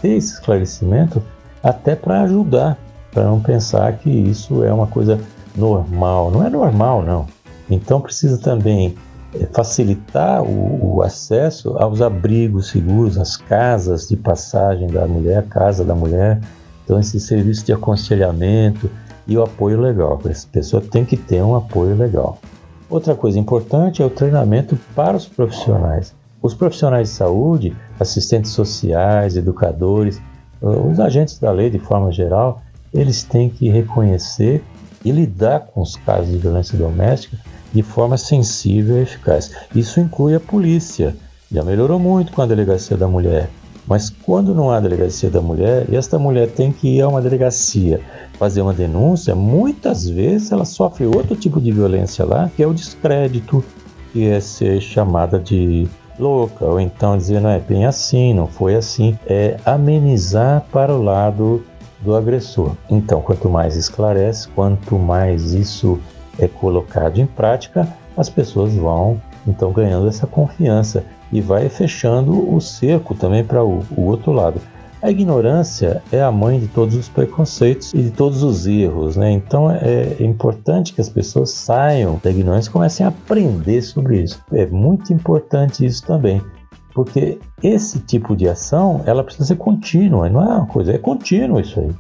ter 0.01 0.17
esse 0.17 0.35
esclarecimento 0.35 1.23
até 1.63 1.95
para 1.95 2.23
ajudar, 2.23 2.79
para 3.13 3.25
não 3.25 3.41
pensar 3.41 3.93
que 3.99 4.11
isso 4.11 4.65
é 4.65 4.73
uma 4.73 4.87
coisa 4.87 5.21
normal. 5.57 6.31
Não 6.31 6.45
é 6.45 6.51
normal, 6.51 7.03
não. 7.03 7.27
Então 7.71 8.01
precisa 8.01 8.39
também 8.39 8.95
é, 9.35 9.47
facilitar 9.47 10.43
o, 10.43 10.97
o, 10.97 11.03
acesso 11.03 11.77
aos 11.79 12.03
abrigos 12.03 12.69
seguros, 12.69 13.17
às 13.17 13.37
casas 13.37 14.09
de 14.09 14.17
passagem 14.17 14.89
da 14.89 15.07
mulher, 15.07 15.47
casa 15.47 15.85
da 15.85 15.95
mulher. 15.95 16.41
Então, 16.85 16.99
esse 16.99 17.19
serviço 17.21 17.65
de 17.65 17.73
aconselhamento 17.73 18.91
e 19.27 19.37
o 19.37 19.43
apoio 19.43 19.81
legal. 19.81 20.21
Essa 20.27 20.47
pessoa 20.51 20.83
tem 20.83 21.05
que 21.05 21.17
ter 21.17 21.43
um 21.43 21.55
apoio 21.55 21.97
legal. 21.97 22.39
Outra 22.91 23.15
coisa 23.15 23.39
importante 23.39 24.03
é 24.03 24.05
o 24.05 24.11
treinamento 24.11 24.77
para 24.95 25.17
os 25.17 25.27
profissionais. 25.27 26.15
Os 26.43 26.55
profissionais 26.55 27.09
de 27.09 27.15
saúde, 27.15 27.77
assistentes 27.99 28.51
sociais, 28.51 29.37
educadores, 29.37 30.21
os 30.63 31.01
agentes 31.01 31.39
da 31.39 31.51
lei 31.51 31.69
de 31.69 31.79
forma 31.79 32.13
geral, 32.13 32.63
eles 32.95 33.23
têm 33.23 33.49
que 33.49 33.69
reconhecer 33.69 34.63
e 35.05 35.11
lidar 35.11 35.61
com 35.61 35.81
os 35.81 35.97
casos 35.97 36.31
de 36.31 36.39
violência 36.39 36.79
doméstica 36.79 37.37
de 37.73 37.83
forma 37.83 38.17
sensível 38.17 38.99
e 38.99 39.03
eficaz. 39.03 39.51
Isso 39.75 39.99
inclui 39.99 40.35
a 40.35 40.41
polícia. 40.41 41.17
Já 41.51 41.65
melhorou 41.65 41.99
muito 41.99 42.33
com 42.33 42.43
a 42.43 42.47
delegacia 42.47 42.97
da 42.97 43.09
mulher. 43.09 43.49
Mas 43.87 44.11
quando 44.11 44.55
não 44.55 44.71
há 44.71 44.79
delegacia 44.79 45.29
da 45.29 45.41
mulher 45.41 45.87
e 45.91 45.97
esta 45.97 46.19
mulher 46.19 46.49
tem 46.49 46.71
que 46.71 46.97
ir 46.97 47.03
a 47.03 47.09
uma 47.09 47.21
delegacia 47.21 48.01
fazer 48.39 48.63
uma 48.63 48.73
denúncia, 48.73 49.35
muitas 49.35 50.09
vezes 50.09 50.53
ela 50.53 50.65
sofre 50.65 51.05
outro 51.07 51.35
tipo 51.35 51.61
de 51.61 51.73
violência 51.73 52.25
lá, 52.25 52.51
que 52.55 52.63
é 52.63 52.67
o 52.67 52.73
descrédito, 52.73 53.65
que 54.13 54.27
é 54.27 54.39
ser 54.41 54.81
chamada 54.81 55.39
de 55.39 55.89
louca, 56.19 56.65
ou 56.65 56.81
então 56.81 57.17
dizer 57.17 57.41
não 57.41 57.51
é 57.51 57.59
bem 57.59 57.87
assim, 57.87 58.35
não 58.35 58.47
foi 58.47 58.75
assim, 58.75 59.19
é 59.27 59.57
amenizar 59.65 60.65
para 60.73 60.95
o 60.95 61.03
lado 61.03 61.65
do 62.01 62.15
agressor. 62.15 62.73
Então, 62.91 63.21
quanto 63.21 63.49
mais 63.49 63.77
esclarece, 63.77 64.49
quanto 64.49 64.99
mais 64.99 65.53
isso 65.53 66.01
é 66.39 66.49
colocado 66.49 67.19
em 67.19 67.27
prática, 67.27 67.89
as 68.17 68.29
pessoas 68.29 68.75
vão 68.75 69.21
então 69.47 69.73
ganhando 69.73 70.09
essa 70.09 70.27
confiança 70.27 71.05
e 71.33 71.41
vai 71.41 71.69
fechando 71.69 72.55
o 72.55 72.61
cerco 72.61 73.15
também 73.15 73.43
para 73.43 73.65
o, 73.65 73.83
o, 73.97 74.03
outro 74.03 74.33
lado. 74.33 74.61
A 75.03 75.11
ignorância 75.11 76.01
é 76.13 76.23
a 76.23 76.31
mãe 76.31 76.61
de 76.61 76.69
todos 76.69 76.95
os 76.95 77.09
preconceitos 77.09 77.93
e 77.93 78.05
de 78.05 78.13
todos 78.13 78.45
os 78.45 78.69
erros, 78.69 79.17
né? 79.17 79.33
Então 79.33 79.69
é, 79.69 80.17
é 80.21 80.23
importante 80.23 80.93
que 80.93 81.01
as 81.01 81.09
pessoas 81.09 81.51
saiam 81.51 82.21
da 82.23 82.31
ignorância 82.31 82.71
e 82.71 82.73
comecem 82.73 83.05
a 83.05 83.09
aprender 83.09 83.83
sobre 83.83 84.23
isso. 84.23 84.41
É 84.53 84.65
muito 84.67 85.13
importante 85.13 85.85
isso 85.85 86.07
também, 86.07 86.41
porque 86.95 87.41
esse 87.61 87.99
tipo 87.99 88.37
de 88.37 88.49
ação 88.49 89.03
ela 89.05 89.25
precisa 89.25 89.47
ser 89.47 89.57
contínua, 89.57 90.29
não 90.29 90.41
é 90.41 90.57
uma 90.59 90.67
coisa, 90.67 90.93
é 90.93 90.99
contínuo 90.99 91.59
isso 91.59 91.81
aí. 91.81 91.91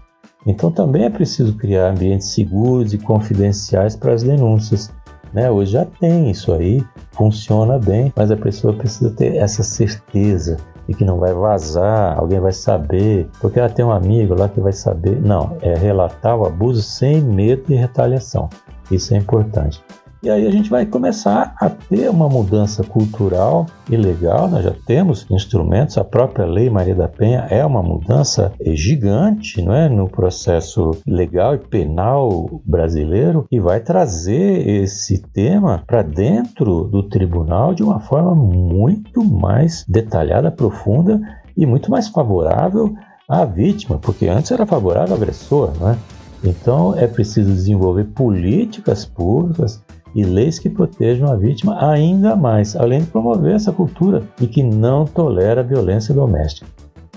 Então 0.47 0.71
também 0.71 1.03
é 1.03 1.11
preciso 1.11 1.57
criar 1.57 1.91
ambientes 1.91 2.29
seguros 2.29 2.95
e 2.95 2.99
confidenciais 2.99 3.97
para 3.97 4.13
as 4.13 4.23
denúncias. 4.23 4.93
Né? 5.33 5.51
Hoje 5.51 5.73
já 5.73 5.85
tem 5.85 6.31
isso 6.31 6.53
aí, 6.53 6.85
funciona 7.11 7.81
bem, 7.81 8.13
mas 8.15 8.31
a 8.31 8.37
pessoa 8.37 8.73
precisa 8.73 9.11
ter 9.11 9.35
essa 9.39 9.65
certeza 9.65 10.57
de 10.93 10.99
que 10.99 11.05
não 11.05 11.19
vai 11.19 11.33
vazar, 11.33 12.19
alguém 12.19 12.39
vai 12.39 12.53
saber, 12.53 13.29
porque 13.41 13.59
ela 13.59 13.69
tem 13.69 13.85
um 13.85 13.91
amigo 13.91 14.35
lá 14.35 14.49
que 14.49 14.61
vai 14.61 14.73
saber. 14.73 15.21
Não, 15.21 15.57
é 15.61 15.75
relatar 15.75 16.37
o 16.37 16.47
abuso 16.47 16.83
sem 16.83 17.21
medo 17.21 17.65
de 17.67 17.75
retaliação. 17.75 18.49
Isso 18.91 19.15
é 19.15 19.17
importante. 19.17 19.83
E 20.25 20.31
aí 20.31 20.47
a 20.47 20.51
gente 20.53 20.71
vai 20.71 20.87
começar 20.87 21.53
a 21.61 21.69
ter 21.69 22.09
uma 22.09 22.29
mudança 22.29 22.85
cultural 22.85 23.67
e 23.91 23.97
legal. 23.97 24.49
Nós 24.49 24.63
já 24.63 24.73
temos 24.87 25.27
instrumentos, 25.29 25.99
a 25.99 26.05
própria 26.05 26.47
Lei 26.47 26.71
Maria 26.71 26.95
da 26.95 27.09
Penha 27.09 27.49
é 27.51 27.67
uma 27.67 27.83
mudança 27.83 28.53
gigante 28.65 29.61
não 29.61 29.75
é, 29.75 29.89
no 29.89 30.09
processo 30.09 30.93
legal 31.05 31.57
e 31.57 31.59
penal 31.59 32.63
brasileiro 32.65 33.49
e 33.51 33.59
vai 33.59 33.81
trazer 33.81 34.65
esse 34.65 35.21
tema 35.21 35.83
para 35.85 36.03
dentro 36.03 36.85
do 36.85 37.03
tribunal 37.03 37.75
de 37.75 37.83
uma 37.83 37.99
forma 37.99 38.33
muito 38.33 39.25
mais 39.25 39.85
detalhada, 39.89 40.53
profunda 40.53 41.21
e 41.57 41.67
muito 41.67 41.91
mais 41.91 42.07
favorável 42.07 42.95
à 43.29 43.45
vítima, 43.45 43.99
porque 43.99 44.29
antes 44.29 44.53
era 44.53 44.67
favorável 44.67 45.17
ao 45.17 45.21
agressor, 45.21 45.73
não 45.81 45.91
é? 45.91 45.99
Então 46.45 46.97
é 46.97 47.09
preciso 47.09 47.53
desenvolver 47.53 48.05
políticas 48.05 49.05
públicas 49.05 49.83
e 50.15 50.25
leis 50.25 50.59
que 50.59 50.69
protejam 50.69 51.31
a 51.31 51.37
vítima 51.37 51.77
ainda 51.91 52.37
mais, 52.37 52.77
além 52.77 53.01
de 53.01 53.07
promover 53.07 53.55
essa 53.55 53.73
cultura 53.73 54.23
de 54.39 54.47
que 54.47 54.63
não 54.63 55.05
tolera 55.05 55.63
violência 55.63 56.15
doméstica. 56.15 56.67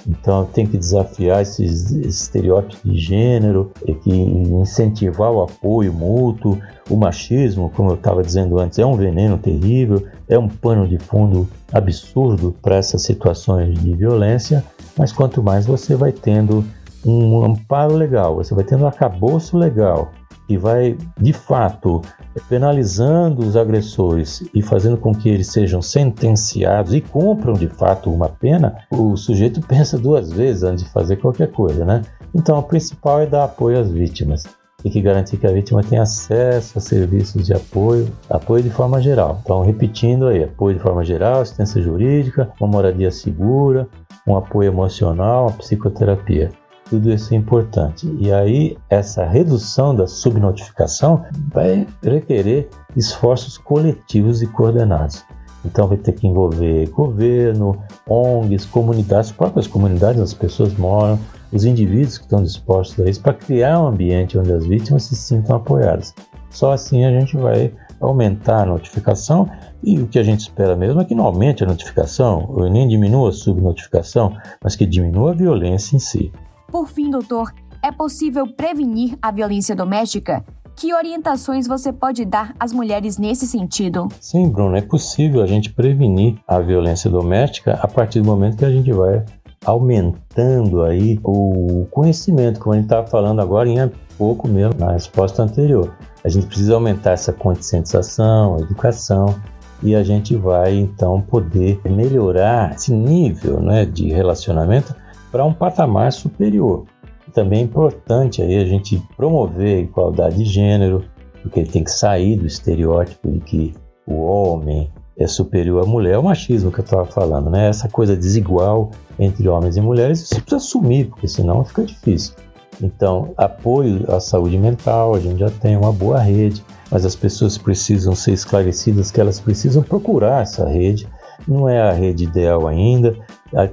Então 0.08 0.46
tem 0.46 0.68
que 0.68 0.78
desafiar 0.78 1.42
esses 1.42 1.92
estereótipos 1.92 2.92
de 2.92 2.98
gênero, 2.98 3.72
que 4.04 4.12
incentivar 4.12 5.32
o 5.32 5.42
apoio 5.42 5.92
mútuo, 5.92 6.60
o 6.90 6.96
machismo, 6.96 7.72
como 7.76 7.90
eu 7.90 7.96
estava 7.96 8.22
dizendo 8.22 8.60
antes, 8.60 8.78
é 8.78 8.86
um 8.86 8.96
veneno 8.96 9.38
terrível, 9.38 10.06
é 10.30 10.38
um 10.38 10.48
pano 10.48 10.88
de 10.88 11.00
fundo 11.00 11.50
absurdo 11.74 12.56
para 12.62 12.76
essas 12.76 13.02
situações 13.02 13.80
de 13.80 13.94
violência, 13.94 14.64
mas 14.96 15.12
quanto 15.12 15.42
mais 15.42 15.66
você 15.66 15.96
vai 15.96 16.12
tendo 16.12 16.64
um 17.04 17.44
amparo 17.44 17.96
legal, 17.96 18.36
você 18.36 18.54
vai 18.54 18.64
tendo 18.64 18.84
um 18.84 18.88
acabouço 18.88 19.58
legal 19.58 20.12
que 20.48 20.58
vai, 20.58 20.98
de 21.20 21.34
fato, 21.34 22.02
penalizando 22.48 23.42
os 23.42 23.56
agressores 23.56 24.44
e 24.54 24.62
fazendo 24.62 24.98
com 24.98 25.14
que 25.14 25.30
eles 25.30 25.48
sejam 25.48 25.82
sentenciados 25.82 26.94
e 26.94 27.02
cumpram 27.02 27.54
de 27.54 27.68
fato 27.68 28.12
uma 28.12 28.30
pena, 28.30 28.78
o 28.92 29.16
sujeito 29.18 29.62
pensa 29.66 29.98
duas 29.98 30.32
vezes 30.32 30.64
antes 30.64 30.84
de 30.84 30.92
fazer 30.92 31.18
qualquer 31.18 31.52
coisa, 31.52 31.86
né? 31.86 32.02
Então, 32.34 32.60
o 32.60 32.64
principal 32.64 33.22
é 33.22 33.26
dar 33.26 33.46
apoio 33.46 33.80
às 33.80 33.90
vítimas. 33.90 34.44
Tem 34.84 34.92
que 34.92 35.02
garantir 35.02 35.38
que 35.38 35.48
a 35.48 35.52
vítima 35.52 35.82
tenha 35.82 36.04
acesso 36.04 36.78
a 36.78 36.82
serviços 36.82 37.48
de 37.48 37.54
apoio, 37.54 38.08
apoio 38.30 38.62
de 38.62 38.70
forma 38.70 39.02
geral. 39.02 39.40
Então, 39.42 39.64
repetindo 39.64 40.28
aí, 40.28 40.44
apoio 40.44 40.76
de 40.76 40.82
forma 40.82 41.04
geral, 41.04 41.42
assistência 41.42 41.82
jurídica, 41.82 42.52
uma 42.60 42.70
moradia 42.70 43.10
segura, 43.10 43.88
um 44.28 44.36
apoio 44.36 44.68
emocional, 44.68 45.48
a 45.48 45.52
psicoterapia. 45.54 46.52
Tudo 46.90 47.12
isso 47.12 47.34
é 47.34 47.38
importante. 47.38 48.08
E 48.20 48.32
aí, 48.32 48.78
essa 48.90 49.26
redução 49.26 49.96
da 49.96 50.06
subnotificação 50.06 51.24
vai 51.52 51.88
requerer 52.04 52.70
esforços 52.96 53.58
coletivos 53.58 54.42
e 54.42 54.48
coordenados. 54.48 55.24
Então, 55.66 55.88
vai 55.88 55.98
ter 55.98 56.12
que 56.12 56.28
envolver 56.28 56.88
governo, 56.90 57.76
ONGs, 58.08 58.66
comunidades, 58.66 59.32
próprias 59.32 59.66
comunidades, 59.66 60.22
as 60.22 60.34
pessoas 60.34 60.78
moram, 60.78 61.20
os 61.52 61.66
indivíduos 61.66 62.20
que 62.20 62.26
estão 62.26 62.44
dispostos 62.44 63.04
a 63.04 63.10
isso, 63.10 63.22
para 63.22 63.34
criar 63.34 63.82
um 63.82 63.88
ambiente 63.88 64.38
onde 64.38 64.52
as 64.54 64.66
vítimas 64.66 65.04
se 65.04 65.16
sintam 65.16 65.56
apoiadas. 65.56 66.14
Só 66.52 66.72
assim 66.72 67.04
a 67.04 67.20
gente 67.20 67.36
vai 67.36 67.74
aumentar 68.00 68.62
a 68.62 68.66
notificação 68.66 69.50
e 69.84 70.00
o 70.00 70.08
que 70.08 70.20
a 70.20 70.24
gente 70.24 70.42
espera 70.42 70.76
mesmo 70.76 71.02
é 71.02 71.06
que 71.06 71.16
não 71.16 71.26
aumente 71.26 71.64
a 71.64 71.68
notificação, 71.68 72.46
ou 72.50 72.70
nem 72.70 72.88
diminua 72.88 73.30
a 73.30 73.34
subnotificação, 73.34 74.38
mas 74.64 74.76
que 74.76 74.86
diminua 74.86 75.32
a 75.32 75.36
violência 75.36 75.96
em 75.96 76.00
si. 76.00 76.32
Por 76.76 76.90
fim, 76.90 77.10
doutor, 77.10 77.54
é 77.82 77.90
possível 77.90 78.46
prevenir 78.46 79.18
a 79.22 79.32
violência 79.32 79.74
doméstica? 79.74 80.44
Que 80.76 80.94
orientações 80.94 81.66
você 81.66 81.94
pode 81.94 82.26
dar 82.26 82.54
às 82.60 82.74
mulheres 82.74 83.18
nesse 83.18 83.48
sentido? 83.48 84.10
Sim, 84.20 84.50
Bruno, 84.50 84.76
é 84.76 84.82
possível 84.82 85.42
a 85.42 85.48
gente 85.48 85.72
prevenir 85.72 86.36
a 86.46 86.60
violência 86.60 87.10
doméstica 87.10 87.80
a 87.82 87.88
partir 87.88 88.20
do 88.20 88.26
momento 88.26 88.58
que 88.58 88.66
a 88.66 88.70
gente 88.70 88.92
vai 88.92 89.24
aumentando 89.64 90.84
aí 90.84 91.18
o 91.24 91.88
conhecimento, 91.92 92.60
como 92.60 92.74
a 92.74 92.76
gente 92.76 92.88
estava 92.88 93.08
falando 93.08 93.40
agora 93.40 93.70
em 93.70 93.90
pouco 94.18 94.46
mesmo 94.46 94.78
na 94.78 94.92
resposta 94.92 95.44
anterior. 95.44 95.96
A 96.26 96.28
gente 96.28 96.46
precisa 96.48 96.74
aumentar 96.74 97.12
essa 97.12 97.32
conscientização, 97.32 98.60
educação, 98.60 99.34
e 99.82 99.96
a 99.96 100.04
gente 100.04 100.36
vai 100.36 100.76
então 100.76 101.22
poder 101.22 101.80
melhorar 101.86 102.76
esse 102.76 102.92
nível 102.92 103.62
né, 103.62 103.86
de 103.86 104.10
relacionamento 104.10 104.94
para 105.36 105.44
um 105.44 105.54
patamar 105.54 106.14
superior. 106.14 106.86
Também 107.34 107.60
é 107.60 107.64
importante 107.64 108.42
aí 108.42 108.56
a 108.56 108.64
gente 108.64 109.04
promover 109.18 109.80
a 109.80 109.82
igualdade 109.82 110.38
de 110.38 110.46
gênero, 110.46 111.04
porque 111.42 111.60
ele 111.60 111.68
tem 111.68 111.84
que 111.84 111.92
sair 111.92 112.38
do 112.38 112.48
estereótipo 112.48 113.30
de 113.30 113.40
que 113.42 113.74
o 114.08 114.22
homem 114.22 114.90
é 115.20 115.28
superior 115.28 115.84
à 115.84 115.86
mulher, 115.86 116.14
é 116.14 116.18
o 116.18 116.24
machismo 116.24 116.72
que 116.72 116.80
eu 116.80 116.86
estava 116.86 117.04
falando, 117.04 117.50
né? 117.50 117.68
Essa 117.68 117.90
coisa 117.90 118.16
desigual 118.16 118.92
entre 119.20 119.50
homens 119.50 119.76
e 119.76 119.82
mulheres, 119.82 120.22
isso 120.22 120.36
precisa 120.36 120.56
assumir, 120.56 121.10
porque 121.10 121.28
senão 121.28 121.66
fica 121.66 121.84
difícil. 121.84 122.34
Então, 122.82 123.34
apoio 123.36 124.10
à 124.10 124.22
saúde 124.22 124.58
mental, 124.58 125.16
a 125.16 125.20
gente 125.20 125.40
já 125.40 125.50
tem 125.50 125.76
uma 125.76 125.92
boa 125.92 126.20
rede, 126.20 126.64
mas 126.90 127.06
as 127.06 127.14
pessoas 127.14 127.58
precisam 127.58 128.16
ser 128.16 128.32
esclarecidas 128.32 129.12
que 129.12 129.20
elas 129.20 129.42
precisam 129.42 129.84
procurar 129.84 130.44
essa 130.44 130.66
rede. 130.66 131.06
Não 131.46 131.68
é 131.68 131.82
a 131.82 131.92
rede 131.92 132.24
ideal 132.24 132.66
ainda, 132.66 133.14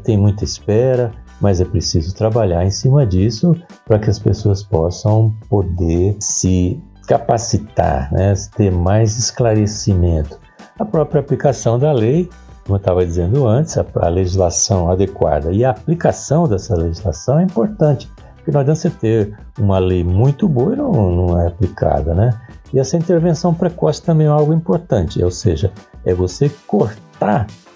tem 0.02 0.18
muita 0.18 0.42
espera, 0.42 1.12
mas 1.42 1.60
é 1.60 1.64
preciso 1.64 2.14
trabalhar 2.14 2.64
em 2.64 2.70
cima 2.70 3.04
disso 3.04 3.54
para 3.84 3.98
que 3.98 4.08
as 4.08 4.18
pessoas 4.18 4.62
possam 4.62 5.34
poder 5.48 6.16
se 6.20 6.80
capacitar, 7.08 8.10
né, 8.12 8.32
ter 8.56 8.70
mais 8.70 9.18
esclarecimento. 9.18 10.38
A 10.78 10.84
própria 10.84 11.20
aplicação 11.20 11.78
da 11.78 11.92
lei, 11.92 12.30
como 12.64 12.76
eu 12.76 12.80
estava 12.80 13.04
dizendo 13.04 13.46
antes, 13.46 13.76
a, 13.76 13.84
a, 13.96 14.08
legislação 14.08 14.88
adequada 14.88 15.50
e 15.50 15.64
a 15.64 15.70
aplicação 15.70 16.46
dessa 16.46 16.76
legislação 16.76 17.40
é 17.40 17.42
importante, 17.42 18.08
porque 18.36 18.52
não 18.52 18.60
adianta 18.60 18.80
você 18.80 18.90
ter 18.90 19.36
uma 19.58 19.80
lei 19.80 20.04
muito 20.04 20.48
boa 20.48 20.74
e 20.74 20.76
não, 20.76 20.92
não 20.92 21.40
é 21.40 21.48
aplicada, 21.48 22.14
né? 22.14 22.30
E 22.72 22.78
essa 22.78 22.96
intervenção 22.96 23.52
precoce 23.52 24.00
também 24.00 24.28
é 24.28 24.30
algo 24.30 24.54
importante, 24.54 25.22
ou 25.22 25.30
seja, 25.30 25.72
é 26.04 26.14
você 26.14 26.48
cortar 26.66 27.11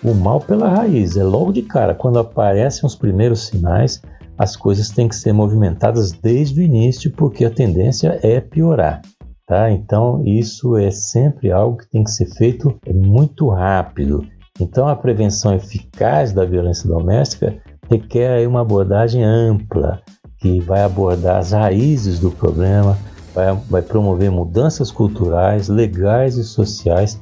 o 0.02 0.14
mal 0.14 0.40
pela 0.40 0.68
raiz. 0.68 1.16
É 1.16 1.24
logo 1.24 1.52
de 1.52 1.62
cara, 1.62 1.94
quando 1.94 2.18
aparecem 2.18 2.86
os 2.86 2.94
primeiros 2.94 3.46
sinais, 3.46 4.00
as 4.38 4.56
coisas 4.56 4.90
têm 4.90 5.08
que 5.08 5.16
ser 5.16 5.32
movimentadas 5.32 6.12
desde 6.12 6.60
o 6.60 6.62
início, 6.62 7.10
porque 7.10 7.44
a 7.44 7.50
tendência 7.50 8.18
é 8.22 8.40
piorar. 8.40 9.00
Tá? 9.46 9.70
Então, 9.70 10.22
isso 10.26 10.76
é 10.76 10.90
sempre 10.90 11.52
algo 11.52 11.78
que 11.78 11.88
tem 11.88 12.02
que 12.02 12.10
ser 12.10 12.26
feito 12.26 12.78
muito 12.92 13.48
rápido. 13.48 14.26
Então, 14.60 14.88
a 14.88 14.96
prevenção 14.96 15.54
eficaz 15.54 16.32
da 16.32 16.44
violência 16.44 16.88
doméstica 16.88 17.56
requer 17.88 18.46
uma 18.48 18.62
abordagem 18.62 19.22
ampla, 19.22 20.00
que 20.38 20.60
vai 20.60 20.82
abordar 20.82 21.38
as 21.38 21.52
raízes 21.52 22.18
do 22.18 22.30
problema, 22.30 22.98
vai, 23.32 23.54
vai 23.70 23.82
promover 23.82 24.30
mudanças 24.30 24.90
culturais, 24.90 25.68
legais 25.68 26.36
e 26.36 26.44
sociais 26.44 27.20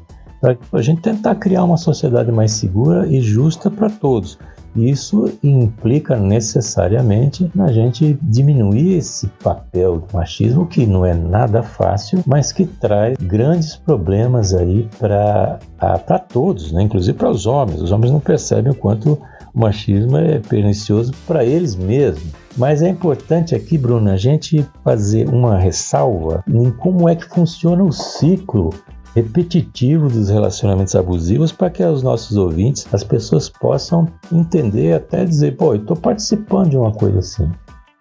para 0.70 0.80
a 0.80 0.82
gente 0.82 1.00
tentar 1.00 1.34
criar 1.36 1.64
uma 1.64 1.76
sociedade 1.76 2.30
mais 2.30 2.52
segura 2.52 3.06
e 3.06 3.20
justa 3.20 3.70
para 3.70 3.88
todos. 3.88 4.38
Isso 4.76 5.32
implica 5.42 6.16
necessariamente 6.16 7.48
na 7.54 7.70
gente 7.70 8.18
diminuir 8.20 8.96
esse 8.96 9.28
papel 9.42 10.00
do 10.00 10.06
machismo, 10.12 10.66
que 10.66 10.84
não 10.84 11.06
é 11.06 11.14
nada 11.14 11.62
fácil, 11.62 12.20
mas 12.26 12.50
que 12.50 12.66
traz 12.66 13.16
grandes 13.18 13.76
problemas 13.76 14.52
aí 14.52 14.88
para 14.98 16.18
todos, 16.28 16.72
né? 16.72 16.82
inclusive 16.82 17.16
para 17.16 17.30
os 17.30 17.46
homens. 17.46 17.80
Os 17.80 17.92
homens 17.92 18.10
não 18.10 18.18
percebem 18.18 18.72
o 18.72 18.74
quanto 18.74 19.16
o 19.54 19.60
machismo 19.60 20.16
é 20.16 20.40
pernicioso 20.40 21.12
para 21.24 21.44
eles 21.44 21.76
mesmos. 21.76 22.32
Mas 22.56 22.82
é 22.82 22.88
importante 22.88 23.54
aqui, 23.54 23.78
Bruno, 23.78 24.10
a 24.10 24.16
gente 24.16 24.66
fazer 24.82 25.28
uma 25.28 25.56
ressalva 25.56 26.42
em 26.48 26.70
como 26.72 27.08
é 27.08 27.14
que 27.14 27.28
funciona 27.28 27.84
o 27.84 27.92
ciclo 27.92 28.70
repetitivo 29.14 30.08
dos 30.08 30.28
relacionamentos 30.28 30.94
abusivos 30.96 31.52
para 31.52 31.70
que 31.70 31.84
os 31.84 32.02
nossos 32.02 32.36
ouvintes, 32.36 32.86
as 32.92 33.04
pessoas 33.04 33.48
possam 33.48 34.08
entender 34.32 34.92
até 34.92 35.24
dizer, 35.24 35.56
pô, 35.56 35.74
eu 35.74 35.80
estou 35.80 35.96
participando 35.96 36.70
de 36.70 36.76
uma 36.76 36.92
coisa 36.92 37.20
assim. 37.20 37.48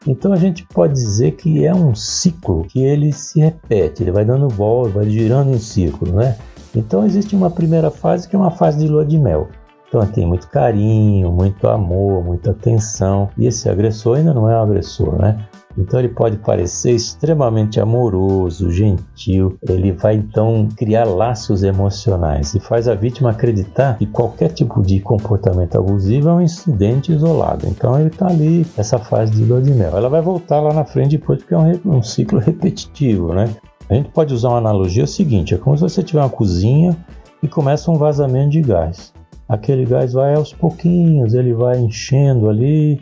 Então 0.05 0.33
a 0.33 0.37
gente 0.37 0.65
pode 0.65 0.93
dizer 0.93 1.31
que 1.33 1.65
é 1.65 1.73
um 1.73 1.95
ciclo 1.95 2.65
que 2.65 2.83
ele 2.83 3.13
se 3.13 3.39
repete, 3.39 4.03
ele 4.03 4.11
vai 4.11 4.25
dando 4.25 4.49
volta, 4.49 4.89
vai 4.89 5.09
girando 5.09 5.51
em 5.51 5.59
círculo, 5.59 6.13
né? 6.13 6.35
Então 6.75 7.05
existe 7.05 7.35
uma 7.35 7.49
primeira 7.49 7.91
fase 7.91 8.27
que 8.27 8.35
é 8.35 8.39
uma 8.39 8.51
fase 8.51 8.79
de 8.79 8.87
lua 8.87 9.05
de 9.05 9.17
mel. 9.17 9.47
Então 9.87 10.05
tem 10.07 10.25
muito 10.25 10.49
carinho, 10.49 11.31
muito 11.31 11.67
amor, 11.67 12.23
muita 12.23 12.49
atenção. 12.49 13.29
E 13.37 13.45
esse 13.45 13.69
agressor 13.69 14.17
ainda 14.17 14.33
não 14.33 14.49
é 14.49 14.59
um 14.59 14.63
agressor, 14.63 15.21
né? 15.21 15.47
Então 15.77 15.99
ele 15.99 16.09
pode 16.09 16.37
parecer 16.37 16.91
extremamente 16.91 17.79
amoroso, 17.79 18.71
gentil, 18.71 19.57
ele 19.67 19.91
vai 19.91 20.15
então 20.15 20.67
criar 20.77 21.05
laços 21.05 21.63
emocionais 21.63 22.53
e 22.53 22.59
faz 22.59 22.87
a 22.87 22.93
vítima 22.93 23.31
acreditar 23.31 23.97
que 23.97 24.05
qualquer 24.05 24.49
tipo 24.49 24.81
de 24.81 24.99
comportamento 24.99 25.77
abusivo 25.77 26.29
é 26.29 26.33
um 26.33 26.41
incidente 26.41 27.11
isolado. 27.11 27.65
Então 27.67 27.99
ele 27.99 28.09
está 28.09 28.27
ali, 28.27 28.65
essa 28.77 28.99
fase 28.99 29.31
de 29.31 29.43
lua 29.43 29.61
de 29.61 29.71
mel. 29.71 29.97
Ela 29.97 30.09
vai 30.09 30.21
voltar 30.21 30.59
lá 30.59 30.73
na 30.73 30.85
frente 30.85 31.17
depois 31.17 31.39
porque 31.39 31.53
é 31.53 31.57
um, 31.57 31.97
um 31.97 32.03
ciclo 32.03 32.39
repetitivo, 32.39 33.33
né? 33.33 33.49
A 33.89 33.95
gente 33.95 34.09
pode 34.09 34.33
usar 34.33 34.49
uma 34.49 34.57
analogia 34.57 35.05
seguinte: 35.05 35.53
é 35.53 35.57
como 35.57 35.77
se 35.77 35.83
você 35.83 36.01
tiver 36.01 36.21
uma 36.21 36.29
cozinha 36.29 36.95
e 37.41 37.47
começa 37.47 37.91
um 37.91 37.95
vazamento 37.95 38.51
de 38.51 38.61
gás. 38.61 39.13
Aquele 39.47 39.85
gás 39.85 40.13
vai 40.13 40.35
aos 40.35 40.53
pouquinhos, 40.53 41.33
ele 41.33 41.53
vai 41.53 41.77
enchendo 41.77 42.49
ali, 42.49 43.01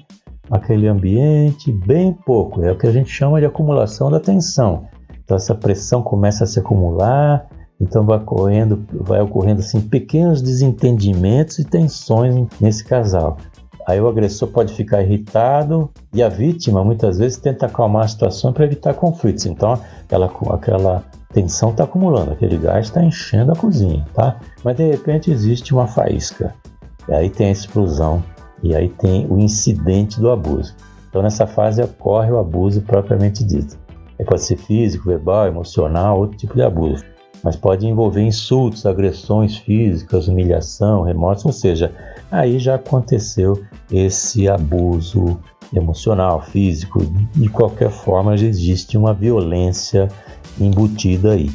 aquele 0.51 0.87
ambiente 0.87 1.71
bem 1.71 2.11
pouco. 2.11 2.61
É 2.61 2.71
o 2.71 2.77
que 2.77 2.85
a 2.85 2.91
gente 2.91 3.09
chama 3.09 3.39
de 3.39 3.45
acumulação 3.45 4.11
da 4.11 4.19
tensão. 4.19 4.85
Então 5.23 5.37
essa 5.37 5.55
pressão 5.55 6.03
começa 6.03 6.43
a 6.43 6.47
se 6.47 6.59
acumular, 6.59 7.47
então 7.79 8.05
vai 8.05 8.17
ocorrendo, 8.17 8.85
vai 8.91 9.21
ocorrendo 9.21 9.61
assim 9.61 9.79
pequenos 9.79 10.41
desentendimentos 10.41 11.57
e 11.57 11.63
tensões 11.63 12.35
nesse 12.59 12.83
casal. 12.83 13.37
Aí 13.87 13.99
o 13.99 14.07
agressor 14.07 14.49
pode 14.49 14.73
ficar 14.73 15.01
irritado 15.01 15.89
e 16.13 16.21
a 16.21 16.29
vítima 16.29 16.83
muitas 16.83 17.17
vezes 17.17 17.37
tenta 17.37 17.65
acalmar 17.65 18.03
a 18.03 18.07
situação 18.07 18.51
para 18.53 18.65
evitar 18.65 18.93
conflitos. 18.93 19.45
Então 19.45 19.79
aquela, 20.03 20.31
aquela 20.53 21.03
tensão 21.33 21.71
está 21.71 21.85
acumulando, 21.85 22.31
aquele 22.31 22.57
gás 22.57 22.87
está 22.87 23.01
enchendo 23.01 23.53
a 23.53 23.55
cozinha, 23.55 24.05
tá? 24.13 24.37
Mas 24.63 24.75
de 24.75 24.91
repente 24.91 25.31
existe 25.31 25.73
uma 25.73 25.87
faísca. 25.87 26.53
E 27.07 27.13
aí 27.13 27.29
tem 27.29 27.47
a 27.47 27.51
explosão 27.51 28.21
e 28.63 28.75
aí 28.75 28.89
tem 28.89 29.25
o 29.29 29.39
incidente 29.39 30.19
do 30.19 30.29
abuso. 30.29 30.75
Então, 31.09 31.21
nessa 31.21 31.45
fase 31.45 31.81
ocorre 31.81 32.31
o 32.31 32.39
abuso 32.39 32.81
propriamente 32.81 33.43
dito. 33.43 33.77
É, 34.17 34.23
pode 34.23 34.43
ser 34.43 34.55
físico, 34.55 35.09
verbal, 35.09 35.47
emocional, 35.47 36.19
outro 36.19 36.37
tipo 36.37 36.55
de 36.55 36.61
abuso. 36.61 37.03
Mas 37.43 37.55
pode 37.55 37.87
envolver 37.87 38.21
insultos, 38.21 38.85
agressões 38.85 39.57
físicas, 39.57 40.27
humilhação, 40.27 41.01
remorso, 41.01 41.47
ou 41.47 41.53
seja, 41.53 41.91
aí 42.31 42.59
já 42.59 42.75
aconteceu 42.75 43.61
esse 43.91 44.47
abuso 44.47 45.39
emocional, 45.73 46.41
físico, 46.41 46.99
de 47.33 47.49
qualquer 47.49 47.89
forma 47.89 48.37
já 48.37 48.45
existe 48.45 48.97
uma 48.97 49.13
violência 49.13 50.07
embutida 50.59 51.31
aí, 51.31 51.49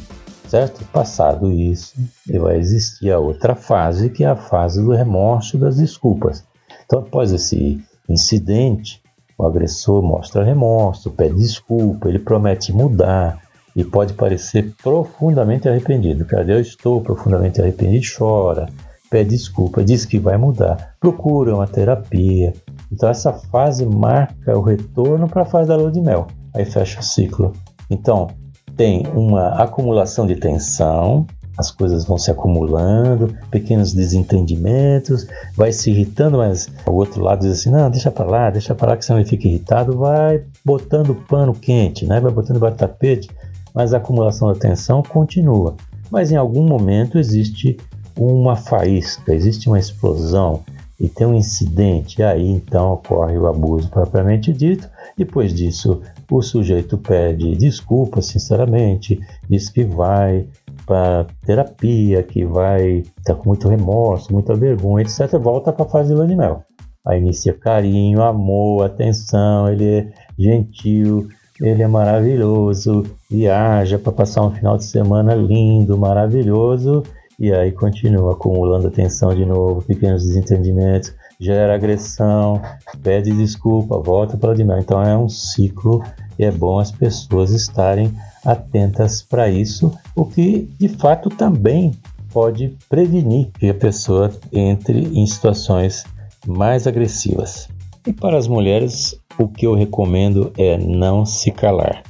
certo? 0.49 0.85
Passado 0.87 1.53
isso, 1.53 1.95
vai 2.41 2.57
existir 2.57 3.13
a 3.13 3.19
outra 3.19 3.55
fase, 3.55 4.11
que 4.11 4.25
é 4.25 4.27
a 4.27 4.37
fase 4.37 4.83
do 4.83 4.93
remorso 4.93 5.57
das 5.57 5.77
desculpas. 5.77 6.45
Então, 6.87 7.01
após 7.01 7.33
esse 7.33 7.81
incidente, 8.09 9.03
o 9.37 9.45
agressor 9.45 10.03
mostra 10.03 10.45
remorso, 10.45 11.11
pede 11.11 11.37
desculpa, 11.37 12.09
ele 12.09 12.19
promete 12.19 12.73
mudar 12.73 13.43
e 13.75 13.85
pode 13.85 14.15
parecer 14.15 14.73
profundamente 14.83 15.69
arrependido. 15.69 16.25
Cadê 16.25 16.55
eu 16.55 16.61
estou 16.61 17.03
profundamente 17.03 17.61
arrependido? 17.61 18.07
Chora, 18.17 18.67
pede 19.11 19.31
desculpa, 19.31 19.85
diz 19.85 20.07
que 20.07 20.19
vai 20.19 20.39
mudar, 20.39 20.95
procura 20.99 21.55
uma 21.55 21.67
terapia. 21.67 22.55
Então 22.91 23.09
essa 23.09 23.33
fase 23.33 23.85
marca 23.85 24.57
o 24.57 24.63
retorno 24.63 25.29
para 25.29 25.43
a 25.43 25.47
fase 25.47 25.69
da 25.69 25.77
lua 25.77 25.91
de 25.91 26.01
mel. 26.01 26.27
Aí 26.55 26.65
fecha 26.65 27.01
o 27.01 27.03
ciclo. 27.03 27.53
Então 27.91 28.29
tem 28.77 29.07
uma 29.15 29.49
acumulação 29.63 30.27
de 30.27 30.37
tensão, 30.37 31.27
as 31.59 31.71
coisas 31.71 32.05
vão 32.05 32.19
se 32.19 32.31
acumulando, 32.31 33.35
pequenos 33.51 33.93
desentendimentos, 33.93 35.27
vai 35.55 35.73
se 35.73 35.91
irritando, 35.91 36.39
mas 36.39 36.69
o 36.87 36.93
outro 36.93 37.23
lado 37.23 37.41
diz 37.41 37.53
assim: 37.53 37.71
não, 37.71 37.91
deixa 37.91 38.11
para 38.11 38.27
lá, 38.27 38.51
deixa 38.51 38.75
para 38.75 38.91
lá, 38.91 38.97
que 38.97 39.05
senão 39.05 39.21
ele 39.21 39.29
fica 39.29 39.49
irritado, 39.49 39.97
vai 39.97 40.45
botando 40.65 41.15
pano 41.15 41.55
quente, 41.55 42.07
né? 42.07 42.21
vai 42.21 42.33
botando 42.33 42.59
do 42.59 42.71
tapete, 42.73 43.31
mas 43.75 43.95
a 43.95 43.97
acumulação 43.97 44.53
da 44.53 44.59
tensão 44.59 45.03
continua. 45.03 45.75
Mas 46.11 46.31
em 46.31 46.37
algum 46.37 46.63
momento 46.63 47.19
existe 47.19 47.77
uma 48.19 48.57
faísca, 48.57 49.35
existe 49.35 49.69
uma 49.69 49.79
explosão 49.79 50.63
e 50.99 51.09
tem 51.09 51.27
um 51.27 51.35
incidente, 51.35 52.21
e 52.21 52.25
aí 52.25 52.49
então 52.49 52.93
ocorre 52.93 53.37
o 53.37 53.47
abuso 53.47 53.91
propriamente 53.91 54.53
dito. 54.53 54.89
Depois 55.17 55.53
disso, 55.53 56.01
o 56.31 56.43
sujeito 56.43 56.97
pede 56.97 57.55
desculpa, 57.57 58.23
sinceramente, 58.23 59.21
diz 59.49 59.69
que 59.69 59.85
vai 59.85 60.47
para 60.87 61.27
terapia, 61.45 62.23
que 62.23 62.45
vai 62.45 62.99
estar 62.99 63.35
tá 63.35 63.35
com 63.35 63.49
muito 63.49 63.69
remorso, 63.69 64.33
muita 64.33 64.55
vergonha, 64.55 65.05
etc. 65.05 65.39
Volta 65.39 65.73
para 65.73 65.85
a 65.85 65.89
fase 65.89 66.15
de 66.15 66.37
mel. 66.37 66.63
Aí 67.07 67.21
inicia 67.21 67.53
carinho, 67.53 68.23
amor, 68.23 68.85
atenção, 68.85 69.69
ele 69.69 69.85
é 69.85 70.09
gentil, 70.39 71.29
ele 71.61 71.83
é 71.83 71.87
maravilhoso, 71.87 73.05
viaja 73.31 73.99
para 73.99 74.13
passar 74.13 74.43
um 74.43 74.51
final 74.51 74.77
de 74.77 74.85
semana 74.85 75.35
lindo, 75.35 75.97
maravilhoso, 75.97 77.03
e 77.39 77.53
aí 77.53 77.71
continua 77.71 78.33
acumulando 78.33 78.89
atenção 78.89 79.35
de 79.35 79.45
novo, 79.45 79.83
pequenos 79.83 80.25
desentendimentos, 80.25 81.15
gera 81.41 81.75
agressão, 81.75 82.61
pede 83.03 83.31
desculpa, 83.33 83.99
volta 83.99 84.37
para 84.37 84.51
o 84.51 84.55
de 84.55 84.65
mel. 84.65 84.79
Então 84.79 85.03
é 85.03 85.17
um 85.17 85.29
ciclo 85.29 86.03
e 86.39 86.45
é 86.45 86.51
bom 86.51 86.79
as 86.79 86.91
pessoas 86.91 87.51
estarem 87.51 88.13
atentas 88.47 89.23
para 89.23 89.51
isso, 89.51 89.93
o 90.15 90.25
que 90.25 90.69
de 90.79 90.89
fato 90.89 91.29
também 91.29 91.93
pode 92.33 92.77
prevenir 92.89 93.51
que 93.59 93.69
a 93.69 93.75
pessoa 93.75 94.31
entre 94.53 95.01
em 95.01 95.27
situações 95.27 96.05
mais 96.47 96.87
agressivas. 96.87 97.69
E 98.07 98.13
para 98.13 98.39
as 98.39 98.47
mulheres, 98.47 99.19
o 99.39 99.49
que 99.49 99.67
eu 99.67 99.75
recomendo 99.75 100.53
é 100.57 100.79
não 100.79 101.27
se 101.27 101.51
calar. 101.51 102.03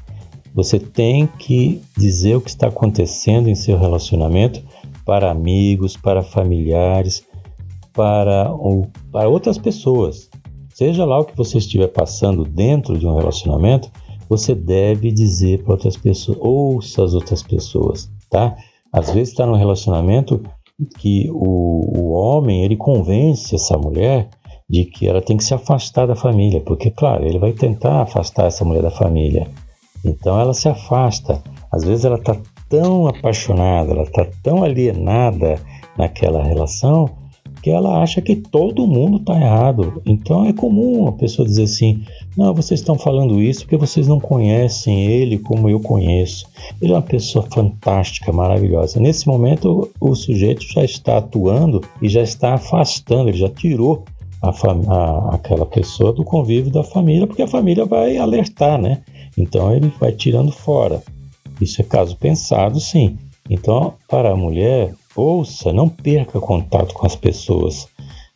Você 0.55 0.79
tem 0.79 1.27
que 1.27 1.83
dizer 1.97 2.37
o 2.37 2.41
que 2.41 2.51
está 2.51 2.69
acontecendo 2.69 3.49
em 3.49 3.55
seu 3.55 3.79
relacionamento 3.79 4.63
para 5.05 5.31
amigos, 5.31 5.97
para 5.97 6.23
familiares, 6.23 7.25
para, 7.93 8.53
ou, 8.53 8.89
para 9.11 9.29
outras 9.29 9.57
pessoas. 9.57 10.29
Seja 10.75 11.05
lá 11.05 11.19
o 11.19 11.25
que 11.25 11.37
você 11.37 11.59
estiver 11.59 11.89
passando 11.89 12.45
dentro 12.45 12.99
de 12.99 13.07
um 13.07 13.15
relacionamento, 13.15 13.91
você 14.29 14.55
deve 14.55 15.11
dizer 15.11 15.63
para 15.63 15.73
outras 15.73 15.97
pessoas, 15.97 16.39
ouça 16.41 17.05
as 17.05 17.15
outras 17.15 17.43
pessoas, 17.43 18.11
tá? 18.31 18.57
Às 18.93 19.11
vezes 19.11 19.31
está 19.31 19.47
num 19.47 19.57
relacionamento 19.57 20.43
que 20.99 21.31
o, 21.31 21.99
o 21.99 22.11
homem 22.13 22.65
ele 22.65 22.77
convence 22.77 23.55
essa 23.55 23.77
mulher 23.79 24.29
de 24.69 24.85
que 24.85 25.09
ela 25.09 25.23
tem 25.23 25.37
que 25.37 25.45
se 25.45 25.55
afastar 25.55 26.07
da 26.07 26.17
família, 26.17 26.61
porque 26.61 26.91
claro 26.91 27.25
ele 27.25 27.39
vai 27.39 27.53
tentar 27.53 28.03
afastar 28.03 28.47
essa 28.47 28.65
mulher 28.65 28.83
da 28.83 28.91
família, 28.91 29.49
então 30.05 30.39
ela 30.41 30.55
se 30.55 30.69
afasta. 30.69 31.43
Às 31.71 31.85
vezes 31.85 32.05
ela 32.05 32.17
está 32.17 32.37
tão 32.69 33.07
apaixonada, 33.07 33.93
ela 33.93 34.03
está 34.03 34.27
tão 34.43 34.63
alienada 34.63 35.61
naquela 35.97 36.43
relação 36.43 37.26
que 37.67 37.71
ela 37.73 38.01
acha 38.01 38.23
que 38.23 38.37
todo 38.37 38.87
mundo 38.87 39.17
está 39.17 39.35
errado. 39.35 40.01
Então 40.07 40.45
é 40.45 40.53
comum 40.53 41.09
a 41.09 41.13
pessoa 41.13 41.45
dizer 41.45 41.65
assim: 41.65 42.05
não, 42.37 42.55
vocês 42.55 42.79
estão 42.79 42.97
falando 42.97 43.43
isso 43.43 43.63
porque 43.63 43.77
vocês 43.77 44.07
não 44.07 44.21
conhecem 44.21 45.07
ele 45.07 45.37
como 45.37 45.69
eu 45.69 45.81
conheço. 45.81 46.47
Ele 46.81 46.93
é 46.93 46.95
uma 46.95 47.03
pessoa 47.03 47.45
fantástica, 47.53 48.31
maravilhosa. 48.33 49.01
Nesse 49.01 49.27
momento, 49.27 49.91
o 50.01 50.15
sujeito 50.15 50.63
já 50.63 50.85
está 50.85 51.19
atuando 51.19 51.81
e 52.01 52.09
já 52.09 52.23
está 52.23 52.55
afastando, 52.55 53.31
ele 53.31 53.39
já 53.39 53.49
tirou 53.49 54.05
a 54.41 54.51
a, 54.51 55.35
aquela 55.35 55.67
pessoa 55.67 56.13
do 56.13 56.23
convívio 56.23 56.71
da 56.71 56.85
família, 56.85 57.27
porque 57.27 57.43
a 57.43 57.49
família 57.49 57.85
vai 57.85 58.17
alertar, 58.17 58.81
né? 58.81 59.03
Então 59.37 59.75
ele 59.75 59.93
vai 59.99 60.13
tirando 60.13 60.53
fora. 60.53 61.03
Isso 61.61 61.81
é 61.81 61.85
caso 61.85 62.17
pensado, 62.17 62.79
sim. 62.79 63.19
Então, 63.51 63.95
para 64.09 64.31
a 64.31 64.37
mulher, 64.37 64.95
ouça, 65.17 65.73
não 65.73 65.89
perca 65.89 66.41
contato 66.41 66.95
com 66.95 67.07
as 67.07 67.17
pessoas. 67.17 67.89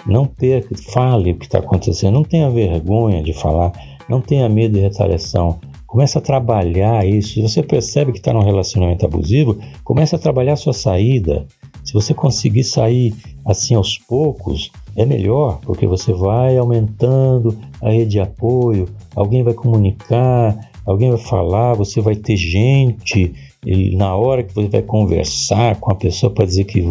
Não 0.06 0.24
perca, 0.24 0.74
fale 0.92 1.32
o 1.32 1.36
que 1.36 1.44
está 1.44 1.58
acontecendo. 1.58 2.14
Não 2.14 2.24
tenha 2.24 2.50
vergonha 2.50 3.22
de 3.22 3.32
falar. 3.32 3.72
Não 4.08 4.20
tenha 4.20 4.48
medo 4.48 4.74
de 4.74 4.80
retaliação. 4.80 5.60
Comece 5.86 6.16
a 6.16 6.20
trabalhar 6.20 7.06
isso. 7.06 7.34
Se 7.34 7.42
você 7.42 7.62
percebe 7.62 8.12
que 8.12 8.18
está 8.18 8.32
num 8.32 8.44
relacionamento 8.44 9.04
abusivo, 9.04 9.58
comece 9.84 10.14
a 10.14 10.18
trabalhar 10.18 10.54
a 10.54 10.56
sua 10.56 10.72
saída. 10.72 11.46
Se 11.84 11.92
você 11.92 12.14
conseguir 12.14 12.64
sair 12.64 13.14
assim 13.44 13.74
aos 13.74 13.98
poucos, 13.98 14.70
é 14.96 15.04
melhor, 15.04 15.58
porque 15.62 15.86
você 15.86 16.12
vai 16.12 16.56
aumentando 16.56 17.58
a 17.82 17.90
rede 17.90 18.12
de 18.12 18.20
apoio, 18.20 18.88
alguém 19.16 19.42
vai 19.42 19.54
comunicar, 19.54 20.70
alguém 20.86 21.10
vai 21.10 21.18
falar, 21.18 21.74
você 21.74 22.00
vai 22.00 22.14
ter 22.14 22.36
gente, 22.36 23.32
e 23.64 23.94
na 23.94 24.16
hora 24.16 24.42
que 24.42 24.54
você 24.54 24.68
vai 24.68 24.82
conversar 24.82 25.78
com 25.78 25.92
a 25.92 25.94
pessoa 25.94 26.32
para 26.32 26.46
dizer 26.46 26.64
que 26.64 26.82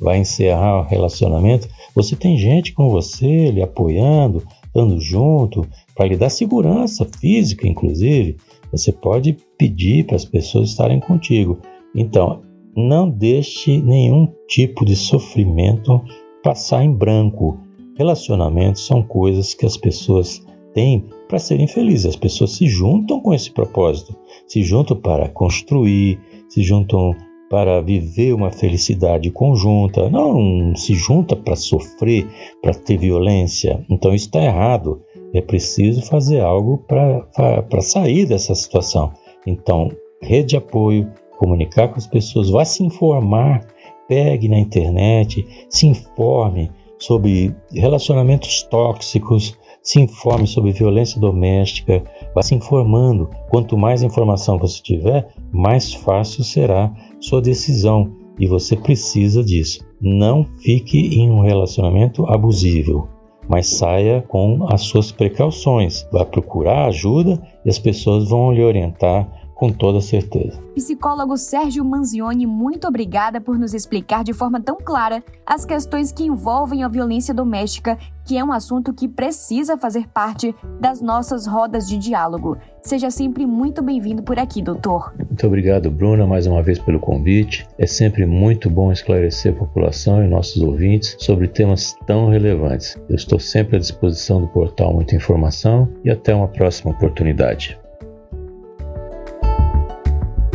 vai 0.00 0.18
encerrar 0.18 0.80
o 0.80 0.88
relacionamento, 0.88 1.68
você 1.94 2.16
tem 2.16 2.36
gente 2.36 2.72
com 2.72 2.90
você, 2.90 3.50
lhe 3.50 3.62
apoiando, 3.62 4.42
dando 4.74 5.00
junto, 5.00 5.66
para 5.94 6.06
lhe 6.06 6.16
dar 6.16 6.28
segurança 6.28 7.06
física, 7.20 7.66
inclusive. 7.66 8.36
Você 8.72 8.92
pode 8.92 9.36
pedir 9.56 10.04
para 10.04 10.16
as 10.16 10.24
pessoas 10.24 10.70
estarem 10.70 11.00
contigo. 11.00 11.58
Então, 11.94 12.42
não 12.76 13.08
deixe 13.08 13.80
nenhum 13.80 14.28
tipo 14.48 14.84
de 14.84 14.94
sofrimento 14.96 16.02
passar 16.42 16.84
em 16.84 16.92
branco. 16.92 17.58
Relacionamentos 17.96 18.84
são 18.84 19.02
coisas 19.02 19.54
que 19.54 19.64
as 19.64 19.76
pessoas 19.76 20.44
têm 20.74 21.06
para 21.26 21.38
serem 21.38 21.66
felizes. 21.66 22.06
As 22.06 22.16
pessoas 22.16 22.50
se 22.50 22.66
juntam 22.66 23.20
com 23.20 23.32
esse 23.32 23.50
propósito, 23.50 24.14
se 24.46 24.62
juntam 24.62 24.96
para 24.96 25.28
construir, 25.28 26.20
se 26.48 26.62
juntam 26.62 27.14
para 27.48 27.80
viver 27.80 28.34
uma 28.34 28.50
felicidade 28.50 29.30
conjunta, 29.30 30.10
não 30.10 30.74
se 30.74 30.94
junta 30.94 31.36
para 31.36 31.54
sofrer, 31.54 32.26
para 32.60 32.74
ter 32.74 32.98
violência. 32.98 33.84
Então 33.88 34.14
isso 34.14 34.26
está 34.26 34.42
errado. 34.42 35.00
É 35.32 35.40
preciso 35.40 36.02
fazer 36.02 36.40
algo 36.40 36.78
para 36.86 37.80
sair 37.80 38.26
dessa 38.26 38.54
situação. 38.54 39.12
Então, 39.46 39.90
rede 40.20 40.50
de 40.50 40.56
apoio, 40.56 41.10
comunicar 41.38 41.88
com 41.88 41.96
as 41.96 42.06
pessoas, 42.06 42.50
vá 42.50 42.64
se 42.64 42.82
informar, 42.82 43.66
pegue 44.08 44.48
na 44.48 44.58
internet, 44.58 45.46
se 45.68 45.86
informe 45.86 46.70
sobre 46.98 47.54
relacionamentos 47.72 48.62
tóxicos, 48.62 49.56
se 49.86 50.00
informe 50.00 50.48
sobre 50.48 50.72
violência 50.72 51.20
doméstica, 51.20 52.02
vá 52.34 52.42
se 52.42 52.56
informando. 52.56 53.30
Quanto 53.48 53.78
mais 53.78 54.02
informação 54.02 54.58
você 54.58 54.82
tiver, 54.82 55.28
mais 55.52 55.94
fácil 55.94 56.42
será 56.42 56.92
sua 57.20 57.40
decisão 57.40 58.10
e 58.36 58.48
você 58.48 58.76
precisa 58.76 59.44
disso. 59.44 59.86
Não 60.00 60.44
fique 60.58 60.98
em 60.98 61.30
um 61.30 61.40
relacionamento 61.40 62.26
abusivo, 62.26 63.08
mas 63.48 63.68
saia 63.68 64.22
com 64.22 64.66
as 64.68 64.82
suas 64.82 65.12
precauções. 65.12 66.04
Vá 66.10 66.24
procurar 66.24 66.88
ajuda 66.88 67.40
e 67.64 67.70
as 67.70 67.78
pessoas 67.78 68.28
vão 68.28 68.52
lhe 68.52 68.64
orientar 68.64 69.46
com 69.54 69.72
toda 69.72 70.00
certeza. 70.00 70.60
Psicólogo 70.74 71.36
Sérgio 71.36 71.82
Manzioni, 71.84 72.44
muito 72.44 72.86
obrigada 72.86 73.40
por 73.40 73.58
nos 73.58 73.72
explicar 73.72 74.22
de 74.22 74.34
forma 74.34 74.60
tão 74.60 74.76
clara 74.76 75.24
as 75.46 75.64
questões 75.64 76.12
que 76.12 76.24
envolvem 76.24 76.82
a 76.82 76.88
violência 76.88 77.32
doméstica 77.32 77.96
que 78.26 78.36
é 78.36 78.44
um 78.44 78.52
assunto 78.52 78.92
que 78.92 79.08
precisa 79.08 79.78
fazer 79.78 80.08
parte 80.08 80.52
das 80.80 81.00
nossas 81.00 81.46
rodas 81.46 81.88
de 81.88 81.96
diálogo. 81.96 82.58
Seja 82.82 83.08
sempre 83.08 83.46
muito 83.46 83.82
bem-vindo 83.82 84.22
por 84.22 84.38
aqui, 84.38 84.60
doutor. 84.60 85.14
Muito 85.16 85.46
obrigado, 85.46 85.90
Bruna, 85.90 86.26
mais 86.26 86.46
uma 86.46 86.62
vez 86.62 86.78
pelo 86.78 86.98
convite. 86.98 87.66
É 87.78 87.86
sempre 87.86 88.26
muito 88.26 88.68
bom 88.68 88.90
esclarecer 88.90 89.52
a 89.52 89.56
população 89.56 90.24
e 90.24 90.28
nossos 90.28 90.60
ouvintes 90.60 91.16
sobre 91.20 91.46
temas 91.46 91.96
tão 92.04 92.28
relevantes. 92.28 92.96
Eu 93.08 93.14
estou 93.14 93.38
sempre 93.38 93.76
à 93.76 93.78
disposição 93.78 94.40
do 94.40 94.48
portal 94.48 94.92
Muita 94.92 95.14
Informação 95.14 95.88
e 96.04 96.10
até 96.10 96.34
uma 96.34 96.48
próxima 96.48 96.90
oportunidade. 96.90 97.78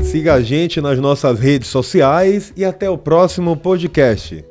Siga 0.03 0.33
a 0.33 0.41
gente 0.41 0.81
nas 0.81 0.99
nossas 0.99 1.39
redes 1.39 1.69
sociais 1.69 2.51
e 2.57 2.65
até 2.65 2.89
o 2.89 2.97
próximo 2.97 3.55
podcast. 3.55 4.50